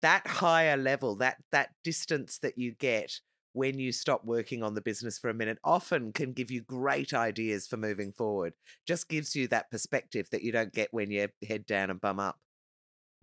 that 0.00 0.26
higher 0.26 0.78
level, 0.78 1.16
that 1.16 1.36
that 1.52 1.74
distance 1.84 2.38
that 2.38 2.56
you 2.56 2.72
get 2.72 3.20
when 3.52 3.78
you 3.78 3.92
stop 3.92 4.24
working 4.24 4.62
on 4.62 4.74
the 4.74 4.80
business 4.80 5.18
for 5.18 5.28
a 5.28 5.34
minute 5.34 5.58
often 5.62 6.14
can 6.14 6.32
give 6.32 6.50
you 6.50 6.62
great 6.62 7.12
ideas 7.12 7.66
for 7.66 7.76
moving 7.76 8.12
forward. 8.12 8.54
Just 8.86 9.06
gives 9.10 9.36
you 9.36 9.48
that 9.48 9.70
perspective 9.70 10.28
that 10.30 10.42
you 10.42 10.50
don't 10.50 10.72
get 10.72 10.88
when 10.92 11.10
you 11.10 11.28
head 11.46 11.66
down 11.66 11.90
and 11.90 12.00
bum 12.00 12.18
up. 12.18 12.38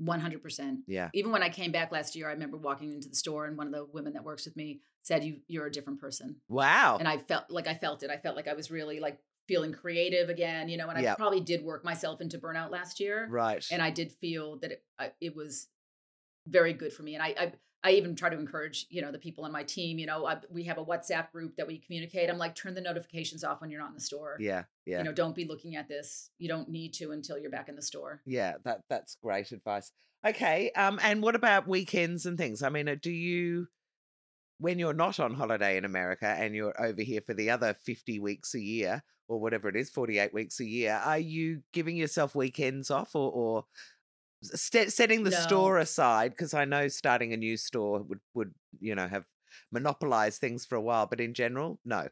100%. 0.02 0.78
Yeah. 0.88 1.10
Even 1.14 1.32
when 1.32 1.44
I 1.44 1.50
came 1.50 1.72
back 1.72 1.92
last 1.92 2.16
year, 2.16 2.28
I 2.28 2.34
remember 2.34 2.58
walking 2.58 2.94
into 2.94 3.10
the 3.10 3.16
store 3.16 3.46
and 3.46 3.58
one 3.58 3.68
of 3.68 3.74
the 3.74 3.86
women 3.94 4.14
that 4.14 4.24
works 4.24 4.46
with 4.46 4.56
me 4.56 4.82
said, 5.04 5.24
you, 5.24 5.38
You're 5.48 5.66
a 5.68 5.72
different 5.72 6.00
person. 6.00 6.38
Wow. 6.50 6.98
And 6.98 7.08
I 7.08 7.18
felt 7.18 7.46
like 7.50 7.68
I 7.68 7.76
felt 7.76 8.04
it. 8.04 8.10
I 8.10 8.18
felt 8.18 8.36
like 8.36 8.48
I 8.48 8.54
was 8.54 8.72
really 8.72 9.00
like 9.00 9.20
feeling 9.48 9.74
creative 9.74 10.30
again, 10.30 10.70
you 10.70 10.78
know, 10.78 10.88
and 10.90 10.98
I 10.98 11.02
Yep. 11.02 11.18
probably 11.18 11.42
did 11.42 11.64
work 11.64 11.84
myself 11.84 12.22
into 12.22 12.38
burnout 12.38 12.72
last 12.72 13.00
year. 13.00 13.28
right. 13.30 13.66
and 13.72 13.82
I 13.82 13.90
did 13.90 14.12
feel 14.14 14.58
that 14.60 14.72
it, 14.72 14.84
I, 14.98 15.12
it 15.20 15.36
was 15.36 15.68
very 16.48 16.74
good 16.74 16.94
for 16.94 17.04
me. 17.04 17.16
And 17.16 17.24
I, 17.24 17.28
I, 17.38 17.52
I 17.84 17.92
even 17.92 18.16
try 18.16 18.30
to 18.30 18.40
encourage, 18.40 18.86
you 18.90 19.02
know, 19.02 19.12
the 19.12 19.20
people 19.20 19.44
on 19.44 19.52
my 19.52 19.64
team. 19.64 20.00
You 20.00 20.06
know, 20.06 20.26
I, 20.26 20.38
we 20.50 20.64
have 20.64 20.78
a 20.78 20.86
WhatsApp 20.86 21.32
group 21.32 21.58
that 21.58 21.68
we 21.68 21.80
communicate. 21.80 22.30
I'm 22.30 22.38
like, 22.38 22.56
turn 22.56 22.74
the 22.74 22.82
notifications 22.82 23.44
off 23.44 23.60
when 23.60 23.70
you're 23.70 23.82
not 23.82 23.90
in 23.90 23.96
the 23.96 24.02
store. 24.02 24.38
yeah. 24.40 24.64
Yeah. 24.86 24.98
You 25.00 25.06
know, 25.06 25.14
don't 25.14 25.36
be 25.36 25.46
looking 25.46 25.76
at 25.78 25.88
this. 25.88 26.30
You 26.40 26.50
don't 26.50 26.70
need 26.70 26.94
to 26.96 27.12
until 27.12 27.38
you're 27.38 27.50
back 27.52 27.70
in 27.70 27.76
the 27.76 27.82
store. 27.82 28.22
Yeah, 28.26 28.56
that 28.66 28.82
that's 28.90 29.16
great 29.24 29.52
advice. 29.54 29.92
Okay, 30.26 30.72
um, 30.72 31.00
and 31.04 31.22
what 31.22 31.36
about 31.36 31.68
weekends 31.68 32.26
and 32.26 32.38
things? 32.38 32.64
I 32.64 32.70
mean, 32.70 32.88
uh, 32.90 32.96
do 33.02 33.12
you, 33.12 33.68
when 34.58 34.80
you're 34.80 34.94
not 34.94 35.20
on 35.20 35.34
holiday 35.34 35.78
in 35.78 35.86
America 35.86 36.28
and 36.28 36.54
you're 36.54 36.74
over 36.82 37.02
here 37.02 37.22
for 37.26 37.34
the 37.34 37.50
other 37.50 37.74
fifty 37.86 38.20
weeks 38.20 38.56
a 38.56 38.60
year 38.60 39.04
or 39.30 39.40
whatever 39.40 39.70
it 39.70 39.76
is, 39.78 39.90
forty-eight 39.90 40.34
weeks 40.34 40.60
a 40.60 40.66
year, 40.66 41.02
are 41.04 41.20
you 41.20 41.62
giving 41.72 41.96
yourself 41.96 42.36
weekends 42.36 42.92
off 42.92 43.16
or, 43.16 43.32
or 43.32 43.66
st- 44.44 44.92
setting 44.94 45.24
the 45.24 45.32
No. 45.32 45.38
store 45.38 45.78
aside? 45.78 46.32
Because 46.32 46.54
I 46.54 46.66
know 46.66 46.88
starting 46.88 47.34
a 47.34 47.38
new 47.38 47.58
store 47.58 48.02
would 48.04 48.20
would 48.34 48.54
you 48.80 48.96
know 48.96 49.08
have 49.08 49.26
monopolized 49.72 50.40
things 50.40 50.66
for 50.66 50.76
a 50.76 50.82
while, 50.82 51.06
but 51.08 51.20
in 51.20 51.34
general, 51.34 51.80
no, 51.86 52.08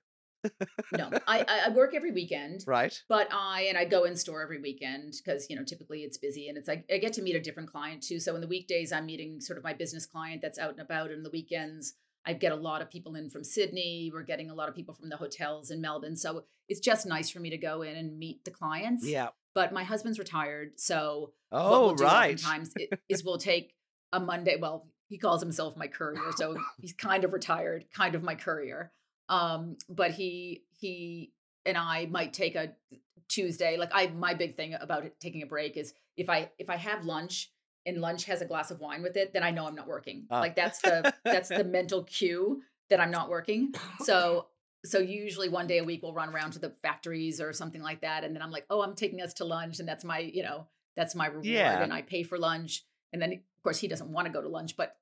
No, 0.92 1.10
I, 1.28 1.46
I 1.68 1.70
work 1.70 1.94
every 1.96 2.12
weekend. 2.12 2.64
right? 2.68 2.98
But 3.10 3.28
I 3.32 3.64
and 3.70 3.78
I 3.78 3.86
go 3.86 4.04
in 4.04 4.16
store 4.16 4.42
every 4.42 4.62
weekend 4.62 5.14
because 5.24 5.48
you 5.50 5.56
know 5.56 5.64
typically 5.64 6.00
it's 6.00 6.18
busy 6.18 6.48
and 6.50 6.58
it's 6.58 6.68
like 6.68 6.86
I 6.92 6.98
get 6.98 7.14
to 7.14 7.22
meet 7.22 7.36
a 7.36 7.40
different 7.42 7.72
client 7.72 8.04
too. 8.04 8.20
So 8.20 8.36
in 8.36 8.42
the 8.42 8.48
weekdays 8.48 8.92
I'm 8.92 9.06
meeting 9.06 9.40
sort 9.42 9.58
of 9.58 9.64
my 9.64 9.74
business 9.74 10.06
client 10.06 10.42
that's 10.42 10.60
out 10.60 10.72
and 10.72 10.80
about, 10.82 11.12
and 11.12 11.26
the 11.26 11.30
weekends 11.32 11.94
I 12.26 12.34
get 12.34 12.52
a 12.52 12.56
lot 12.56 12.82
of 12.82 12.90
people 12.90 13.16
in 13.16 13.30
from 13.30 13.44
Sydney. 13.44 14.12
We're 14.14 14.24
getting 14.24 14.50
a 14.50 14.54
lot 14.54 14.70
of 14.70 14.76
people 14.76 14.94
from 14.94 15.10
the 15.10 15.18
hotels 15.18 15.72
in 15.72 15.82
Melbourne. 15.82 16.16
So 16.16 16.44
it's 16.70 16.80
just 16.80 17.06
nice 17.06 17.30
for 17.30 17.40
me 17.40 17.50
to 17.50 17.58
go 17.58 17.82
in 17.82 17.96
and 17.96 18.18
meet 18.20 18.46
the 18.46 18.52
clients. 18.52 19.06
Yeah. 19.06 19.30
But 19.54 19.74
my 19.74 19.84
husband's 19.84 20.20
retired, 20.20 20.80
so 20.80 21.34
Oh, 21.52 21.88
we'll 21.88 21.96
right. 21.96 22.36
oftentimes 22.36 22.74
is 23.10 23.24
we'll 23.26 23.38
take 23.38 23.74
a 24.14 24.20
Monday. 24.20 24.56
Well, 24.62 24.88
he 25.10 25.18
calls 25.18 25.42
himself 25.42 25.76
my 25.76 25.88
courier, 25.88 26.32
so 26.38 26.56
he's 26.80 26.94
kind 26.94 27.26
of 27.26 27.34
retired, 27.34 27.86
kind 27.94 28.16
of 28.16 28.24
my 28.24 28.36
courier. 28.36 28.92
Um, 29.28 29.76
but 29.90 30.12
he 30.12 30.64
he 30.80 31.34
and 31.66 31.78
I 31.78 32.06
might 32.06 32.32
take 32.34 32.56
a 32.56 32.74
Tuesday. 33.28 33.78
Like 33.78 33.92
I, 33.94 34.08
my 34.08 34.34
big 34.34 34.56
thing 34.56 34.74
about 34.80 35.06
taking 35.20 35.44
a 35.44 35.48
break 35.48 35.76
is 35.76 35.94
if 36.16 36.30
I 36.30 36.50
if 36.58 36.70
I 36.70 36.78
have 36.78 37.04
lunch 37.06 37.52
and 37.86 37.98
lunch 38.00 38.26
has 38.26 38.42
a 38.42 38.46
glass 38.46 38.72
of 38.72 38.80
wine 38.80 39.02
with 39.02 39.18
it, 39.18 39.34
then 39.34 39.44
I 39.44 39.52
know 39.52 39.66
I'm 39.68 39.76
not 39.76 39.88
working. 39.88 40.28
Ah. 40.30 40.40
Like 40.40 40.56
that's 40.56 40.80
the 40.82 41.14
that's 41.24 41.50
the 41.50 41.64
mental 41.64 42.04
cue 42.04 42.62
that 42.90 43.00
I'm 43.00 43.12
not 43.12 43.30
working. 43.30 43.74
So 44.04 44.48
so 44.84 44.98
usually 45.00 45.48
one 45.50 45.68
day 45.68 45.78
a 45.78 45.84
week 45.84 46.02
we'll 46.02 46.14
run 46.14 46.30
around 46.30 46.52
to 46.54 46.60
the 46.60 46.74
factories 46.82 47.40
or 47.40 47.54
something 47.54 47.82
like 47.84 48.02
that, 48.02 48.24
and 48.24 48.36
then 48.36 48.42
I'm 48.42 48.50
like, 48.52 48.66
oh, 48.70 48.82
I'm 48.82 48.96
taking 48.96 49.22
us 49.22 49.34
to 49.36 49.46
lunch, 49.46 49.80
and 49.80 49.88
that's 49.88 50.04
my 50.04 50.20
you 50.20 50.44
know 50.44 50.68
that's 50.98 51.16
my 51.16 51.28
reward, 51.28 51.46
Yeah. 51.46 51.82
and 51.84 51.94
I 51.94 52.02
pay 52.02 52.24
for 52.24 52.38
lunch, 52.38 52.84
and 53.14 53.22
then 53.22 53.32
of 53.34 53.64
course 53.64 53.78
he 53.80 53.88
doesn't 53.88 54.12
want 54.12 54.26
to 54.28 54.34
go 54.34 54.42
to 54.42 54.50
lunch, 54.50 54.76
but 54.76 54.96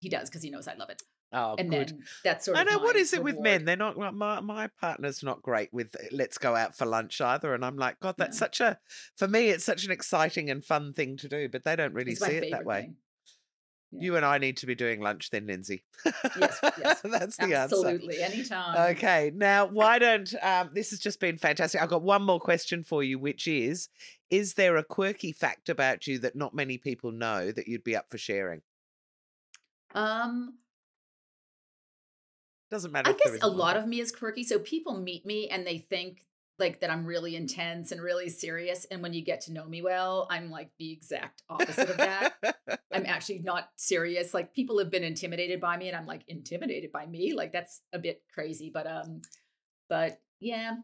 he 0.00 0.08
does 0.08 0.28
because 0.30 0.42
he 0.42 0.50
knows 0.50 0.68
I 0.68 0.74
love 0.74 0.90
it, 0.90 1.02
Oh, 1.34 1.56
and 1.58 1.68
good. 1.70 1.98
that's 2.22 2.44
sort 2.44 2.56
I 2.56 2.62
know 2.62 2.78
what 2.78 2.96
is 2.96 3.12
it 3.12 3.22
with 3.22 3.38
men? 3.40 3.64
They're 3.64 3.76
not 3.76 3.98
like, 3.98 4.14
my 4.14 4.40
my 4.40 4.68
partner's 4.80 5.22
not 5.22 5.42
great 5.42 5.72
with 5.72 5.94
uh, 5.96 6.04
let's 6.12 6.38
go 6.38 6.54
out 6.54 6.76
for 6.76 6.86
lunch 6.86 7.20
either, 7.20 7.54
and 7.54 7.64
I'm 7.64 7.76
like, 7.76 7.98
God, 8.00 8.14
that's 8.16 8.40
No. 8.40 8.44
such 8.46 8.60
a 8.60 8.78
for 9.16 9.26
me, 9.26 9.48
it's 9.48 9.64
such 9.64 9.84
an 9.84 9.90
exciting 9.90 10.48
and 10.50 10.64
fun 10.64 10.92
thing 10.92 11.16
to 11.18 11.28
do, 11.28 11.48
but 11.48 11.64
they 11.64 11.74
don't 11.76 11.92
really 11.92 12.12
It's 12.12 12.24
see 12.24 12.34
it 12.36 12.50
that 12.52 12.64
way. 12.64 12.90
Yeah. 13.90 14.00
You 14.00 14.16
and 14.16 14.24
I 14.26 14.38
need 14.38 14.56
to 14.56 14.66
be 14.66 14.74
doing 14.74 15.00
lunch 15.00 15.30
then, 15.30 15.46
Lindsay. 15.46 15.84
Yes, 16.04 16.58
yes. 16.78 17.00
that's 17.04 17.36
the 17.36 17.44
answer. 17.44 17.56
Absolutely, 17.56 18.20
anytime. 18.22 18.90
Okay, 18.96 19.30
now 19.32 19.66
why 19.66 20.00
don't 20.00 20.34
um, 20.42 20.70
this 20.74 20.90
has 20.90 20.98
just 20.98 21.20
been 21.20 21.38
fantastic. 21.38 21.80
I've 21.80 21.90
got 21.90 22.02
one 22.02 22.22
more 22.22 22.40
question 22.40 22.82
for 22.82 23.04
you, 23.04 23.20
which 23.20 23.46
is: 23.46 23.88
Is 24.30 24.54
there 24.54 24.76
a 24.76 24.82
quirky 24.84 25.30
fact 25.30 25.68
about 25.68 26.08
you 26.08 26.18
that 26.20 26.34
not 26.34 26.54
many 26.54 26.76
people 26.76 27.12
know 27.12 27.52
that 27.52 27.68
you'd 27.68 27.84
be 27.84 27.94
up 27.94 28.06
for 28.10 28.18
sharing? 28.18 28.62
Um, 29.94 30.54
Doesn't 32.74 32.90
matter. 32.90 33.10
I 33.10 33.12
guess 33.12 33.38
a 33.40 33.46
lot 33.46 33.76
of 33.76 33.86
me 33.86 34.00
is 34.00 34.10
quirky. 34.10 34.42
So 34.42 34.58
people 34.58 34.98
meet 34.98 35.24
me 35.24 35.48
and 35.48 35.64
they 35.64 35.78
think 35.78 36.26
like 36.58 36.80
that 36.80 36.90
I'm 36.90 37.06
really 37.06 37.36
intense 37.36 37.92
and 37.92 38.02
really 38.02 38.28
serious. 38.28 38.84
And 38.86 39.00
when 39.00 39.12
you 39.12 39.22
get 39.22 39.42
to 39.42 39.52
know 39.52 39.64
me 39.64 39.80
well, 39.80 40.26
I'm 40.28 40.50
like 40.50 40.70
the 40.80 40.90
exact 40.90 41.44
opposite 41.48 41.88
of 41.88 41.98
that. 41.98 42.34
I'm 42.92 43.06
actually 43.06 43.38
not 43.44 43.68
serious. 43.76 44.34
Like 44.34 44.52
people 44.52 44.80
have 44.80 44.90
been 44.90 45.04
intimidated 45.04 45.60
by 45.60 45.76
me 45.76 45.86
and 45.86 45.96
I'm 45.96 46.04
like 46.04 46.24
intimidated 46.26 46.90
by 46.90 47.06
me. 47.06 47.32
Like 47.32 47.52
that's 47.52 47.80
a 47.92 47.98
bit 48.00 48.22
crazy. 48.34 48.72
But 48.74 48.88
um, 48.88 49.22
but 49.88 50.20
yeah, 50.40 50.74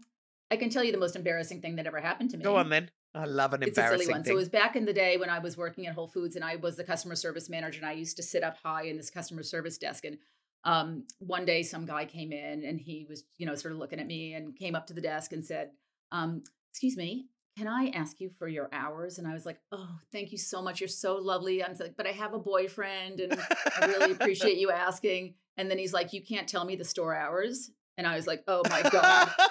I 0.48 0.58
can 0.58 0.70
tell 0.70 0.84
you 0.84 0.92
the 0.92 0.98
most 0.98 1.16
embarrassing 1.16 1.60
thing 1.60 1.74
that 1.74 1.88
ever 1.88 2.00
happened 2.00 2.30
to 2.30 2.36
me. 2.36 2.44
Go 2.44 2.54
on 2.54 2.68
then. 2.68 2.88
I 3.16 3.24
love 3.24 3.52
an 3.52 3.64
It's 3.64 3.76
a 3.76 3.80
embarrassing 3.80 4.06
silly 4.06 4.14
one. 4.14 4.24
So 4.24 4.30
it 4.30 4.36
was 4.36 4.48
back 4.48 4.76
in 4.76 4.84
the 4.84 4.92
day 4.92 5.16
when 5.16 5.28
I 5.28 5.40
was 5.40 5.56
working 5.56 5.88
at 5.88 5.94
Whole 5.96 6.06
Foods 6.06 6.36
and 6.36 6.44
I 6.44 6.54
was 6.54 6.76
the 6.76 6.84
customer 6.84 7.16
service 7.16 7.50
manager 7.50 7.78
and 7.78 7.86
I 7.86 7.94
used 7.94 8.16
to 8.18 8.22
sit 8.22 8.44
up 8.44 8.58
high 8.62 8.84
in 8.84 8.96
this 8.96 9.10
customer 9.10 9.42
service 9.42 9.76
desk. 9.76 10.04
And 10.04 10.18
um, 10.64 11.04
one 11.18 11.44
day 11.44 11.62
some 11.62 11.86
guy 11.86 12.04
came 12.04 12.32
in 12.32 12.64
and 12.64 12.80
he 12.80 13.06
was, 13.08 13.24
you 13.38 13.46
know, 13.46 13.54
sort 13.54 13.72
of 13.72 13.78
looking 13.78 14.00
at 14.00 14.06
me 14.06 14.34
and 14.34 14.56
came 14.56 14.74
up 14.74 14.86
to 14.88 14.94
the 14.94 15.00
desk 15.00 15.32
and 15.32 15.44
said, 15.44 15.70
um, 16.12 16.42
excuse 16.70 16.96
me, 16.96 17.26
can 17.56 17.66
I 17.66 17.90
ask 17.94 18.20
you 18.20 18.30
for 18.38 18.48
your 18.48 18.68
hours? 18.72 19.18
And 19.18 19.26
I 19.26 19.34
was 19.34 19.44
like, 19.44 19.58
oh, 19.72 19.98
thank 20.12 20.32
you 20.32 20.38
so 20.38 20.62
much. 20.62 20.80
You're 20.80 20.88
so 20.88 21.16
lovely. 21.16 21.64
I'm 21.64 21.74
like, 21.78 21.96
but 21.96 22.06
I 22.06 22.12
have 22.12 22.34
a 22.34 22.38
boyfriend 22.38 23.20
and 23.20 23.40
I 23.80 23.86
really 23.86 24.12
appreciate 24.12 24.58
you 24.58 24.70
asking. 24.70 25.34
And 25.56 25.70
then 25.70 25.78
he's 25.78 25.92
like, 25.92 26.12
you 26.12 26.22
can't 26.22 26.48
tell 26.48 26.64
me 26.64 26.76
the 26.76 26.84
store 26.84 27.14
hours. 27.14 27.70
And 27.98 28.06
I 28.06 28.16
was 28.16 28.26
like, 28.26 28.44
oh 28.46 28.62
my 28.70 28.82
God. 28.82 29.30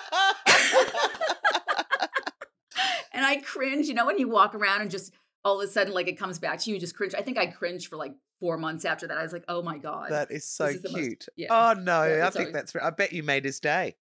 and 3.13 3.25
I 3.25 3.37
cringe. 3.37 3.87
You 3.87 3.93
know, 3.93 4.05
when 4.05 4.17
you 4.17 4.29
walk 4.29 4.55
around 4.55 4.81
and 4.81 4.91
just 4.91 5.13
all 5.45 5.59
of 5.61 5.67
a 5.67 5.71
sudden, 5.71 5.93
like 5.93 6.07
it 6.07 6.17
comes 6.17 6.39
back 6.39 6.59
to 6.59 6.69
you, 6.69 6.75
you 6.75 6.79
just 6.79 6.95
cringe. 6.95 7.13
I 7.15 7.21
think 7.21 7.37
I 7.37 7.47
cringed 7.47 7.87
for 7.87 7.95
like 7.97 8.13
four 8.39 8.57
months 8.57 8.85
after 8.85 9.07
that. 9.07 9.17
I 9.17 9.23
was 9.23 9.33
like, 9.33 9.45
oh 9.47 9.61
my 9.61 9.77
God. 9.77 10.09
that 10.11 10.31
is 10.31 10.45
so 10.45 10.65
is 10.65 10.81
the 10.81 10.89
most- 10.89 11.01
cute. 11.01 11.25
yeah. 11.35 11.47
Oh 11.49 11.73
no, 11.79 12.03
Yeah, 12.05 12.27
I 12.27 12.29
think 12.29 12.47
always- 12.49 12.53
that's. 12.53 12.75
I 12.75 12.89
bet 12.89 13.13
you 13.13 13.23
made 13.23 13.45
his 13.45 13.59
day. 13.59 13.95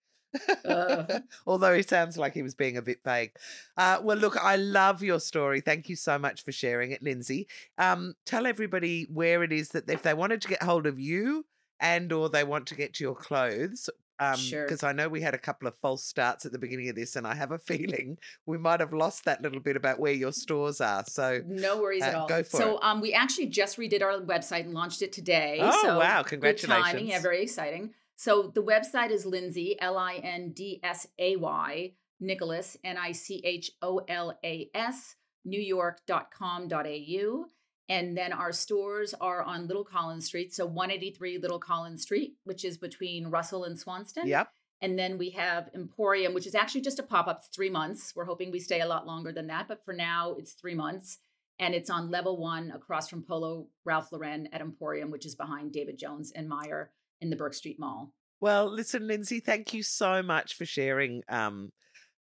Uh. 0.64 1.20
Although 1.46 1.74
he 1.74 1.82
sounds 1.82 2.18
like 2.18 2.34
he 2.34 2.42
was 2.42 2.54
being 2.54 2.76
a 2.76 2.82
bit 2.82 2.98
vague. 3.04 3.32
Uh, 3.76 3.98
well, 4.02 4.16
look, 4.18 4.36
I 4.36 4.56
love 4.56 5.02
your 5.02 5.20
story. 5.20 5.60
Thank 5.62 5.88
you 5.88 5.96
so 5.96 6.18
much 6.18 6.44
for 6.44 6.52
sharing 6.52 6.90
it, 6.92 7.02
Lindsay. 7.02 7.48
Um, 7.78 8.14
tell 8.26 8.46
everybody 8.46 9.06
where 9.12 9.42
it 9.42 9.52
is 9.52 9.70
that 9.70 9.88
if 9.88 10.02
they 10.02 10.14
wanted 10.14 10.42
to 10.42 10.48
get 10.48 10.62
hold 10.62 10.86
of 10.86 11.00
you 11.00 11.46
and 11.80 12.12
or 12.12 12.28
they 12.28 12.44
want 12.44 12.66
to 12.66 12.74
get 12.74 12.94
to 12.94 13.04
your 13.04 13.14
clothes, 13.14 13.88
Um, 14.20 14.36
Sure. 14.36 14.64
Because 14.64 14.82
I 14.82 14.92
know 14.92 15.08
we 15.08 15.20
had 15.20 15.34
a 15.34 15.38
couple 15.38 15.68
of 15.68 15.74
false 15.80 16.04
starts 16.04 16.44
at 16.44 16.52
the 16.52 16.58
beginning 16.58 16.88
of 16.88 16.96
this, 16.96 17.14
and 17.16 17.26
I 17.26 17.34
have 17.34 17.52
a 17.52 17.58
feeling 17.70 18.18
we 18.46 18.58
might 18.58 18.80
have 18.80 18.92
lost 18.92 19.24
that 19.26 19.42
little 19.42 19.60
bit 19.60 19.76
about 19.76 19.98
where 20.00 20.12
your 20.12 20.32
stores 20.32 20.80
are. 20.80 21.04
So, 21.06 21.40
No 21.46 21.80
worries 21.80 22.02
at 22.02 22.14
Uh, 22.14 22.20
all. 22.20 22.28
go 22.28 22.42
for 22.42 22.56
so 22.56 22.76
it. 22.76 22.82
um, 22.84 23.00
we 23.00 23.12
actually 23.12 23.46
just 23.46 23.76
redid 23.78 24.02
our 24.02 24.20
website 24.20 24.60
and 24.64 24.74
launched 24.74 25.02
it 25.02 25.12
today. 25.12 25.58
Oh, 25.62 25.80
so 25.82 25.98
wow. 25.98 26.22
Good 26.22 26.58
timing. 26.58 27.06
Yeah, 27.08 27.20
very 27.20 27.42
exciting. 27.42 27.94
So 28.16 28.50
the 28.52 28.62
website 28.62 29.10
is 29.10 29.24
Lindsay, 29.24 29.80
L 29.80 29.96
I 29.96 30.14
N 30.16 30.50
D 30.52 30.80
S 30.82 31.06
A 31.20 31.36
Y, 31.36 31.92
Nicholas, 32.18 32.76
N 32.82 32.96
I 32.98 33.12
C 33.12 33.40
H 33.44 33.70
O 33.80 33.98
L 34.08 34.36
A 34.44 34.68
S, 34.74 35.14
New 35.44 35.60
newyork.com.au. 35.60 37.44
And 37.88 38.16
then 38.16 38.32
our 38.32 38.52
stores 38.52 39.14
are 39.14 39.42
on 39.42 39.66
Little 39.66 39.84
Collins 39.84 40.26
Street. 40.26 40.54
So 40.54 40.66
183 40.66 41.38
Little 41.38 41.58
Collins 41.58 42.02
Street, 42.02 42.34
which 42.44 42.64
is 42.64 42.76
between 42.76 43.28
Russell 43.28 43.64
and 43.64 43.78
Swanston. 43.78 44.26
yep. 44.26 44.48
And 44.80 44.98
then 44.98 45.18
we 45.18 45.30
have 45.30 45.70
Emporium, 45.74 46.34
which 46.34 46.46
is 46.46 46.54
actually 46.54 46.82
just 46.82 47.00
a 47.00 47.02
pop 47.02 47.26
up, 47.26 47.42
three 47.52 47.70
months. 47.70 48.12
We're 48.14 48.26
hoping 48.26 48.50
we 48.50 48.60
stay 48.60 48.80
a 48.80 48.86
lot 48.86 49.06
longer 49.06 49.32
than 49.32 49.48
that, 49.48 49.66
but 49.66 49.84
for 49.84 49.92
now 49.92 50.36
it's 50.38 50.52
three 50.52 50.74
months. 50.74 51.18
And 51.58 51.74
it's 51.74 51.90
on 51.90 52.10
level 52.10 52.36
one 52.36 52.70
across 52.70 53.08
from 53.08 53.24
Polo 53.24 53.66
Ralph 53.84 54.12
Lauren 54.12 54.48
at 54.52 54.60
Emporium, 54.60 55.10
which 55.10 55.26
is 55.26 55.34
behind 55.34 55.72
David 55.72 55.98
Jones 55.98 56.30
and 56.30 56.48
Myer 56.48 56.92
in 57.20 57.30
the 57.30 57.36
Bourke 57.36 57.54
Street 57.54 57.80
Mall. 57.80 58.12
Well, 58.40 58.70
listen, 58.70 59.08
Lindsay, 59.08 59.40
thank 59.40 59.74
you 59.74 59.82
so 59.82 60.22
much 60.22 60.54
for 60.54 60.64
sharing. 60.64 61.22
Um, 61.28 61.72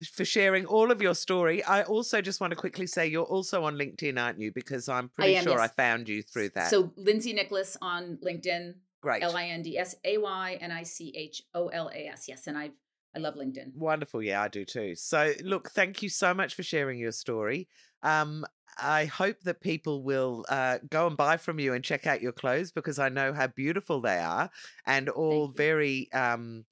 for 0.03 0.25
sharing 0.25 0.65
all 0.65 0.91
of 0.91 1.01
your 1.01 1.15
story. 1.15 1.63
I 1.63 1.83
also 1.83 2.21
just 2.21 2.41
want 2.41 2.51
to 2.51 2.57
quickly 2.57 2.87
say 2.87 3.07
you're 3.07 3.23
also 3.23 3.63
on 3.63 3.75
LinkedIn, 3.75 4.21
aren't 4.21 4.39
you? 4.39 4.51
Because 4.51 4.89
I'm 4.89 5.09
pretty 5.09 5.35
am, 5.35 5.43
sure 5.43 5.59
I 5.59 5.67
found 5.67 6.09
you 6.09 6.23
through 6.23 6.49
that. 6.49 6.69
So 6.69 6.91
Lindsay 6.95 7.33
Nicholas 7.33 7.77
on 7.81 8.17
LinkedIn, 8.25 8.75
great. 9.01 9.23
L 9.23 9.35
I 9.35 9.45
N 9.45 9.61
D 9.61 9.77
S 9.77 9.95
A 10.03 10.17
Y 10.17 10.57
N 10.61 10.71
I 10.71 10.83
C 10.83 11.13
H 11.15 11.41
O 11.53 11.67
L 11.67 11.89
A 11.93 12.07
S. 12.07 12.27
Yes, 12.27 12.47
and 12.47 12.57
I 12.57 12.71
I 13.15 13.19
love 13.19 13.35
LinkedIn. 13.35 13.75
Wonderful. 13.75 14.23
Yeah, 14.23 14.41
I 14.41 14.47
do 14.47 14.65
too. 14.65 14.95
So, 14.95 15.33
look, 15.43 15.69
thank 15.71 16.01
you 16.01 16.09
so 16.09 16.33
much 16.33 16.55
for 16.55 16.63
sharing 16.63 16.97
your 16.97 17.11
story. 17.11 17.67
Um, 18.01 18.45
I 18.81 19.05
hope 19.05 19.41
that 19.41 19.61
people 19.61 20.03
will 20.03 20.45
uh, 20.49 20.79
go 20.89 21.07
and 21.07 21.15
buy 21.15 21.37
from 21.37 21.59
you 21.59 21.73
and 21.73 21.83
check 21.83 22.07
out 22.07 22.21
your 22.21 22.31
clothes 22.31 22.71
because 22.71 22.99
I 22.99 23.09
know 23.09 23.33
how 23.33 23.47
beautiful 23.47 24.01
they 24.01 24.17
are 24.17 24.49
and 24.85 25.09
all 25.09 25.47
very 25.47 26.11
um, 26.11 26.65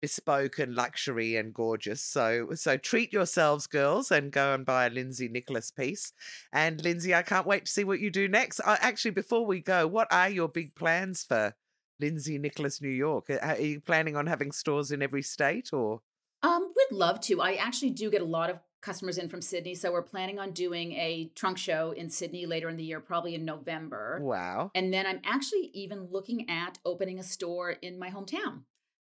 bespoke 0.00 0.58
and 0.58 0.74
luxury 0.74 1.36
and 1.36 1.52
gorgeous. 1.52 2.02
So, 2.02 2.48
so 2.54 2.76
treat 2.76 3.12
yourselves, 3.12 3.66
girls, 3.66 4.10
and 4.10 4.30
go 4.30 4.54
and 4.54 4.64
buy 4.64 4.86
a 4.86 4.90
Lindsay 4.90 5.28
Nicholas 5.28 5.70
piece. 5.70 6.12
And 6.52 6.82
Lindsay, 6.82 7.14
I 7.14 7.22
can't 7.22 7.46
wait 7.46 7.66
to 7.66 7.72
see 7.72 7.84
what 7.84 8.00
you 8.00 8.10
do 8.10 8.28
next. 8.28 8.60
Actually, 8.64 9.12
before 9.12 9.46
we 9.46 9.60
go, 9.60 9.86
what 9.86 10.08
are 10.10 10.28
your 10.28 10.48
big 10.48 10.74
plans 10.74 11.24
for 11.24 11.54
Lindsay 12.00 12.38
Nicholas 12.38 12.80
New 12.80 12.88
York? 12.88 13.30
Are 13.42 13.58
you 13.58 13.80
planning 13.80 14.16
on 14.16 14.26
having 14.26 14.52
stores 14.52 14.90
in 14.90 15.02
every 15.02 15.22
state 15.22 15.72
or? 15.72 16.00
Um, 16.42 16.72
we'd 16.76 16.96
love 16.96 17.20
to. 17.22 17.40
I 17.40 17.54
actually 17.54 17.90
do 17.90 18.10
get 18.10 18.20
a 18.20 18.26
lot 18.26 18.50
of 18.50 18.58
customers 18.82 19.18
in 19.18 19.28
from 19.28 19.42
Sydney, 19.42 19.74
so 19.74 19.90
we're 19.90 20.02
planning 20.02 20.38
on 20.38 20.52
doing 20.52 20.92
a 20.92 21.30
trunk 21.34 21.58
show 21.58 21.90
in 21.90 22.08
Sydney 22.08 22.46
later 22.46 22.68
in 22.68 22.76
the 22.76 22.84
year, 22.84 23.00
probably 23.00 23.34
in 23.34 23.44
November. 23.44 24.20
Wow. 24.22 24.70
And 24.74 24.92
then 24.92 25.06
I'm 25.06 25.20
actually 25.24 25.70
even 25.72 26.06
looking 26.12 26.48
at 26.48 26.78
opening 26.84 27.18
a 27.18 27.24
store 27.24 27.70
in 27.70 27.98
my 27.98 28.10
hometown 28.10 28.60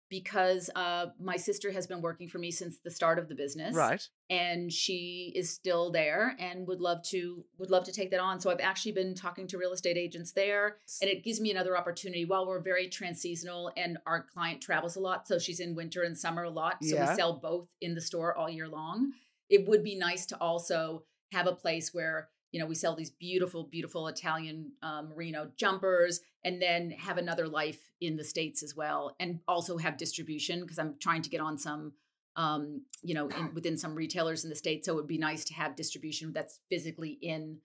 because 0.09 0.69
uh, 0.75 1.07
my 1.19 1.35
sister 1.35 1.71
has 1.71 1.87
been 1.87 2.01
working 2.01 2.29
for 2.29 2.37
me 2.37 2.51
since 2.51 2.79
the 2.79 2.91
start 2.91 3.17
of 3.19 3.27
the 3.27 3.35
business, 3.35 3.75
Right. 3.75 4.07
and 4.29 4.71
she 4.71 5.31
is 5.35 5.49
still 5.49 5.91
there 5.91 6.35
and 6.39 6.67
would 6.67 6.79
love 6.81 7.03
to 7.09 7.43
would 7.57 7.69
love 7.71 7.83
to 7.85 7.91
take 7.91 8.11
that 8.11 8.19
on. 8.19 8.39
So 8.39 8.49
I've 8.51 8.59
actually 8.59 8.91
been 8.91 9.15
talking 9.15 9.47
to 9.47 9.57
real 9.57 9.73
estate 9.73 9.97
agents 9.97 10.31
there, 10.31 10.77
and 11.01 11.09
it 11.09 11.23
gives 11.23 11.41
me 11.41 11.51
another 11.51 11.77
opportunity. 11.77 12.25
While 12.25 12.45
we're 12.47 12.59
very 12.61 12.87
transseasonal 12.87 13.71
and 13.75 13.97
our 14.05 14.23
client 14.23 14.61
travels 14.61 14.95
a 14.95 14.99
lot, 14.99 15.27
so 15.27 15.39
she's 15.39 15.59
in 15.59 15.75
winter 15.75 16.03
and 16.03 16.17
summer 16.17 16.43
a 16.43 16.49
lot, 16.49 16.83
so 16.83 16.95
Yeah. 16.95 17.09
we 17.09 17.15
sell 17.15 17.33
both 17.39 17.67
in 17.81 17.95
the 17.95 18.01
store 18.01 18.35
all 18.35 18.49
year 18.49 18.67
long. 18.67 19.13
It 19.49 19.67
would 19.67 19.83
be 19.83 19.95
nice 19.95 20.25
to 20.27 20.37
also 20.39 21.03
have 21.31 21.47
a 21.47 21.53
place 21.55 21.93
where 21.93 22.29
you 22.55 22.61
know 22.61 22.65
we 22.65 22.73
sell 22.73 22.95
these 22.95 23.11
beautiful 23.11 23.65
beautiful 23.65 24.07
italian 24.07 24.71
um, 24.81 25.09
merino 25.09 25.51
jumpers 25.57 26.21
and 26.45 26.61
then 26.61 26.89
have 26.91 27.17
another 27.17 27.49
life 27.49 27.91
in 27.99 28.15
the 28.15 28.23
states 28.23 28.63
as 28.63 28.73
well 28.73 29.13
and 29.19 29.41
also 29.45 29.77
have 29.77 29.97
distribution 29.97 30.61
because 30.61 30.79
i'm 30.79 30.95
trying 31.01 31.21
to 31.21 31.29
get 31.29 31.41
on 31.41 31.57
some 31.57 31.91
um, 32.37 32.81
you 33.01 33.13
know 33.13 33.27
in, 33.27 33.53
within 33.53 33.77
some 33.77 33.93
retailers 33.93 34.45
in 34.45 34.49
the 34.49 34.55
states 34.55 34.85
so 34.85 34.93
it 34.93 34.95
would 34.95 35.07
be 35.07 35.17
nice 35.17 35.43
to 35.43 35.53
have 35.53 35.75
distribution 35.75 36.31
that's 36.31 36.61
physically 36.69 37.17
in 37.21 37.57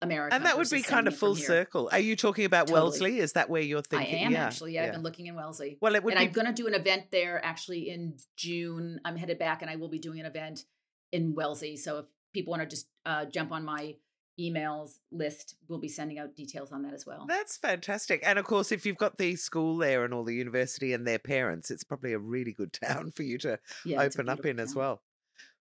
america 0.00 0.34
And 0.34 0.46
that 0.46 0.56
would 0.56 0.70
be 0.70 0.80
kind 0.80 1.06
of 1.06 1.14
full 1.14 1.36
circle. 1.36 1.90
Are 1.92 1.98
you 1.98 2.16
talking 2.16 2.46
about 2.46 2.68
Totally. 2.68 2.80
Wellesley? 2.80 3.18
Is 3.18 3.34
that 3.34 3.50
where 3.50 3.60
you're 3.60 3.82
thinking? 3.82 4.14
i 4.14 4.18
am 4.22 4.32
yeah, 4.32 4.46
actually 4.46 4.72
yeah, 4.72 4.80
yeah. 4.80 4.86
i've 4.86 4.94
been 4.94 5.02
looking 5.02 5.26
in 5.26 5.34
wellesley 5.34 5.76
Well, 5.82 5.94
it 5.94 6.02
would 6.02 6.14
and 6.14 6.20
be 6.20 6.26
i'm 6.26 6.32
going 6.32 6.46
to 6.46 6.62
do 6.62 6.66
an 6.66 6.72
event 6.72 7.10
there 7.12 7.44
actually 7.44 7.90
in 7.90 8.14
june 8.38 9.00
i'm 9.04 9.16
headed 9.16 9.38
back 9.38 9.60
and 9.60 9.70
i 9.70 9.76
will 9.76 9.90
be 9.90 9.98
doing 9.98 10.20
an 10.20 10.26
event 10.26 10.64
in 11.12 11.34
wellesley 11.34 11.76
so 11.76 11.98
if 11.98 12.06
people 12.32 12.52
want 12.52 12.62
to 12.62 12.68
just 12.68 12.86
uh, 13.04 13.24
jump 13.26 13.52
on 13.52 13.64
my 13.64 13.94
emails 14.40 14.98
list 15.12 15.56
we'll 15.68 15.78
be 15.78 15.88
sending 15.88 16.18
out 16.18 16.34
details 16.34 16.72
on 16.72 16.82
that 16.82 16.94
as 16.94 17.04
well 17.04 17.26
That's 17.28 17.56
fantastic. 17.56 18.22
And 18.24 18.38
of 18.38 18.44
course, 18.44 18.72
if 18.72 18.84
you've 18.84 18.96
got 18.96 19.16
the 19.16 19.36
school 19.36 19.76
there 19.76 20.04
and 20.04 20.12
all 20.12 20.24
the 20.24 20.34
university 20.34 20.92
and 20.92 21.06
their 21.06 21.18
parents, 21.18 21.70
it's 21.70 21.84
probably 21.84 22.12
a 22.12 22.18
really 22.18 22.52
good 22.52 22.72
town 22.84 23.12
for 23.12 23.22
you 23.22 23.38
to 23.38 23.58
yeah, 23.84 24.00
open 24.00 24.28
up 24.28 24.38
in 24.38 24.56
beautiful 24.56 24.62
as 24.62 24.74
well. 24.74 25.02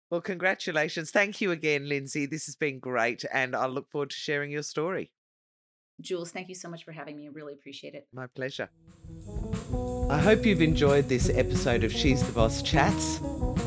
Well, 0.10 0.22
congratulations. 0.22 1.12
Thank 1.12 1.42
you 1.42 1.52
again, 1.52 1.88
Lindsay. 1.90 2.26
This 2.26 2.46
has 2.46 2.56
been 2.56 2.80
great. 2.80 3.26
And 3.34 3.56
I 3.56 3.66
look 3.68 3.90
forward 3.90 4.12
to 4.12 4.16
sharing 4.16 4.52
your 4.52 4.64
story. 4.64 5.12
Jules 6.04 6.32
thank 6.32 6.50
you 6.50 6.56
so 6.56 6.70
much 6.70 6.84
for 6.84 6.92
having 6.92 7.16
me 7.16 7.28
i 7.28 7.32
really 7.32 7.54
appreciate 7.54 7.96
it 7.96 8.08
My 8.14 8.28
pleasure. 8.28 8.70
I 10.10 10.20
hope 10.20 10.46
you've 10.46 10.62
enjoyed 10.62 11.08
this 11.10 11.30
episode 11.30 11.84
of 11.84 11.92
She's 11.92 12.24
the 12.24 12.32
Boss 12.34 12.62
Chats. 12.62 13.20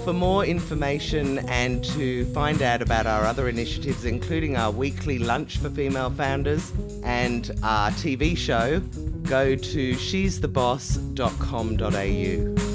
For 0.04 0.12
more 0.12 0.44
information 0.44 1.38
and 1.48 1.82
to 1.86 2.24
find 2.26 2.62
out 2.62 2.82
about 2.82 3.06
our 3.06 3.24
other 3.24 3.48
initiatives, 3.48 4.04
including 4.04 4.56
our 4.56 4.70
weekly 4.70 5.18
lunch 5.18 5.58
for 5.58 5.70
female 5.70 6.10
founders 6.10 6.72
and 7.02 7.50
our 7.62 7.90
TV 7.92 8.36
show, 8.36 8.80
go 9.24 9.56
to 9.56 9.94
she'stheboss.com.au. 9.94 12.65